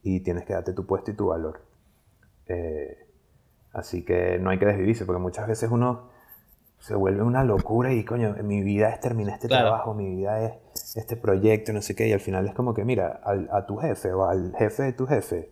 y 0.00 0.20
tienes 0.20 0.44
que 0.44 0.52
darte 0.52 0.72
tu 0.72 0.86
puesto 0.86 1.10
y 1.10 1.14
tu 1.14 1.26
valor. 1.26 1.62
Eh, 2.46 3.08
así 3.72 4.04
que 4.04 4.38
no 4.38 4.50
hay 4.50 4.60
que 4.60 4.66
desvivirse, 4.66 5.04
porque 5.04 5.20
muchas 5.20 5.48
veces 5.48 5.68
uno 5.68 6.10
se 6.84 6.94
vuelve 6.94 7.22
una 7.22 7.44
locura 7.44 7.94
y 7.94 8.04
coño, 8.04 8.36
mi 8.42 8.62
vida 8.62 8.90
es 8.90 9.00
terminar 9.00 9.36
este 9.36 9.48
trabajo, 9.48 9.94
mi 9.94 10.16
vida 10.16 10.44
es 10.44 10.96
este 10.96 11.16
proyecto, 11.16 11.72
no 11.72 11.80
sé 11.80 11.96
qué, 11.96 12.08
y 12.08 12.12
al 12.12 12.20
final 12.20 12.46
es 12.46 12.52
como 12.52 12.74
que 12.74 12.84
mira, 12.84 13.22
a 13.24 13.64
tu 13.64 13.78
jefe 13.78 14.12
o 14.12 14.26
al 14.26 14.52
jefe 14.58 14.82
de 14.82 14.92
tu 14.92 15.06
jefe, 15.06 15.48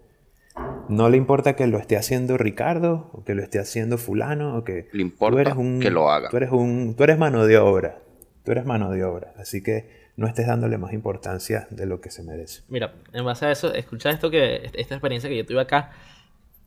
no 0.90 1.08
le 1.08 1.16
importa 1.16 1.56
que 1.56 1.66
lo 1.66 1.78
esté 1.78 1.96
haciendo 1.96 2.36
Ricardo 2.36 3.08
o 3.14 3.24
que 3.24 3.34
lo 3.34 3.42
esté 3.42 3.58
haciendo 3.58 3.96
fulano 3.96 4.58
o 4.58 4.64
que 4.64 4.90
le 4.92 5.00
importa 5.00 5.40
eres 5.40 5.54
un, 5.54 5.80
que 5.80 5.90
lo 5.90 6.10
haga. 6.10 6.28
Tú 6.28 6.36
eres 6.36 6.50
un 6.50 6.96
tú 6.96 7.04
eres 7.04 7.16
mano 7.16 7.46
de 7.46 7.56
obra. 7.56 8.02
Tú 8.44 8.52
eres 8.52 8.66
mano 8.66 8.90
de 8.90 9.02
obra, 9.02 9.32
así 9.38 9.62
que 9.62 9.88
no 10.16 10.26
estés 10.26 10.46
dándole 10.46 10.76
más 10.76 10.92
importancia 10.92 11.66
de 11.70 11.86
lo 11.86 12.02
que 12.02 12.10
se 12.10 12.22
merece. 12.22 12.62
Mira, 12.68 12.92
en 13.14 13.24
base 13.24 13.46
a 13.46 13.52
eso, 13.52 13.72
escucha 13.72 14.10
esto 14.10 14.30
que 14.30 14.70
esta 14.74 14.96
experiencia 14.96 15.30
que 15.30 15.38
yo 15.38 15.46
tuve 15.46 15.62
acá 15.62 15.92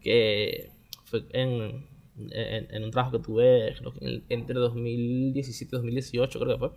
que 0.01 0.71
fue 1.03 1.25
en, 1.33 1.85
en, 2.17 2.83
un 2.83 2.91
trabajo 2.91 3.17
que 3.17 3.23
tuve 3.23 3.75
entre 4.29 4.55
2017 4.55 5.69
y 5.69 5.77
2018 5.77 6.39
creo 6.39 6.53
que 6.53 6.59
fue 6.59 6.69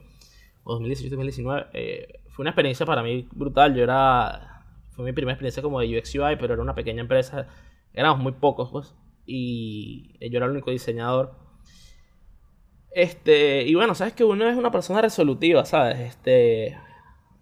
o 0.65 0.73
2018 0.73 1.11
2019 1.15 1.67
eh, 1.75 2.21
fue 2.29 2.43
una 2.43 2.51
experiencia 2.51 2.85
para 2.85 3.03
mí 3.03 3.29
brutal 3.33 3.75
yo 3.75 3.85
era 3.85 4.59
fue 4.99 5.05
mi 5.05 5.13
primera 5.13 5.35
experiencia 5.35 5.63
como 5.63 5.79
de 5.79 5.97
UX 5.97 6.13
UI, 6.17 6.35
pero 6.41 6.55
era 6.55 6.63
una 6.65 6.75
pequeña 6.75 7.03
empresa, 7.03 7.47
éramos 7.95 8.19
muy 8.19 8.33
pocos, 8.33 8.69
pues, 8.73 8.97
y 9.25 10.09
yo 10.29 10.39
era 10.39 10.47
el 10.47 10.51
único 10.51 10.73
diseñador. 10.73 11.37
Este, 12.91 13.63
y 13.63 13.77
bueno, 13.77 13.95
sabes 13.95 14.15
que 14.15 14.25
uno 14.25 14.49
es 14.49 14.57
una 14.57 14.73
persona 14.73 15.01
resolutiva, 15.01 15.65
¿sabes? 15.67 16.01
Este, 16.01 16.77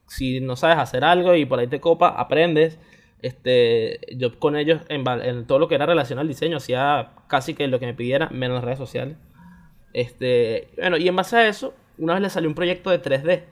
si 0.06 0.40
no 0.40 0.54
sabes 0.54 0.76
hacer 0.76 1.02
algo 1.02 1.34
y 1.34 1.46
por 1.46 1.58
ahí 1.58 1.66
te 1.66 1.80
copa, 1.80 2.08
aprendes. 2.08 2.78
Este, 3.22 4.00
yo 4.16 4.38
con 4.38 4.56
ellos 4.56 4.82
en, 4.88 5.06
en 5.08 5.46
todo 5.46 5.58
lo 5.58 5.68
que 5.68 5.74
era 5.74 5.86
relacionado 5.86 6.22
al 6.22 6.28
diseño 6.28 6.58
hacía 6.58 7.12
casi 7.28 7.54
que 7.54 7.66
lo 7.66 7.78
que 7.78 7.86
me 7.86 7.94
pidiera, 7.94 8.28
menos 8.30 8.62
redes 8.62 8.78
sociales. 8.78 9.16
Este, 9.92 10.68
bueno, 10.76 10.96
y 10.98 11.08
en 11.08 11.16
base 11.16 11.36
a 11.36 11.48
eso, 11.48 11.74
una 11.98 12.14
vez 12.14 12.22
le 12.22 12.30
salió 12.30 12.48
un 12.48 12.54
proyecto 12.54 12.90
de 12.90 13.02
3D. 13.02 13.44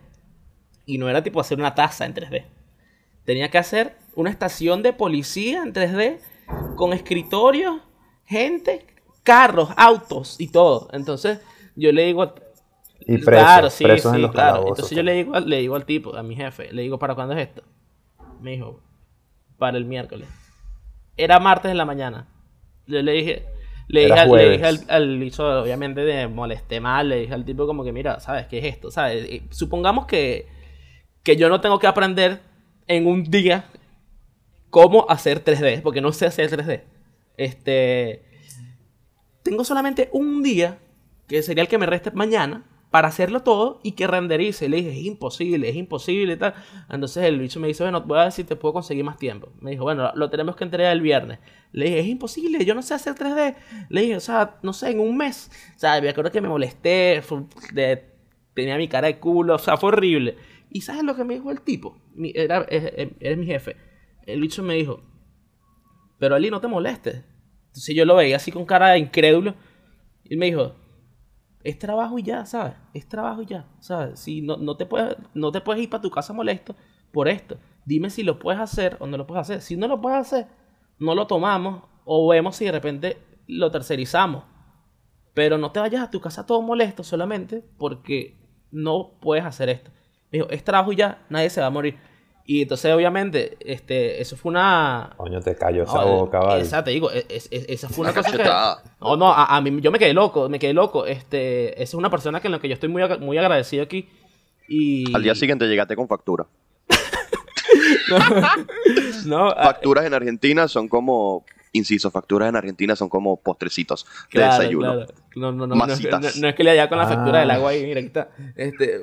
Y 0.86 0.98
no 0.98 1.08
era 1.08 1.22
tipo 1.22 1.40
hacer 1.40 1.58
una 1.58 1.74
taza 1.74 2.04
en 2.04 2.14
3D. 2.14 2.44
Tenía 3.24 3.50
que 3.50 3.58
hacer 3.58 3.96
una 4.14 4.30
estación 4.30 4.82
de 4.82 4.92
policía 4.92 5.62
en 5.62 5.72
3D 5.72 6.18
con 6.76 6.92
escritorios, 6.92 7.80
gente, 8.26 8.86
carros, 9.22 9.70
autos 9.76 10.38
y 10.38 10.48
todo. 10.48 10.88
Entonces 10.92 11.40
yo 11.74 11.90
le 11.92 12.04
digo... 12.04 12.34
Y 13.06 13.20
claro, 13.20 13.70
sí, 13.70 13.84
sí, 13.98 14.28
claro. 14.30 14.68
Entonces 14.68 14.96
yo 14.96 15.02
le 15.02 15.12
digo, 15.12 15.38
le 15.40 15.58
digo 15.58 15.74
al 15.76 15.84
tipo, 15.84 16.14
a 16.16 16.22
mi 16.22 16.36
jefe, 16.36 16.72
le 16.72 16.82
digo, 16.82 16.98
¿para 16.98 17.14
cuándo 17.14 17.34
es 17.34 17.48
esto? 17.48 17.62
Me 18.40 18.52
dijo, 18.52 18.80
para 19.58 19.76
el 19.76 19.84
miércoles. 19.84 20.28
Era 21.16 21.38
martes 21.38 21.70
en 21.70 21.78
la 21.78 21.84
mañana. 21.84 22.26
Yo 22.86 23.00
le 23.02 23.12
dije, 23.12 23.46
le 23.88 24.06
dije, 24.06 24.18
al, 24.18 24.30
le 24.30 24.50
dije 24.50 24.66
al, 24.88 25.22
hizo, 25.22 25.62
obviamente 25.62 26.00
de 26.02 26.28
molesté 26.28 26.80
mal, 26.80 27.08
le 27.08 27.20
dije 27.20 27.34
al 27.34 27.44
tipo 27.44 27.66
como 27.66 27.84
que, 27.84 27.92
mira, 27.92 28.20
¿sabes 28.20 28.46
qué 28.46 28.58
es 28.58 28.64
esto? 28.64 28.90
¿Sabes? 28.90 29.42
Supongamos 29.50 30.06
que, 30.06 30.46
que 31.22 31.36
yo 31.36 31.48
no 31.48 31.60
tengo 31.60 31.78
que 31.78 31.86
aprender 31.86 32.40
en 32.86 33.06
un 33.06 33.24
día 33.24 33.66
cómo 34.70 35.06
hacer 35.08 35.44
3D, 35.44 35.82
porque 35.82 36.00
no 36.00 36.12
sé 36.12 36.26
hacer 36.26 36.50
3D. 36.50 36.82
Este, 37.36 38.24
tengo 39.42 39.64
solamente 39.64 40.08
un 40.12 40.42
día, 40.42 40.78
que 41.28 41.42
sería 41.42 41.62
el 41.62 41.68
que 41.68 41.78
me 41.78 41.86
reste 41.86 42.10
mañana, 42.10 42.64
para 42.94 43.08
hacerlo 43.08 43.40
todo 43.40 43.80
y 43.82 43.90
que 43.96 44.06
renderice. 44.06 44.68
Le 44.68 44.76
dije, 44.76 44.90
es 44.90 45.04
imposible, 45.04 45.68
es 45.68 45.74
imposible 45.74 46.34
y 46.34 46.36
tal. 46.36 46.54
Entonces 46.88 47.24
el 47.24 47.40
bicho 47.40 47.58
me 47.58 47.66
dice, 47.66 47.82
bueno, 47.82 48.02
voy 48.02 48.20
a 48.20 48.22
ver 48.22 48.30
si 48.30 48.44
te 48.44 48.54
puedo 48.54 48.72
conseguir 48.72 49.02
más 49.02 49.16
tiempo. 49.16 49.52
Me 49.60 49.72
dijo, 49.72 49.82
bueno, 49.82 50.12
lo 50.14 50.30
tenemos 50.30 50.54
que 50.54 50.62
entregar 50.62 50.92
el 50.92 51.00
viernes. 51.00 51.40
Le 51.72 51.86
dije, 51.86 51.98
es 51.98 52.06
imposible, 52.06 52.64
yo 52.64 52.72
no 52.72 52.82
sé 52.82 52.94
hacer 52.94 53.16
3D. 53.16 53.56
Le 53.88 54.00
dije, 54.00 54.14
o 54.14 54.20
sea, 54.20 54.60
no 54.62 54.72
sé, 54.72 54.92
en 54.92 55.00
un 55.00 55.16
mes. 55.16 55.50
O 55.74 55.78
sea, 55.80 56.00
me 56.00 56.08
acuerdo 56.08 56.30
que 56.30 56.40
me 56.40 56.48
molesté, 56.48 57.20
tenía 58.54 58.76
mi 58.76 58.86
cara 58.86 59.08
de 59.08 59.18
culo, 59.18 59.56
o 59.56 59.58
sea, 59.58 59.76
fue 59.76 59.88
horrible. 59.88 60.36
¿Y 60.70 60.82
sabes 60.82 61.02
lo 61.02 61.16
que 61.16 61.24
me 61.24 61.34
dijo 61.34 61.50
el 61.50 61.62
tipo? 61.62 61.98
era, 62.32 62.64
es, 62.70 63.36
mi 63.36 63.46
jefe. 63.46 63.74
El 64.24 64.40
bicho 64.40 64.62
me 64.62 64.74
dijo, 64.74 65.02
pero 66.20 66.36
Ali, 66.36 66.48
no 66.48 66.60
te 66.60 66.68
molestes. 66.68 67.24
Entonces 67.66 67.92
yo 67.96 68.04
lo 68.04 68.14
veía 68.14 68.36
así 68.36 68.52
con 68.52 68.64
cara 68.64 68.90
de 68.90 69.00
incrédulo. 69.00 69.56
Y 70.22 70.36
me 70.36 70.46
dijo, 70.46 70.76
es 71.64 71.78
trabajo 71.78 72.18
y 72.18 72.22
ya, 72.22 72.46
¿sabes? 72.46 72.74
Es 72.92 73.08
trabajo 73.08 73.42
y 73.42 73.46
ya, 73.46 73.66
¿sabes? 73.80 74.20
Si 74.20 74.42
no, 74.42 74.56
no, 74.56 74.76
te 74.76 74.86
puedes, 74.86 75.16
no 75.34 75.50
te 75.50 75.60
puedes 75.60 75.82
ir 75.82 75.90
para 75.90 76.02
tu 76.02 76.10
casa 76.10 76.32
molesto 76.32 76.76
por 77.12 77.26
esto. 77.26 77.56
Dime 77.84 78.10
si 78.10 78.22
lo 78.22 78.38
puedes 78.38 78.60
hacer 78.60 78.96
o 79.00 79.06
no 79.06 79.16
lo 79.16 79.26
puedes 79.26 79.42
hacer. 79.42 79.60
Si 79.60 79.76
no 79.76 79.88
lo 79.88 80.00
puedes 80.00 80.20
hacer, 80.20 80.46
no 80.98 81.14
lo 81.14 81.26
tomamos 81.26 81.82
o 82.04 82.28
vemos 82.28 82.56
si 82.56 82.66
de 82.66 82.72
repente 82.72 83.18
lo 83.46 83.70
tercerizamos. 83.70 84.44
Pero 85.34 85.58
no 85.58 85.72
te 85.72 85.80
vayas 85.80 86.04
a 86.04 86.10
tu 86.10 86.20
casa 86.20 86.46
todo 86.46 86.62
molesto 86.62 87.02
solamente 87.02 87.64
porque 87.78 88.38
no 88.70 89.18
puedes 89.20 89.44
hacer 89.44 89.68
esto 89.68 89.90
dijo, 90.34 90.50
es 90.50 90.64
trabajo 90.64 90.92
y 90.92 90.96
ya, 90.96 91.24
nadie 91.28 91.50
se 91.50 91.60
va 91.60 91.68
a 91.68 91.70
morir. 91.70 91.96
Y 92.46 92.62
entonces, 92.62 92.92
obviamente, 92.92 93.56
este, 93.60 94.20
eso 94.20 94.36
fue 94.36 94.50
una. 94.50 95.14
Coño, 95.16 95.40
te 95.40 95.56
cayó 95.56 95.84
esa 95.84 96.04
boca, 96.04 96.40
vale. 96.40 96.62
Esa 96.62 96.84
te 96.84 96.90
digo, 96.90 97.10
esa 97.10 97.88
fue 97.88 98.04
una 98.04 98.12
cosa 98.12 98.30
que. 98.32 98.44
No, 99.00 99.16
no, 99.16 99.32
a, 99.32 99.60
mí 99.62 99.80
yo 99.80 99.90
me 99.90 99.98
quedé 99.98 100.12
loco, 100.12 100.50
me 100.50 100.58
quedé 100.58 100.74
loco. 100.74 101.06
Este, 101.06 101.72
esa 101.72 101.82
es 101.82 101.94
una 101.94 102.10
persona 102.10 102.40
que 102.40 102.48
en 102.48 102.52
la 102.52 102.58
que 102.58 102.68
yo 102.68 102.74
estoy 102.74 102.90
muy, 102.90 103.02
muy 103.20 103.38
agradecido 103.38 103.82
aquí. 103.82 104.08
Y... 104.68 105.14
Al 105.14 105.22
día 105.22 105.34
siguiente 105.34 105.66
llegaste 105.66 105.96
con 105.96 106.06
factura. 106.06 106.46
no, 109.26 109.50
Facturas 109.50 110.04
en 110.04 110.14
Argentina 110.14 110.68
son 110.68 110.88
como 110.88 111.44
inciso, 111.72 112.10
facturas 112.10 112.48
en 112.48 112.56
Argentina 112.56 112.94
son 112.94 113.08
como 113.08 113.40
postrecitos 113.40 114.06
de 114.32 114.42
desayuno. 114.42 115.06
No, 115.34 115.50
no, 115.50 115.66
no, 115.66 115.74
no, 115.74 115.84
es, 115.86 116.54
que 116.54 116.64
le 116.64 116.70
haya 116.70 116.88
con 116.88 116.98
la 116.98 117.06
factura 117.06 117.40
del 117.40 117.50
ah. 117.50 117.54
agua 117.54 117.70
ahí, 117.70 117.82
mira, 117.84 118.00
aquí 118.00 118.06
está. 118.06 118.28
Este, 118.54 119.00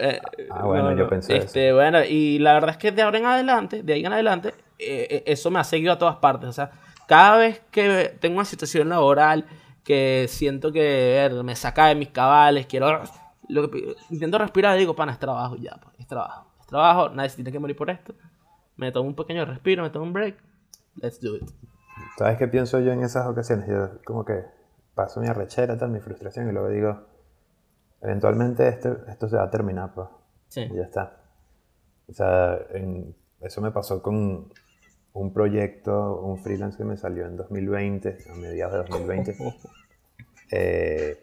eh, 0.00 0.20
ah, 0.50 0.64
bueno, 0.64 0.92
yo 0.96 1.08
pensé 1.08 1.36
este, 1.36 1.72
Bueno, 1.72 2.02
y 2.04 2.38
la 2.38 2.54
verdad 2.54 2.70
es 2.70 2.76
que 2.76 2.92
de 2.92 3.02
ahora 3.02 3.18
en 3.18 3.26
adelante, 3.26 3.82
de 3.82 3.92
ahí 3.92 4.04
en 4.04 4.12
adelante, 4.12 4.48
eh, 4.78 5.06
eh, 5.10 5.22
eso 5.26 5.50
me 5.50 5.58
ha 5.58 5.64
seguido 5.64 5.92
a 5.92 5.98
todas 5.98 6.16
partes. 6.16 6.48
O 6.48 6.52
sea, 6.52 6.70
cada 7.06 7.38
vez 7.38 7.62
que 7.70 8.16
tengo 8.20 8.36
una 8.36 8.44
situación 8.44 8.88
laboral 8.88 9.44
que 9.84 10.26
siento 10.28 10.72
que 10.72 11.30
me 11.44 11.56
saca 11.56 11.86
de 11.86 11.94
mis 11.94 12.08
cabales, 12.08 12.66
quiero. 12.66 13.02
Lo 13.48 13.70
que, 13.70 13.94
intento 14.10 14.38
respirar 14.38 14.76
y 14.76 14.80
digo, 14.80 14.96
pana, 14.96 15.12
es 15.12 15.18
trabajo 15.18 15.56
ya, 15.56 15.76
pues, 15.82 15.94
es 15.98 16.06
trabajo. 16.06 16.46
Es 16.60 16.66
trabajo, 16.66 17.10
nadie 17.10 17.28
se 17.28 17.36
tiene 17.36 17.52
que 17.52 17.58
morir 17.58 17.76
por 17.76 17.90
esto. 17.90 18.14
Me 18.76 18.90
tomo 18.90 19.08
un 19.08 19.14
pequeño 19.14 19.44
respiro, 19.44 19.82
me 19.82 19.90
tomo 19.90 20.06
un 20.06 20.12
break. 20.12 20.36
Let's 20.96 21.20
do 21.20 21.36
it. 21.36 21.50
¿Sabes 22.16 22.38
qué 22.38 22.48
pienso 22.48 22.80
yo 22.80 22.92
en 22.92 23.02
esas 23.02 23.26
ocasiones? 23.26 23.68
Yo 23.68 24.02
como 24.04 24.24
que 24.24 24.44
paso 24.94 25.20
mi 25.20 25.28
arrechera, 25.28 25.76
tal, 25.76 25.90
mi 25.90 26.00
frustración 26.00 26.48
y 26.48 26.52
luego 26.52 26.68
digo, 26.68 27.13
eventualmente 28.04 28.68
esto, 28.68 28.98
esto 29.08 29.28
se 29.28 29.36
va 29.36 29.44
a 29.44 29.50
terminar, 29.50 29.92
pues. 29.94 30.08
Sí. 30.48 30.60
Y 30.62 30.76
ya 30.76 30.82
está. 30.82 31.20
O 32.08 32.12
sea, 32.12 32.58
eso 33.40 33.60
me 33.60 33.72
pasó 33.72 34.02
con 34.02 34.52
un 35.14 35.32
proyecto, 35.32 36.20
un 36.20 36.38
freelance 36.38 36.76
que 36.78 36.84
me 36.84 36.96
salió 36.96 37.26
en 37.26 37.36
2020, 37.36 38.18
a 38.30 38.34
mediados 38.34 38.72
de 38.72 38.78
2020, 38.78 39.36
eh, 40.52 41.18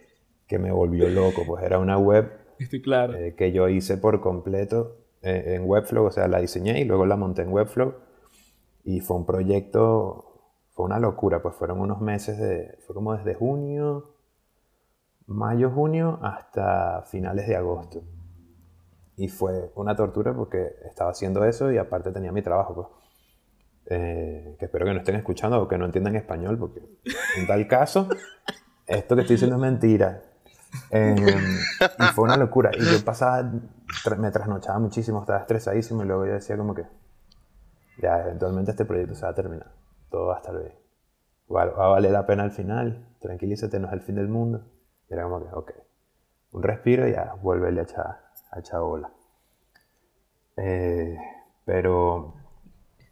que 0.48 0.60
me 0.60 0.72
volvió 0.72 1.08
loco, 1.08 1.44
pues 1.46 1.64
era 1.64 1.80
una 1.80 1.98
web 1.98 2.42
Estoy 2.62 2.82
claro. 2.82 3.16
Eh, 3.16 3.36
que 3.36 3.52
yo 3.52 3.68
hice 3.70 3.98
por 3.98 4.22
completo 4.22 4.98
eh, 5.22 5.56
en 5.56 5.68
Webflow, 5.68 6.06
o 6.06 6.12
sea, 6.12 6.28
la 6.28 6.40
diseñé 6.40 6.80
y 6.80 6.86
luego 6.86 7.06
la 7.06 7.16
monté 7.16 7.42
en 7.42 7.52
Webflow 7.52 7.96
y 8.84 9.00
fue 9.00 9.18
un 9.18 9.26
proyecto, 9.26 10.54
fue 10.70 10.86
una 10.86 11.00
locura, 11.00 11.42
pues 11.42 11.56
fueron 11.56 11.80
unos 11.80 12.02
meses 12.02 12.38
de, 12.38 12.78
fue 12.86 12.94
como 12.94 13.16
desde 13.16 13.34
junio 13.34 14.11
mayo, 15.32 15.72
junio 15.72 16.20
hasta 16.22 17.04
finales 17.04 17.48
de 17.48 17.56
agosto. 17.56 18.04
Y 19.18 19.28
fue 19.28 19.72
una 19.76 19.96
tortura 19.96 20.34
porque 20.34 20.76
estaba 20.86 21.12
haciendo 21.12 21.44
eso 21.46 21.72
y 21.72 21.78
aparte 21.78 22.12
tenía 22.12 22.32
mi 22.32 22.42
trabajo. 22.42 22.74
Pues. 22.74 22.88
Eh, 23.88 24.56
que 24.58 24.66
espero 24.66 24.86
que 24.86 24.94
no 24.94 25.00
estén 25.00 25.16
escuchando 25.16 25.62
o 25.62 25.68
que 25.68 25.78
no 25.78 25.86
entiendan 25.86 26.16
español, 26.16 26.58
porque 26.58 26.82
en 27.38 27.48
tal 27.48 27.68
caso, 27.68 28.08
esto 28.88 29.16
que 29.16 29.22
estoy 29.22 29.36
diciendo 29.36 29.58
es 29.58 29.62
mentira. 29.62 30.22
Em, 30.90 31.18
y 31.18 32.04
fue 32.16 32.24
una 32.24 32.38
locura. 32.38 32.72
Y 32.74 32.84
yo 32.86 33.04
pasaba, 33.04 33.52
me 34.18 34.32
trasnochaba 34.32 34.80
muchísimo, 34.80 35.20
estaba 35.22 35.40
estresadísimo 35.40 36.04
y 36.04 36.08
luego 36.08 36.26
yo 36.26 36.34
decía 36.34 36.58
como 36.58 36.74
que, 36.74 36.86
ya, 38.02 38.22
eventualmente 38.22 38.72
este 38.72 38.86
proyecto 38.86 39.16
se 39.16 39.26
va 39.26 39.32
a 39.32 39.36
terminar. 39.36 39.72
Todo 40.10 40.28
va 40.28 40.36
a 40.36 40.38
estar 40.38 40.58
bien. 40.58 40.74
Va, 41.54 41.66
va 41.66 41.86
a 41.86 41.90
valer 41.90 42.12
la 42.12 42.26
pena 42.26 42.44
al 42.44 42.52
final. 42.52 43.06
Tranquilízate, 43.20 43.80
no 43.80 43.88
es 43.88 43.94
el 43.94 44.02
fin 44.02 44.16
del 44.16 44.30
mundo 44.30 44.64
era 45.12 45.24
como 45.24 45.42
que, 45.42 45.54
ok, 45.54 45.72
un 46.54 46.64
respiro 46.64 47.08
y 47.08 47.12
ya, 47.12 47.36
vuelve 47.42 47.68
a 47.68 47.84
echar, 47.84 48.20
a 48.52 48.60
echar 48.60 48.80
bola. 48.80 49.10
Eh, 50.58 51.18
pero, 51.66 52.34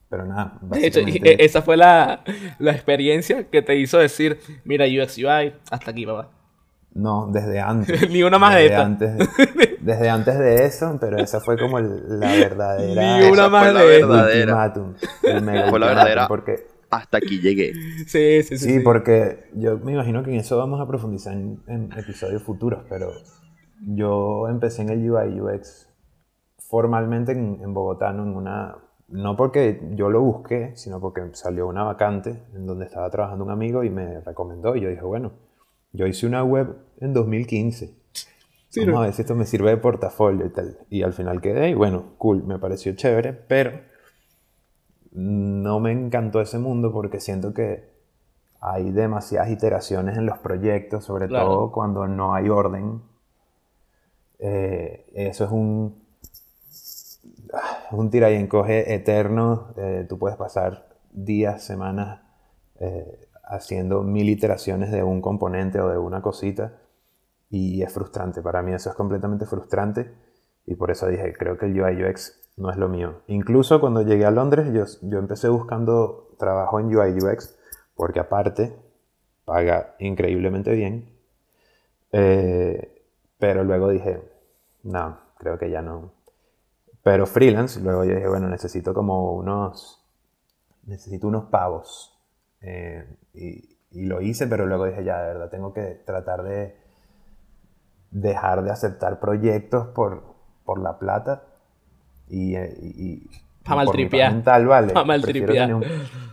pero 0.10 0.26
nada. 0.26 0.58
De 0.62 0.88
hecho, 0.88 1.00
e, 1.00 1.36
esa 1.40 1.62
fue 1.62 1.78
la, 1.78 2.24
la, 2.60 2.72
experiencia 2.72 3.50
que 3.50 3.62
te 3.62 3.76
hizo 3.76 3.98
decir, 3.98 4.40
mira 4.64 4.86
UX 4.86 5.18
UI, 5.18 5.56
hasta 5.70 5.92
aquí, 5.92 6.06
papá. 6.06 6.30
No, 6.94 7.28
desde 7.32 7.60
antes. 7.60 8.10
Ni 8.10 8.24
una 8.24 8.40
más 8.40 8.56
de 8.56 8.66
esta. 8.66 8.84
Antes, 8.84 9.12
desde 9.80 10.10
antes 10.10 10.38
de 10.38 10.66
eso, 10.66 10.98
pero 11.00 11.18
esa 11.18 11.40
fue 11.40 11.58
como 11.58 11.80
la 11.80 12.32
verdadera. 12.32 13.20
Ni 13.20 13.30
una 13.30 13.50
más 13.50 13.74
de 13.74 13.98
el 13.98 14.06
ultimátum. 14.06 14.96
El 15.24 15.42
mega 15.42 15.70
fue 15.70 15.80
la 15.80 15.88
verdadera. 15.88 16.28
Porque, 16.28 16.66
hasta 16.90 17.18
aquí 17.18 17.40
llegué. 17.40 17.74
Sí, 18.08 18.44
sí, 18.44 18.58
sí, 18.58 18.74
sí. 18.74 18.80
porque 18.80 19.50
yo 19.54 19.78
me 19.80 19.94
imagino 19.94 20.24
que 20.24 20.32
en 20.32 20.40
eso 20.40 20.58
vamos 20.58 20.82
a 20.82 20.88
profundizar 20.88 21.34
en, 21.34 21.90
episodios 21.98 22.44
futuros, 22.44 22.84
pero 22.90 23.12
yo 23.82 24.48
empecé 24.48 24.82
en 24.82 24.90
el 24.90 25.12
UI 25.12 25.42
UX 25.42 25.90
formalmente 26.58 27.32
en, 27.32 27.60
en 27.62 27.74
Bogotá, 27.74 28.14
¿no? 28.14 28.24
en 28.24 28.36
una 28.36 28.78
no 29.12 29.36
porque 29.36 29.82
yo 29.96 30.10
lo 30.10 30.22
busqué, 30.22 30.72
sino 30.76 31.00
porque 31.00 31.22
salió 31.34 31.68
una 31.68 31.84
vacante 31.84 32.44
en 32.54 32.66
donde 32.66 32.86
estaba 32.86 33.10
trabajando 33.10 33.44
un 33.44 33.52
amigo 33.52 33.84
y 33.84 33.90
me 33.90 34.22
recomendó. 34.22 34.76
Y 34.76 34.82
yo 34.82 34.90
dije, 34.90 35.02
bueno, 35.02 35.32
yo 35.92 36.06
hice 36.06 36.28
una 36.28 36.44
web 36.44 36.76
en 37.00 37.14
2015. 37.14 37.96
Vamos 38.86 39.02
a 39.02 39.04
ver 39.06 39.14
si 39.14 39.24
esto 39.24 39.34
me 39.34 39.46
sirve 39.46 39.72
de 39.72 39.78
portafolio 39.78 40.46
y 40.46 40.50
tal. 40.50 40.78
Y 40.90 41.02
al 41.02 41.14
final 41.14 41.42
quedé 41.42 41.70
y 41.70 41.74
bueno, 41.74 42.14
cool, 42.20 42.44
me 42.44 42.60
pareció 42.60 42.94
chévere, 42.94 43.34
pero 43.34 43.82
no 45.12 45.80
me 45.80 45.92
encantó 45.92 46.42
ese 46.42 46.60
mundo 46.60 46.92
porque 46.92 47.20
siento 47.20 47.54
que 47.54 47.90
hay 48.62 48.92
demasiadas 48.92 49.50
iteraciones 49.50 50.18
en 50.18 50.26
los 50.26 50.38
proyectos, 50.40 51.06
sobre 51.06 51.28
todo 51.28 51.72
cuando 51.72 52.08
no 52.08 52.34
hay 52.34 52.50
orden. 52.50 53.02
Eh, 54.40 55.06
eso 55.14 55.46
es 55.46 55.52
un 55.52 56.10
un 57.92 58.10
tira 58.10 58.32
y 58.32 58.36
encoge 58.36 58.94
eterno. 58.94 59.74
Eh, 59.78 60.06
tú 60.08 60.18
puedes 60.18 60.38
pasar 60.38 60.88
días, 61.12 61.64
semanas 61.64 62.22
eh, 62.80 63.28
haciendo 63.44 64.04
mil 64.04 64.30
iteraciones 64.30 64.92
de 64.92 65.04
un 65.04 65.22
componente 65.22 65.80
o 65.80 65.90
de 65.90 65.98
una 65.98 66.22
cosita 66.22 66.74
y 67.50 67.82
es 67.82 67.92
frustrante. 67.92 68.42
Para 68.42 68.62
mí 68.62 68.74
eso 68.74 68.90
es 68.90 68.96
completamente 68.96 69.46
frustrante 69.46 70.14
y 70.66 70.76
por 70.76 70.92
eso 70.92 71.08
dije, 71.08 71.34
creo 71.34 71.58
que 71.58 71.66
el 71.66 71.80
UI 71.80 72.04
UX 72.04 72.40
no 72.58 72.70
es 72.70 72.78
lo 72.78 72.90
mío. 72.90 73.22
Incluso 73.28 73.80
cuando 73.80 74.02
llegué 74.02 74.26
a 74.26 74.32
Londres, 74.32 74.72
yo, 74.74 74.86
yo 75.08 75.20
empecé 75.20 75.50
buscando 75.50 76.36
trabajo 76.38 76.80
en 76.80 76.96
UI 76.96 77.18
UX 77.20 77.58
porque 77.96 78.20
aparte 78.20 78.76
paga 79.46 79.96
increíblemente 80.00 80.72
bien. 80.74 81.10
Eh, 82.12 83.04
pero 83.38 83.64
luego 83.64 83.90
dije, 83.90 84.22
no, 84.84 85.18
creo 85.38 85.58
que 85.58 85.70
ya 85.70 85.82
no, 85.82 86.12
pero 87.04 87.26
freelance, 87.26 87.80
luego 87.80 88.04
yo 88.04 88.16
dije, 88.16 88.28
bueno, 88.28 88.48
necesito 88.50 88.94
como 88.94 89.34
unos, 89.34 90.06
necesito 90.86 91.28
unos 91.28 91.46
pavos. 91.46 92.18
Eh, 92.62 93.04
y, 93.34 93.78
lo 93.92 94.22
hice, 94.22 94.46
pero 94.46 94.68
luego 94.68 94.86
dije, 94.86 95.04
ya, 95.04 95.20
de 95.24 95.28
verdad, 95.30 95.50
tengo 95.50 95.74
que 95.74 96.04
tratar 96.06 96.44
de 96.44 96.78
dejar 98.12 98.64
de 98.64 98.70
aceptar 98.70 99.20
proyectos 99.20 99.88
por, 99.88 100.29
por 100.70 100.80
la 100.80 101.00
plata 101.00 101.42
y, 102.28 102.54
eh, 102.54 102.78
y, 102.80 103.28
para 103.64 103.78
maltripear. 103.78 104.44
vale. 104.44 104.94
prefiero, 105.24 105.48
tener 105.52 105.74
un, 105.74 105.84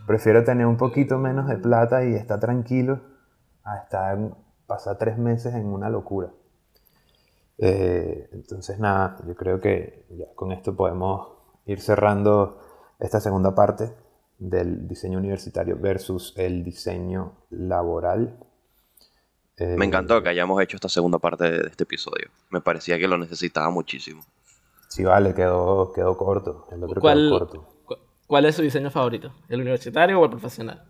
prefiero 0.06 0.44
tener 0.44 0.66
un 0.66 0.76
poquito 0.76 1.16
menos 1.16 1.48
de 1.48 1.56
plata 1.56 2.04
y 2.04 2.12
estar 2.14 2.38
tranquilo 2.38 3.00
a 3.64 3.78
estar, 3.78 4.18
pasar 4.66 4.98
tres 4.98 5.16
meses 5.16 5.54
en 5.54 5.64
una 5.64 5.88
locura. 5.88 6.28
Eh, 7.56 8.28
entonces, 8.32 8.78
nada, 8.78 9.16
yo 9.26 9.34
creo 9.34 9.58
que 9.58 10.04
ya 10.10 10.26
con 10.34 10.52
esto 10.52 10.76
podemos 10.76 11.28
ir 11.64 11.80
cerrando 11.80 12.60
esta 12.98 13.20
segunda 13.20 13.54
parte 13.54 13.90
del 14.36 14.86
diseño 14.86 15.16
universitario 15.16 15.78
versus 15.80 16.34
el 16.36 16.62
diseño 16.62 17.38
laboral. 17.48 18.36
Me 19.58 19.86
encantó 19.86 20.22
que 20.22 20.28
hayamos 20.28 20.60
hecho 20.62 20.76
esta 20.76 20.88
segunda 20.88 21.18
parte 21.18 21.50
de 21.50 21.68
este 21.68 21.84
episodio. 21.84 22.28
Me 22.50 22.60
parecía 22.60 22.98
que 22.98 23.08
lo 23.08 23.16
necesitaba 23.16 23.70
muchísimo. 23.70 24.22
Sí, 24.88 25.02
vale, 25.02 25.34
quedó, 25.34 25.92
quedó 25.94 26.16
corto. 26.16 26.66
El 26.70 26.84
otro 26.84 27.00
¿Cuál, 27.00 27.28
quedó 27.28 27.38
corto. 27.38 27.76
¿Cuál 28.26 28.44
es 28.44 28.56
su 28.56 28.62
diseño 28.62 28.90
favorito? 28.90 29.32
¿El 29.48 29.60
universitario 29.60 30.20
o 30.20 30.24
el 30.24 30.30
profesional? 30.30 30.84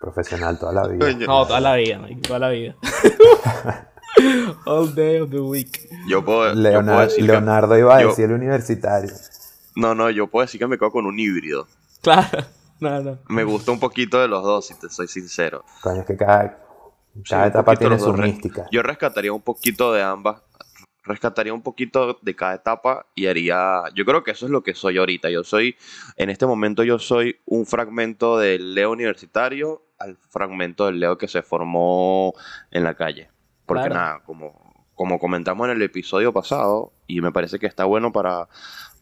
Profesional 0.00 0.58
toda 0.58 0.72
la 0.72 0.86
vida. 0.86 1.26
No, 1.26 1.46
toda 1.46 1.60
la 1.60 1.76
vida, 1.76 2.06
toda 2.22 2.38
la 2.38 2.50
vida. 2.50 2.76
All 4.66 4.94
day 4.94 5.18
of 5.20 5.30
the 5.30 5.40
week. 5.40 5.88
Yo 6.06 6.22
puedo, 6.22 6.52
Leonardo, 6.54 7.78
iba 7.78 7.96
a 7.96 8.04
decir 8.04 8.26
el 8.26 8.32
universitario. 8.32 9.10
No, 9.76 9.94
no, 9.94 10.10
yo 10.10 10.26
puedo 10.26 10.44
decir 10.44 10.60
que 10.60 10.66
me 10.66 10.78
quedo 10.78 10.90
con 10.90 11.06
un 11.06 11.18
híbrido. 11.18 11.66
Claro, 12.02 12.44
no, 12.80 13.00
no. 13.00 13.18
Me 13.28 13.44
gusta 13.44 13.72
un 13.72 13.80
poquito 13.80 14.20
de 14.20 14.28
los 14.28 14.44
dos, 14.44 14.66
si 14.66 14.74
te 14.74 14.90
soy 14.90 15.08
sincero. 15.08 15.64
Coño, 15.82 16.02
es 16.02 16.06
que 16.06 16.16
cada, 16.16 16.63
etapa 17.46 17.76
tiene 17.76 17.98
su 17.98 18.12
mística. 18.12 18.66
Yo 18.70 18.82
rescataría 18.82 19.32
un 19.32 19.42
poquito 19.42 19.92
de 19.92 20.02
ambas. 20.02 20.42
Rescataría 21.02 21.52
un 21.52 21.62
poquito 21.62 22.18
de 22.22 22.34
cada 22.34 22.54
etapa 22.54 23.06
y 23.14 23.26
haría. 23.26 23.82
Yo 23.94 24.04
creo 24.04 24.24
que 24.24 24.30
eso 24.30 24.46
es 24.46 24.52
lo 24.52 24.62
que 24.62 24.74
soy 24.74 24.96
ahorita. 24.98 25.30
Yo 25.30 25.44
soy. 25.44 25.76
En 26.16 26.30
este 26.30 26.46
momento, 26.46 26.82
yo 26.82 26.98
soy 26.98 27.40
un 27.44 27.66
fragmento 27.66 28.38
del 28.38 28.74
Leo 28.74 28.90
universitario 28.90 29.82
al 29.98 30.16
fragmento 30.16 30.86
del 30.86 31.00
Leo 31.00 31.18
que 31.18 31.28
se 31.28 31.42
formó 31.42 32.34
en 32.70 32.84
la 32.84 32.94
calle. 32.94 33.28
Porque 33.66 33.88
nada, 33.88 34.22
como, 34.24 34.86
como 34.94 35.18
comentamos 35.18 35.66
en 35.68 35.76
el 35.76 35.82
episodio 35.82 36.32
pasado, 36.32 36.92
y 37.06 37.20
me 37.20 37.32
parece 37.32 37.58
que 37.58 37.66
está 37.66 37.84
bueno 37.84 38.12
para, 38.12 38.48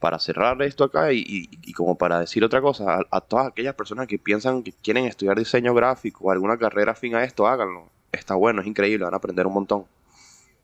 para 0.02 0.18
cerrar 0.18 0.60
esto 0.62 0.84
acá 0.84 1.12
y, 1.12 1.46
como 1.74 1.96
para 1.96 2.18
decir 2.18 2.44
otra 2.44 2.60
cosa, 2.60 2.98
a, 3.10 3.20
todas 3.20 3.46
aquellas 3.46 3.74
personas 3.74 4.08
que 4.08 4.18
piensan 4.18 4.62
que 4.62 4.72
quieren 4.72 5.04
estudiar 5.04 5.38
diseño 5.38 5.74
gráfico 5.74 6.24
o 6.24 6.30
alguna 6.32 6.58
carrera 6.58 6.92
afín 6.92 7.14
a 7.14 7.24
esto, 7.24 7.46
háganlo. 7.46 7.90
Está 8.12 8.34
bueno, 8.34 8.60
es 8.60 8.66
increíble, 8.66 9.04
van 9.04 9.14
a 9.14 9.16
aprender 9.16 9.46
un 9.46 9.54
montón. 9.54 9.84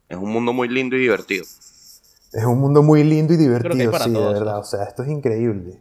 Es 0.09 0.17
un 0.17 0.31
mundo 0.31 0.53
muy 0.53 0.69
lindo 0.69 0.97
y 0.97 1.01
divertido. 1.01 1.45
Es 1.45 2.45
un 2.45 2.61
mundo 2.61 2.83
muy 2.83 3.03
lindo 3.05 3.33
y 3.33 3.37
divertido, 3.37 3.99
sí, 3.99 4.11
de 4.11 4.21
verdad. 4.21 4.59
O 4.59 4.65
sea, 4.65 4.85
esto 4.85 5.03
es 5.03 5.09
increíble. 5.09 5.79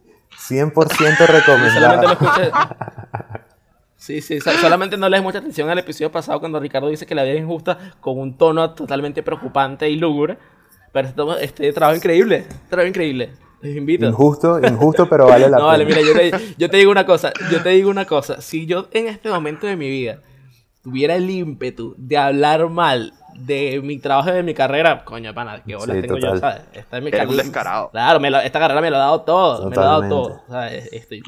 100% 0.48 1.26
recomendado. 1.26 2.18
Sí, 4.00 4.22
sí, 4.22 4.38
solamente 4.40 4.96
no 4.96 5.08
le 5.08 5.16
des 5.16 5.24
mucha 5.24 5.38
atención 5.38 5.68
al 5.68 5.78
episodio 5.80 6.10
pasado 6.10 6.38
cuando 6.38 6.60
Ricardo 6.60 6.88
dice 6.88 7.04
que 7.04 7.16
la 7.16 7.24
vida 7.24 7.34
es 7.34 7.40
injusta 7.40 7.92
con 8.00 8.18
un 8.18 8.38
tono 8.38 8.72
totalmente 8.72 9.24
preocupante 9.24 9.90
y 9.90 9.96
lúgubre. 9.96 10.38
Pero 10.92 11.08
este, 11.32 11.44
este 11.44 11.72
trabajo 11.72 11.96
increíble, 11.96 12.46
trabajo 12.70 12.88
increíble. 12.88 13.32
Les 13.60 13.76
invito. 13.76 14.06
Injusto, 14.06 14.60
injusto, 14.60 15.08
pero 15.08 15.26
vale 15.26 15.40
la 15.50 15.56
pena. 15.56 15.58
No, 15.58 15.66
vale, 15.66 15.84
mira, 15.84 16.00
yo 16.00 16.14
te, 16.14 16.54
yo 16.56 16.70
te 16.70 16.76
digo 16.76 16.92
una 16.92 17.04
cosa, 17.04 17.32
yo 17.50 17.60
te 17.60 17.70
digo 17.70 17.90
una 17.90 18.06
cosa. 18.06 18.40
Si 18.40 18.66
yo 18.66 18.88
en 18.92 19.08
este 19.08 19.28
momento 19.28 19.66
de 19.66 19.76
mi 19.76 19.90
vida 19.90 20.22
tuviera 20.88 21.16
el 21.16 21.28
ímpetu 21.28 21.94
de 21.98 22.16
hablar 22.16 22.70
mal 22.70 23.12
de 23.34 23.80
mi 23.82 23.98
trabajo 23.98 24.30
y 24.30 24.32
de 24.32 24.42
mi 24.42 24.54
carrera, 24.54 25.04
coño, 25.04 25.34
pana, 25.34 25.62
qué 25.64 25.76
bolas 25.76 26.00
tengo 26.00 26.16
yo, 26.16 26.36
¿sabes? 26.38 26.62
Esta 26.72 26.96
es 26.96 27.04
mi 27.04 27.10
carrera. 27.10 27.42
descarado. 27.42 27.90
Claro, 27.90 28.24
esta 28.38 28.58
carrera 28.58 28.80
me 28.80 28.90
lo 28.90 28.96
ha 28.96 29.00
dado 29.00 29.20
todo, 29.20 29.68
me 29.68 29.76
lo 29.76 29.82
ha 29.82 29.84
dado 29.84 30.08
todo, 30.08 30.42
¿sabes? 30.48 30.88
Estoy 30.92 31.22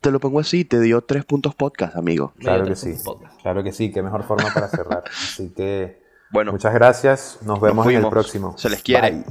te 0.00 0.12
lo 0.12 0.20
pongo 0.20 0.38
así, 0.38 0.64
te 0.64 0.78
dio 0.80 1.00
tres 1.02 1.24
puntos 1.24 1.56
podcast, 1.56 1.96
amigo. 1.96 2.32
Claro 2.38 2.64
que 2.64 2.76
sí. 2.76 2.94
Claro 3.42 3.64
que 3.64 3.72
sí, 3.72 3.90
qué 3.90 4.00
mejor 4.00 4.22
forma 4.22 4.48
para 4.54 4.68
cerrar. 4.68 5.02
Así 5.08 5.50
que, 5.50 6.00
bueno, 6.30 6.52
muchas 6.52 6.72
gracias. 6.72 7.38
Nos 7.42 7.60
vemos 7.60 7.84
en 7.88 7.96
el 7.96 8.08
próximo. 8.08 8.56
Se 8.56 8.70
les 8.70 8.80
quiere. 8.80 9.24